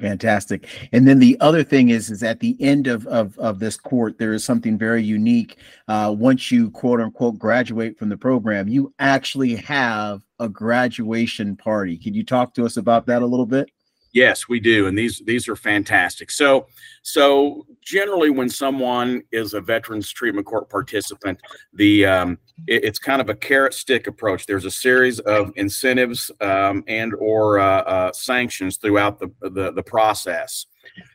Fantastic. 0.00 0.66
And 0.90 1.06
then 1.06 1.20
the 1.20 1.36
other 1.40 1.62
thing 1.62 1.90
is, 1.90 2.10
is 2.10 2.24
at 2.24 2.40
the 2.40 2.56
end 2.60 2.88
of 2.88 3.06
of, 3.06 3.38
of 3.38 3.60
this 3.60 3.76
court, 3.76 4.18
there 4.18 4.32
is 4.32 4.44
something 4.44 4.76
very 4.76 5.02
unique. 5.02 5.58
Uh, 5.86 6.12
once 6.16 6.50
you 6.50 6.70
quote 6.70 7.00
unquote 7.00 7.38
graduate 7.38 7.96
from 7.96 8.08
the 8.08 8.16
program, 8.16 8.66
you 8.66 8.92
actually 8.98 9.54
have 9.56 10.22
a 10.40 10.48
graduation 10.48 11.56
party. 11.56 11.96
Can 11.96 12.14
you 12.14 12.24
talk 12.24 12.52
to 12.54 12.66
us 12.66 12.76
about 12.76 13.06
that 13.06 13.22
a 13.22 13.26
little 13.26 13.46
bit? 13.46 13.70
Yes, 14.16 14.48
we 14.48 14.60
do, 14.60 14.86
and 14.86 14.96
these 14.96 15.18
these 15.26 15.46
are 15.46 15.56
fantastic. 15.56 16.30
So, 16.30 16.68
so 17.02 17.66
generally, 17.82 18.30
when 18.30 18.48
someone 18.48 19.22
is 19.30 19.52
a 19.52 19.60
Veterans 19.60 20.10
Treatment 20.10 20.46
Court 20.46 20.70
participant, 20.70 21.38
the 21.74 22.06
um, 22.06 22.38
it, 22.66 22.82
it's 22.82 22.98
kind 22.98 23.20
of 23.20 23.28
a 23.28 23.34
carrot 23.34 23.74
stick 23.74 24.06
approach. 24.06 24.46
There's 24.46 24.64
a 24.64 24.70
series 24.70 25.18
of 25.20 25.52
incentives 25.56 26.30
um, 26.40 26.82
and 26.88 27.12
or 27.18 27.58
uh, 27.58 27.82
uh, 27.82 28.12
sanctions 28.12 28.78
throughout 28.78 29.18
the 29.18 29.30
the, 29.50 29.72
the 29.72 29.82
process. 29.82 30.64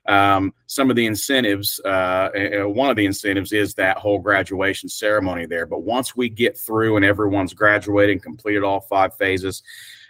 Um, 0.08 0.54
some 0.68 0.92
of 0.92 0.96
the 0.96 1.08
incentives, 1.08 1.80
uh, 1.80 2.30
one 2.66 2.92
of 2.92 2.98
the 2.98 3.08
incentives 3.08 3.52
is 3.52 3.74
that 3.74 3.98
whole 3.98 4.20
graduation 4.20 4.90
ceremony 4.90 5.48
there. 5.48 5.66
But 5.66 5.82
once 5.82 6.16
we 6.16 6.30
get 6.30 6.56
through 6.56 6.98
and 6.98 7.06
everyone's 7.06 7.56
graduated 7.56 8.12
and 8.12 8.22
completed 8.22 8.62
all 8.62 8.82
five 8.82 9.16
phases, 9.16 9.64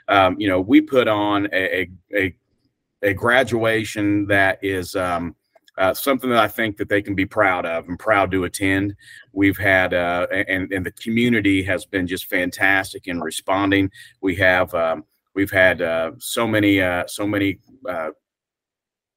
um, 0.10 0.36
you 0.38 0.50
know, 0.50 0.60
we 0.60 0.82
put 0.82 1.08
on 1.08 1.48
a, 1.54 1.82
a, 1.82 1.90
a 2.14 2.36
graduation 3.16 4.28
that 4.28 4.60
is 4.62 4.96
um, 4.96 5.36
uh, 5.78 5.94
something 5.94 6.30
that 6.30 6.40
I 6.40 6.48
think 6.48 6.78
that 6.78 6.90
they 6.90 7.02
can 7.02 7.16
be 7.16 7.26
proud 7.26 7.66
of 7.66 7.88
and 7.88 7.98
proud 7.98 8.32
to 8.32 8.44
attend. 8.44 8.96
We've 9.34 9.58
had 9.58 9.94
uh, 9.94 10.28
and 10.32 10.72
and 10.72 10.86
the 10.86 10.92
community 10.92 11.64
has 11.64 11.86
been 11.86 12.08
just 12.08 12.26
fantastic 12.26 13.08
in 13.08 13.22
responding. 13.22 13.90
We 14.22 14.36
have 14.36 14.74
um, 14.74 15.06
we've 15.34 15.52
had 15.52 15.82
uh, 15.82 16.12
so 16.20 16.48
many 16.48 16.82
uh, 16.82 17.08
so 17.08 17.26
many 17.26 17.60
uh, 17.88 18.10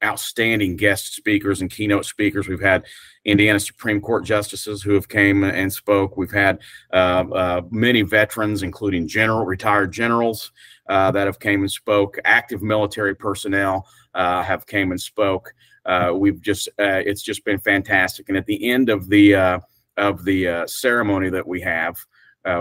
outstanding 0.04 0.76
guest 0.76 1.14
speakers 1.14 1.60
and 1.60 1.70
keynote 1.70 2.04
speakers. 2.04 2.46
We've 2.46 2.60
had 2.60 2.84
Indiana 3.24 3.58
Supreme 3.58 4.00
Court 4.00 4.24
justices 4.24 4.82
who 4.82 4.92
have 4.94 5.08
came 5.08 5.44
and 5.44 5.72
spoke. 5.72 6.16
We've 6.16 6.30
had 6.30 6.60
uh, 6.92 7.24
uh, 7.32 7.62
many 7.70 8.02
veterans, 8.02 8.62
including 8.62 9.08
general 9.08 9.46
retired 9.46 9.92
generals, 9.92 10.52
uh, 10.88 11.10
that 11.10 11.26
have 11.26 11.38
came 11.38 11.60
and 11.60 11.70
spoke. 11.70 12.18
Active 12.24 12.62
military 12.62 13.14
personnel 13.14 13.86
uh, 14.14 14.42
have 14.42 14.66
came 14.66 14.90
and 14.90 15.00
spoke. 15.00 15.54
Uh, 15.86 16.12
we've 16.14 16.40
just 16.40 16.68
uh, 16.80 17.02
it's 17.04 17.22
just 17.22 17.44
been 17.44 17.58
fantastic. 17.58 18.28
And 18.28 18.38
at 18.38 18.46
the 18.46 18.70
end 18.70 18.88
of 18.88 19.08
the 19.08 19.60
of 19.96 20.24
the 20.24 20.64
ceremony 20.66 21.30
that 21.30 21.46
we 21.46 21.60
have. 21.60 21.96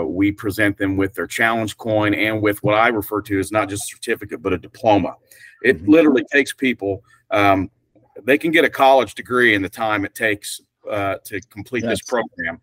we 0.06 0.32
present 0.32 0.78
them 0.78 0.98
with 0.98 1.14
their 1.14 1.28
challenge 1.28 1.78
coin 1.78 2.14
and 2.14 2.42
with 2.42 2.62
what 2.64 2.76
I 2.76 2.90
refer 2.90 3.22
to 3.24 3.40
as 3.40 3.52
not 3.52 3.70
just 3.70 3.84
a 3.84 3.96
certificate, 3.96 4.42
but 4.42 4.54
a 4.54 4.58
diploma. 4.58 5.16
It 5.64 5.78
mm-hmm. 5.78 5.92
literally 5.92 6.26
takes 6.32 6.54
people 6.54 7.04
um, 7.32 7.72
they 8.24 8.38
can 8.38 8.52
get 8.52 8.64
a 8.64 8.70
college 8.70 9.16
degree 9.16 9.56
in 9.56 9.62
the 9.62 9.70
time 9.70 10.06
it 10.06 10.16
takes 10.16 10.62
uh, 10.90 11.16
to 11.26 11.42
complete 11.50 11.82
this 11.82 12.02
program. 12.02 12.60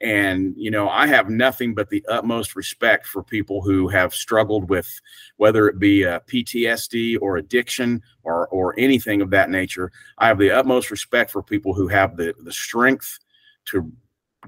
And, 0.00 0.54
you 0.56 0.70
know, 0.70 0.88
I 0.88 1.06
have 1.06 1.28
nothing 1.28 1.74
but 1.74 1.90
the 1.90 2.04
utmost 2.08 2.56
respect 2.56 3.06
for 3.06 3.22
people 3.22 3.60
who 3.60 3.86
have 3.88 4.14
struggled 4.14 4.70
with 4.70 4.88
whether 5.36 5.68
it 5.68 5.78
be 5.78 6.00
PTSD 6.00 7.18
or 7.20 7.36
addiction 7.36 8.02
or, 8.22 8.48
or 8.48 8.74
anything 8.78 9.20
of 9.20 9.30
that 9.30 9.50
nature. 9.50 9.92
I 10.16 10.28
have 10.28 10.38
the 10.38 10.52
utmost 10.52 10.90
respect 10.90 11.30
for 11.30 11.42
people 11.42 11.74
who 11.74 11.86
have 11.88 12.16
the, 12.16 12.34
the 12.42 12.52
strength 12.52 13.18
to 13.66 13.92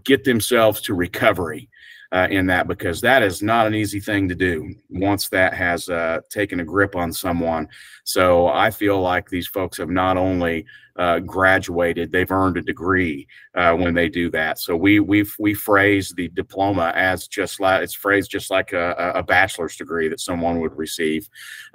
get 0.05 0.25
themselves 0.25 0.81
to 0.83 0.95
recovery 0.95 1.69
uh, 2.13 2.29
in 2.31 2.47
that 2.47 2.69
because 2.69 3.01
that 3.01 3.23
is 3.23 3.43
not 3.43 3.67
an 3.67 3.75
easy 3.75 3.99
thing 3.99 4.29
to 4.29 4.35
do 4.35 4.75
once 4.91 5.29
that 5.31 5.55
has 5.55 5.89
uh, 5.89 6.21
taken 6.29 6.61
a 6.61 6.65
grip 6.65 6.95
on 6.95 7.13
someone. 7.13 7.67
So 8.05 8.49
I 8.49 8.71
feel 8.71 9.01
like 9.01 9.29
these 9.29 9.47
folks 9.47 9.79
have 9.79 9.89
not 9.89 10.19
only 10.19 10.67
uh, 10.97 11.21
graduated, 11.21 12.13
they've 12.13 12.31
earned 12.31 12.59
a 12.59 12.63
degree 12.63 13.27
uh, 13.55 13.75
when 13.75 13.95
they 13.95 14.11
do 14.11 14.31
that. 14.31 14.59
So 14.59 14.77
we 14.77 15.01
we 15.01 15.25
we 15.39 15.55
phrase 15.55 16.11
the 16.11 16.29
diploma 16.29 16.93
as 16.95 17.27
just 17.29 17.61
like 17.61 17.83
it's 17.83 17.95
phrased 17.95 18.31
just 18.31 18.51
like 18.51 18.75
a, 18.75 19.13
a 19.15 19.23
bachelor's 19.23 19.77
degree 19.77 20.09
that 20.09 20.21
someone 20.21 20.61
would 20.61 20.77
receive. 20.77 21.29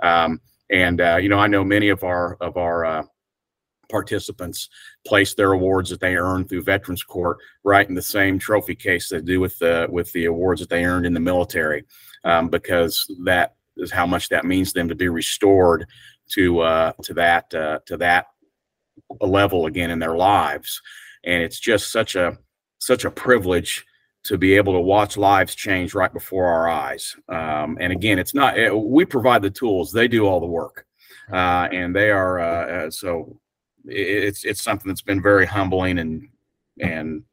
Um, 0.03 0.39
and 0.69 1.01
uh, 1.01 1.17
you 1.19 1.29
know, 1.29 1.39
I 1.39 1.47
know 1.47 1.63
many 1.63 1.89
of 1.89 2.03
our 2.03 2.35
of 2.41 2.57
our 2.57 2.85
uh, 2.85 3.03
participants 3.89 4.69
place 5.05 5.33
their 5.33 5.53
awards 5.53 5.89
that 5.89 5.99
they 5.99 6.15
earned 6.15 6.49
through 6.49 6.63
Veterans 6.63 7.03
Court 7.03 7.37
right 7.63 7.87
in 7.87 7.95
the 7.95 8.01
same 8.01 8.39
trophy 8.39 8.75
case 8.75 9.09
they 9.09 9.21
do 9.21 9.39
with 9.39 9.57
the 9.59 9.87
with 9.89 10.11
the 10.13 10.25
awards 10.25 10.61
that 10.61 10.69
they 10.69 10.85
earned 10.85 11.05
in 11.05 11.13
the 11.13 11.19
military, 11.19 11.85
um, 12.23 12.49
because 12.49 13.05
that 13.23 13.55
is 13.77 13.91
how 13.91 14.05
much 14.05 14.29
that 14.29 14.45
means 14.45 14.73
to 14.73 14.79
them 14.79 14.89
to 14.89 14.95
be 14.95 15.09
restored 15.09 15.85
to 16.31 16.59
uh, 16.59 16.91
to 17.03 17.13
that 17.13 17.53
uh, 17.53 17.79
to 17.85 17.97
that 17.97 18.27
level 19.21 19.65
again 19.65 19.91
in 19.91 19.99
their 19.99 20.15
lives, 20.15 20.81
and 21.23 21.41
it's 21.43 21.59
just 21.59 21.91
such 21.91 22.15
a 22.15 22.37
such 22.79 23.05
a 23.05 23.11
privilege 23.11 23.85
to 24.23 24.37
be 24.37 24.55
able 24.55 24.73
to 24.73 24.79
watch 24.79 25.15
lives 25.15 25.55
change 25.55 25.93
right 25.93 26.11
before 26.11 26.47
our 26.47 26.67
eyes. 26.67 27.15
Um, 27.29 27.77
and 27.79 27.93
again, 27.93 28.19
it's 28.19 28.33
not 28.33 28.57
it, 28.57 28.75
we 28.75 29.05
provide 29.05 29.41
the 29.41 29.49
tools; 29.49 29.91
they 29.91 30.07
do 30.07 30.25
all 30.25 30.39
the 30.39 30.47
work, 30.47 30.85
uh, 31.31 31.69
and 31.71 31.95
they 31.95 32.11
are 32.11 32.39
uh, 32.39 32.65
uh 32.65 32.91
so 32.91 33.39
it's 33.89 34.43
it's 34.45 34.61
something 34.61 34.87
that's 34.87 35.01
been 35.01 35.21
very 35.21 35.45
humbling 35.45 35.99
and 35.99 36.27
and 36.79 37.23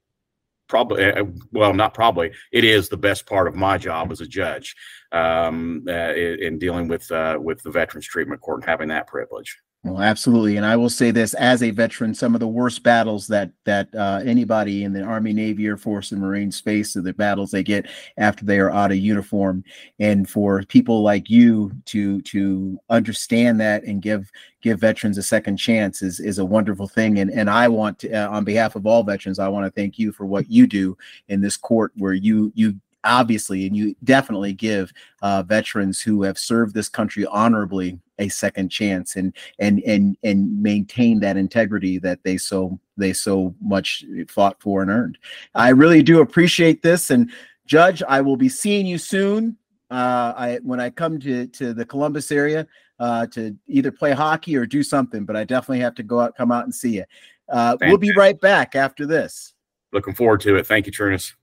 probably 0.68 1.04
uh, 1.04 1.24
well 1.52 1.74
not 1.74 1.94
probably 1.94 2.32
it 2.52 2.64
is 2.64 2.88
the 2.88 2.96
best 2.96 3.26
part 3.26 3.46
of 3.46 3.54
my 3.54 3.76
job 3.76 4.10
as 4.10 4.20
a 4.20 4.26
judge 4.26 4.74
um, 5.12 5.84
uh, 5.88 6.14
in 6.14 6.58
dealing 6.58 6.88
with 6.88 7.10
uh, 7.12 7.36
with 7.40 7.62
the 7.62 7.70
veterans 7.70 8.06
treatment 8.06 8.40
court 8.40 8.60
and 8.60 8.68
having 8.68 8.88
that 8.88 9.06
privilege 9.06 9.58
well, 9.84 10.00
absolutely, 10.00 10.56
and 10.56 10.64
I 10.64 10.76
will 10.76 10.88
say 10.88 11.10
this: 11.10 11.34
as 11.34 11.62
a 11.62 11.70
veteran, 11.70 12.14
some 12.14 12.32
of 12.34 12.40
the 12.40 12.48
worst 12.48 12.82
battles 12.82 13.26
that 13.26 13.50
that 13.64 13.94
uh, 13.94 14.22
anybody 14.24 14.82
in 14.82 14.94
the 14.94 15.02
Army, 15.02 15.34
Navy, 15.34 15.66
Air 15.66 15.76
Force, 15.76 16.10
and 16.10 16.22
Marines 16.22 16.58
face 16.58 16.96
are 16.96 17.02
the 17.02 17.12
battles 17.12 17.50
they 17.50 17.62
get 17.62 17.86
after 18.16 18.46
they 18.46 18.58
are 18.58 18.70
out 18.70 18.92
of 18.92 18.96
uniform. 18.96 19.62
And 19.98 20.26
for 20.26 20.62
people 20.62 21.02
like 21.02 21.28
you 21.28 21.70
to 21.86 22.22
to 22.22 22.80
understand 22.88 23.60
that 23.60 23.84
and 23.84 24.00
give 24.00 24.30
give 24.62 24.80
veterans 24.80 25.18
a 25.18 25.22
second 25.22 25.58
chance 25.58 26.00
is 26.00 26.18
is 26.18 26.38
a 26.38 26.46
wonderful 26.46 26.88
thing. 26.88 27.18
And 27.18 27.30
and 27.30 27.50
I 27.50 27.68
want 27.68 27.98
to, 27.98 28.10
uh, 28.10 28.30
on 28.30 28.42
behalf 28.42 28.76
of 28.76 28.86
all 28.86 29.02
veterans, 29.02 29.38
I 29.38 29.48
want 29.48 29.66
to 29.66 29.70
thank 29.70 29.98
you 29.98 30.12
for 30.12 30.24
what 30.24 30.50
you 30.50 30.66
do 30.66 30.96
in 31.28 31.42
this 31.42 31.58
court, 31.58 31.92
where 31.96 32.14
you 32.14 32.50
you 32.54 32.80
obviously 33.04 33.66
and 33.66 33.76
you 33.76 33.94
definitely 34.04 34.54
give 34.54 34.90
uh, 35.20 35.42
veterans 35.42 36.00
who 36.00 36.22
have 36.22 36.38
served 36.38 36.74
this 36.74 36.88
country 36.88 37.26
honorably 37.26 37.98
a 38.18 38.28
second 38.28 38.68
chance 38.68 39.16
and 39.16 39.34
and 39.58 39.82
and 39.84 40.16
and 40.22 40.62
maintain 40.62 41.20
that 41.20 41.36
integrity 41.36 41.98
that 41.98 42.22
they 42.22 42.36
so 42.36 42.78
they 42.96 43.12
so 43.12 43.54
much 43.60 44.04
fought 44.28 44.60
for 44.60 44.82
and 44.82 44.90
earned 44.90 45.18
i 45.54 45.70
really 45.70 46.02
do 46.02 46.20
appreciate 46.20 46.82
this 46.82 47.10
and 47.10 47.32
judge 47.66 48.02
i 48.08 48.20
will 48.20 48.36
be 48.36 48.48
seeing 48.48 48.86
you 48.86 48.98
soon 48.98 49.56
uh, 49.90 50.34
I 50.36 50.58
when 50.62 50.80
I 50.80 50.90
come 50.90 51.20
to 51.20 51.46
to 51.46 51.72
the 51.72 51.84
Columbus 51.84 52.32
area 52.32 52.66
uh, 52.98 53.26
to 53.28 53.56
either 53.68 53.92
play 53.92 54.12
hockey 54.12 54.56
or 54.56 54.66
do 54.66 54.82
something, 54.82 55.24
but 55.24 55.36
I 55.36 55.44
definitely 55.44 55.80
have 55.80 55.94
to 55.96 56.02
go 56.02 56.20
out, 56.20 56.36
come 56.36 56.50
out 56.50 56.64
and 56.64 56.74
see 56.74 56.96
you. 56.96 57.04
Uh, 57.48 57.76
we'll 57.82 57.98
be 57.98 58.12
right 58.16 58.40
back 58.40 58.74
after 58.74 59.06
this. 59.06 59.54
Looking 59.92 60.14
forward 60.14 60.40
to 60.40 60.56
it. 60.56 60.66
Thank 60.66 60.86
you, 60.86 60.92
Trunnis. 60.92 61.34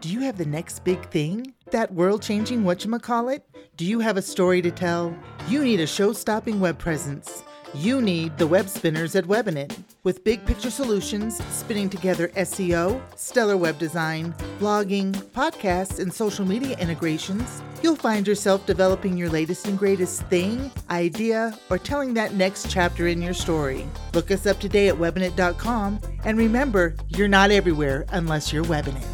Do 0.00 0.08
you 0.08 0.20
have 0.20 0.38
the 0.38 0.46
next 0.46 0.84
big 0.84 1.04
thing? 1.10 1.54
That 1.70 1.92
world 1.92 2.22
changing 2.22 2.62
whatchamacallit? 2.62 3.42
Do 3.76 3.84
you 3.84 4.00
have 4.00 4.16
a 4.16 4.22
story 4.22 4.62
to 4.62 4.70
tell? 4.70 5.14
You 5.48 5.62
need 5.62 5.80
a 5.80 5.86
show 5.86 6.14
stopping 6.14 6.60
web 6.60 6.78
presence. 6.78 7.42
You 7.74 8.00
need 8.00 8.38
the 8.38 8.46
web 8.46 8.70
spinners 8.70 9.14
at 9.14 9.26
Webinit. 9.26 9.76
With 10.02 10.24
big 10.24 10.46
picture 10.46 10.70
solutions, 10.70 11.44
spinning 11.50 11.90
together 11.90 12.28
SEO, 12.28 13.02
stellar 13.18 13.58
web 13.58 13.78
design, 13.78 14.34
blogging, 14.58 15.12
podcasts, 15.12 15.98
and 15.98 16.10
social 16.10 16.46
media 16.46 16.74
integrations, 16.78 17.62
you'll 17.82 17.96
find 17.96 18.26
yourself 18.26 18.64
developing 18.64 19.18
your 19.18 19.28
latest 19.28 19.66
and 19.66 19.78
greatest 19.78 20.22
thing, 20.22 20.70
idea, 20.88 21.58
or 21.68 21.76
telling 21.76 22.14
that 22.14 22.32
next 22.32 22.70
chapter 22.70 23.08
in 23.08 23.20
your 23.20 23.34
story. 23.34 23.86
Look 24.14 24.30
us 24.30 24.46
up 24.46 24.58
today 24.58 24.88
at 24.88 24.94
webinit.com 24.94 26.00
and 26.24 26.38
remember, 26.38 26.96
you're 27.08 27.28
not 27.28 27.50
everywhere 27.50 28.06
unless 28.08 28.54
you're 28.54 28.64
Webinit. 28.64 29.06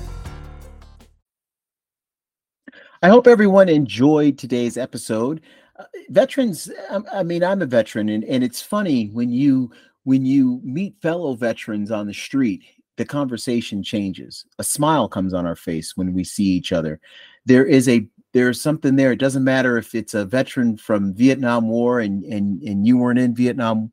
I 3.05 3.09
hope 3.09 3.26
everyone 3.26 3.68
enjoyed 3.68 4.38
today's 4.38 4.78
episode. 4.78 5.42
Uh, 5.78 5.84
veterans, 6.09 6.70
I, 6.90 6.94
um, 6.94 7.07
I, 7.12 7.22
mean, 7.22 7.44
I'm 7.44 7.61
a 7.61 7.66
veteran, 7.66 8.09
and, 8.09 8.24
and 8.24 8.42
it's 8.42 8.62
funny 8.62 9.09
when 9.09 9.28
you 9.28 9.70
when 10.05 10.24
you 10.24 10.62
meet 10.64 10.96
fellow 11.02 11.34
veterans 11.34 11.90
on 11.90 12.07
the 12.07 12.14
street, 12.14 12.62
the 12.96 13.05
conversation 13.05 13.82
changes. 13.82 14.46
A 14.59 14.64
smile 14.64 15.07
comes 15.07 15.34
on 15.34 15.44
our 15.44 15.55
face 15.55 15.98
when 15.98 16.14
we 16.14 16.24
see 16.24 16.44
each 16.44 16.72
other. 16.72 16.98
There 17.44 17.66
is 17.66 17.90
a 17.90 18.09
there's 18.32 18.62
something 18.62 18.96
there. 18.96 19.12
It 19.12 19.20
doesn't 19.20 19.44
matter 19.44 19.76
if 19.76 19.94
it's 19.94 20.14
a 20.14 20.24
veteran 20.24 20.78
from 20.78 21.12
Vietnam 21.12 21.68
War 21.68 22.00
and 22.00 22.24
and 22.24 22.62
and 22.62 22.86
you 22.86 22.96
weren't 22.96 23.18
in 23.18 23.34
Vietnam. 23.34 23.92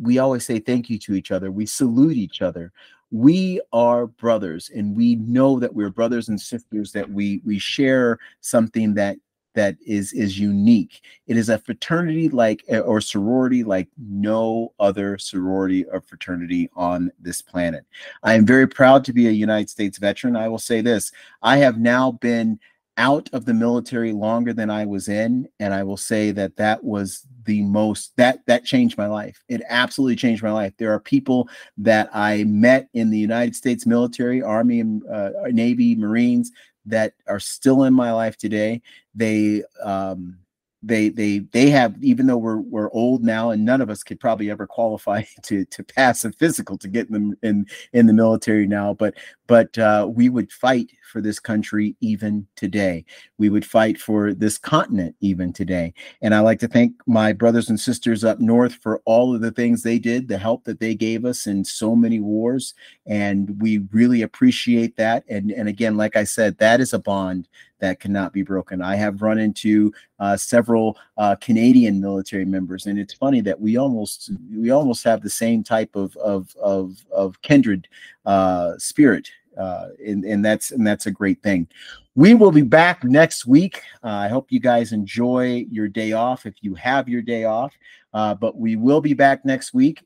We 0.00 0.18
always 0.18 0.44
say 0.44 0.58
thank 0.58 0.90
you 0.90 0.98
to 0.98 1.14
each 1.14 1.30
other. 1.30 1.52
We 1.52 1.64
salute 1.64 2.16
each 2.16 2.42
other 2.42 2.72
we 3.12 3.60
are 3.74 4.06
brothers 4.06 4.70
and 4.74 4.96
we 4.96 5.16
know 5.16 5.60
that 5.60 5.74
we're 5.74 5.90
brothers 5.90 6.28
and 6.30 6.40
sisters 6.40 6.92
that 6.92 7.08
we 7.08 7.42
we 7.44 7.58
share 7.58 8.18
something 8.40 8.94
that 8.94 9.18
that 9.54 9.76
is 9.86 10.14
is 10.14 10.38
unique. 10.38 11.02
It 11.26 11.36
is 11.36 11.50
a 11.50 11.58
fraternity 11.58 12.30
like 12.30 12.64
eh, 12.68 12.78
or 12.78 13.02
sorority 13.02 13.64
like 13.64 13.88
no 13.98 14.72
other 14.80 15.18
sorority 15.18 15.84
or 15.84 16.00
fraternity 16.00 16.70
on 16.74 17.12
this 17.20 17.42
planet. 17.42 17.84
I 18.22 18.32
am 18.32 18.46
very 18.46 18.66
proud 18.66 19.04
to 19.04 19.12
be 19.12 19.28
a 19.28 19.30
united 19.30 19.68
states 19.68 19.98
veteran. 19.98 20.34
I 20.34 20.48
will 20.48 20.58
say 20.58 20.80
this. 20.80 21.12
I 21.42 21.58
have 21.58 21.78
now 21.78 22.12
been 22.12 22.58
out 22.96 23.28
of 23.32 23.44
the 23.44 23.54
military 23.54 24.12
longer 24.12 24.52
than 24.52 24.70
I 24.70 24.84
was 24.84 25.08
in, 25.08 25.48
and 25.60 25.72
I 25.72 25.82
will 25.82 25.96
say 25.96 26.30
that 26.32 26.56
that 26.56 26.84
was 26.84 27.26
the 27.44 27.62
most 27.62 28.16
that 28.16 28.44
that 28.46 28.64
changed 28.64 28.98
my 28.98 29.06
life. 29.06 29.42
It 29.48 29.62
absolutely 29.68 30.16
changed 30.16 30.42
my 30.42 30.52
life. 30.52 30.72
There 30.76 30.92
are 30.92 31.00
people 31.00 31.48
that 31.78 32.08
I 32.12 32.44
met 32.44 32.88
in 32.94 33.10
the 33.10 33.18
United 33.18 33.56
States 33.56 33.86
military, 33.86 34.42
Army, 34.42 34.80
and 34.80 35.02
uh, 35.08 35.30
Navy, 35.50 35.94
Marines 35.94 36.52
that 36.86 37.14
are 37.26 37.40
still 37.40 37.84
in 37.84 37.94
my 37.94 38.12
life 38.12 38.36
today. 38.36 38.82
They 39.14 39.62
um, 39.82 40.38
they 40.82 41.08
they 41.08 41.38
they 41.52 41.70
have 41.70 41.94
even 42.02 42.26
though 42.26 42.36
we're 42.36 42.60
we're 42.60 42.90
old 42.92 43.22
now 43.22 43.50
and 43.50 43.64
none 43.64 43.80
of 43.80 43.90
us 43.90 44.02
could 44.02 44.18
probably 44.18 44.50
ever 44.50 44.66
qualify 44.66 45.22
to 45.42 45.64
to 45.66 45.82
pass 45.82 46.24
a 46.24 46.32
physical 46.32 46.76
to 46.78 46.88
get 46.88 47.08
in 47.08 47.30
the, 47.30 47.48
in 47.48 47.66
in 47.92 48.06
the 48.06 48.12
military 48.12 48.66
now 48.66 48.94
but 48.94 49.14
but 49.46 49.76
uh, 49.76 50.08
we 50.10 50.30
would 50.30 50.50
fight 50.50 50.90
for 51.12 51.20
this 51.20 51.38
country 51.38 51.94
even 52.00 52.46
today. 52.56 53.04
We 53.36 53.50
would 53.50 53.66
fight 53.66 54.00
for 54.00 54.32
this 54.32 54.56
continent 54.56 55.14
even 55.20 55.52
today. 55.52 55.92
And 56.22 56.34
i 56.34 56.40
like 56.40 56.58
to 56.60 56.68
thank 56.68 56.94
my 57.06 57.34
brothers 57.34 57.68
and 57.68 57.78
sisters 57.78 58.24
up 58.24 58.40
north 58.40 58.76
for 58.76 59.02
all 59.04 59.34
of 59.34 59.42
the 59.42 59.50
things 59.50 59.82
they 59.82 59.98
did 59.98 60.26
the 60.26 60.38
help 60.38 60.64
that 60.64 60.80
they 60.80 60.94
gave 60.94 61.26
us 61.26 61.46
in 61.46 61.66
so 61.66 61.94
many 61.94 62.18
wars. 62.18 62.72
And 63.04 63.60
we 63.60 63.82
really 63.92 64.22
appreciate 64.22 64.96
that. 64.96 65.24
And 65.28 65.50
and 65.50 65.68
again 65.68 65.98
like 65.98 66.16
i 66.16 66.24
said 66.24 66.56
that 66.58 66.80
is 66.80 66.94
a 66.94 66.98
bond 66.98 67.46
that 67.82 67.98
cannot 67.98 68.32
be 68.32 68.42
broken. 68.42 68.80
I 68.80 68.94
have 68.94 69.20
run 69.20 69.38
into 69.38 69.92
uh, 70.20 70.36
several 70.36 70.96
uh, 71.18 71.34
Canadian 71.40 72.00
military 72.00 72.44
members, 72.44 72.86
and 72.86 72.98
it's 72.98 73.12
funny 73.12 73.40
that 73.42 73.60
we 73.60 73.76
almost 73.76 74.30
we 74.50 74.70
almost 74.70 75.04
have 75.04 75.20
the 75.20 75.28
same 75.28 75.62
type 75.62 75.94
of 75.94 76.16
of 76.16 76.54
of, 76.56 77.04
of 77.12 77.42
kindred 77.42 77.88
uh, 78.24 78.78
spirit, 78.78 79.28
uh, 79.58 79.88
and 80.06 80.24
and 80.24 80.44
that's 80.44 80.70
and 80.70 80.86
that's 80.86 81.06
a 81.06 81.10
great 81.10 81.42
thing. 81.42 81.66
We 82.14 82.34
will 82.34 82.52
be 82.52 82.62
back 82.62 83.02
next 83.02 83.46
week. 83.46 83.82
Uh, 84.04 84.08
I 84.08 84.28
hope 84.28 84.52
you 84.52 84.60
guys 84.60 84.92
enjoy 84.92 85.66
your 85.68 85.88
day 85.88 86.12
off 86.12 86.46
if 86.46 86.54
you 86.60 86.74
have 86.76 87.08
your 87.08 87.22
day 87.22 87.44
off. 87.44 87.74
Uh, 88.14 88.34
but 88.34 88.56
we 88.56 88.76
will 88.76 89.00
be 89.00 89.14
back 89.14 89.44
next 89.44 89.74
week. 89.74 90.02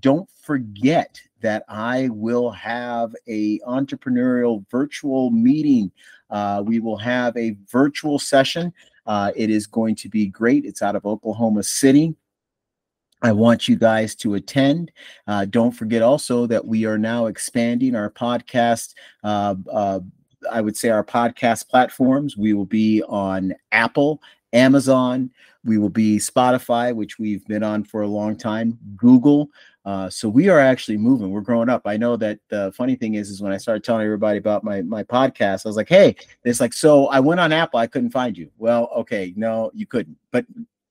don't 0.00 0.30
forget 0.42 1.20
that 1.44 1.64
I 1.68 2.08
will 2.10 2.50
have 2.50 3.14
a 3.28 3.60
entrepreneurial 3.60 4.64
virtual 4.70 5.30
meeting 5.30 5.92
uh, 6.34 6.62
we 6.66 6.80
will 6.80 6.96
have 6.96 7.36
a 7.36 7.56
virtual 7.70 8.18
session. 8.18 8.72
Uh, 9.06 9.30
it 9.36 9.50
is 9.50 9.66
going 9.66 9.94
to 9.94 10.08
be 10.08 10.26
great. 10.26 10.64
It's 10.64 10.82
out 10.82 10.96
of 10.96 11.06
Oklahoma 11.06 11.62
City. 11.62 12.14
I 13.22 13.32
want 13.32 13.68
you 13.68 13.76
guys 13.76 14.14
to 14.16 14.34
attend. 14.34 14.90
Uh, 15.26 15.44
don't 15.44 15.70
forget 15.70 16.02
also 16.02 16.46
that 16.46 16.66
we 16.66 16.84
are 16.84 16.98
now 16.98 17.26
expanding 17.26 17.94
our 17.94 18.10
podcast. 18.10 18.94
Uh, 19.22 19.54
uh, 19.72 20.00
I 20.50 20.60
would 20.60 20.76
say 20.76 20.90
our 20.90 21.04
podcast 21.04 21.68
platforms. 21.68 22.36
We 22.36 22.52
will 22.52 22.66
be 22.66 23.02
on 23.04 23.54
Apple, 23.72 24.20
Amazon. 24.52 25.30
We 25.64 25.78
will 25.78 25.88
be 25.88 26.18
Spotify, 26.18 26.94
which 26.94 27.18
we've 27.18 27.44
been 27.46 27.62
on 27.62 27.84
for 27.84 28.02
a 28.02 28.06
long 28.06 28.36
time, 28.36 28.78
Google. 28.96 29.48
Uh, 29.84 30.08
so 30.08 30.28
we 30.28 30.48
are 30.48 30.58
actually 30.60 30.96
moving. 30.96 31.30
We're 31.30 31.42
growing 31.42 31.68
up. 31.68 31.82
I 31.84 31.96
know 31.96 32.16
that 32.16 32.38
the 32.48 32.72
funny 32.72 32.96
thing 32.96 33.14
is, 33.14 33.30
is 33.30 33.42
when 33.42 33.52
I 33.52 33.58
started 33.58 33.84
telling 33.84 34.04
everybody 34.04 34.38
about 34.38 34.64
my 34.64 34.82
my 34.82 35.02
podcast, 35.02 35.66
I 35.66 35.68
was 35.68 35.76
like, 35.76 35.88
"Hey, 35.88 36.16
it's 36.44 36.60
like 36.60 36.72
so." 36.72 37.06
I 37.08 37.20
went 37.20 37.40
on 37.40 37.52
Apple, 37.52 37.80
I 37.80 37.86
couldn't 37.86 38.10
find 38.10 38.36
you. 38.36 38.50
Well, 38.58 38.90
okay, 38.96 39.34
no, 39.36 39.70
you 39.74 39.86
couldn't. 39.86 40.16
But 40.30 40.46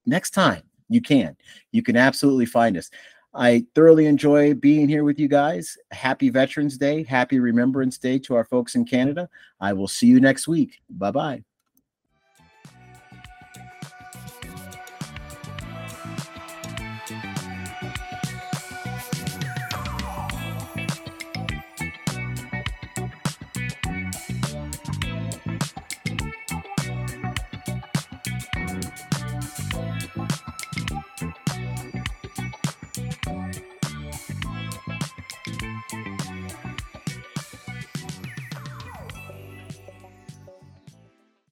next 0.05 0.31
time 0.31 0.63
you 0.89 1.01
can. 1.01 1.35
You 1.71 1.81
can 1.81 1.97
absolutely 1.97 2.45
find 2.45 2.77
us. 2.77 2.89
I 3.33 3.65
thoroughly 3.73 4.05
enjoy 4.05 4.53
being 4.53 4.87
here 4.87 5.03
with 5.03 5.19
you 5.19 5.27
guys. 5.27 5.75
Happy 5.91 6.29
Veterans 6.29 6.77
Day. 6.77 7.03
Happy 7.03 7.39
Remembrance 7.39 7.97
Day 7.97 8.19
to 8.19 8.35
our 8.35 8.45
folks 8.45 8.75
in 8.75 8.85
Canada. 8.85 9.27
I 9.59 9.73
will 9.73 9.87
see 9.87 10.07
you 10.07 10.19
next 10.19 10.47
week. 10.47 10.81
Bye 10.89 11.11
bye. 11.11 11.43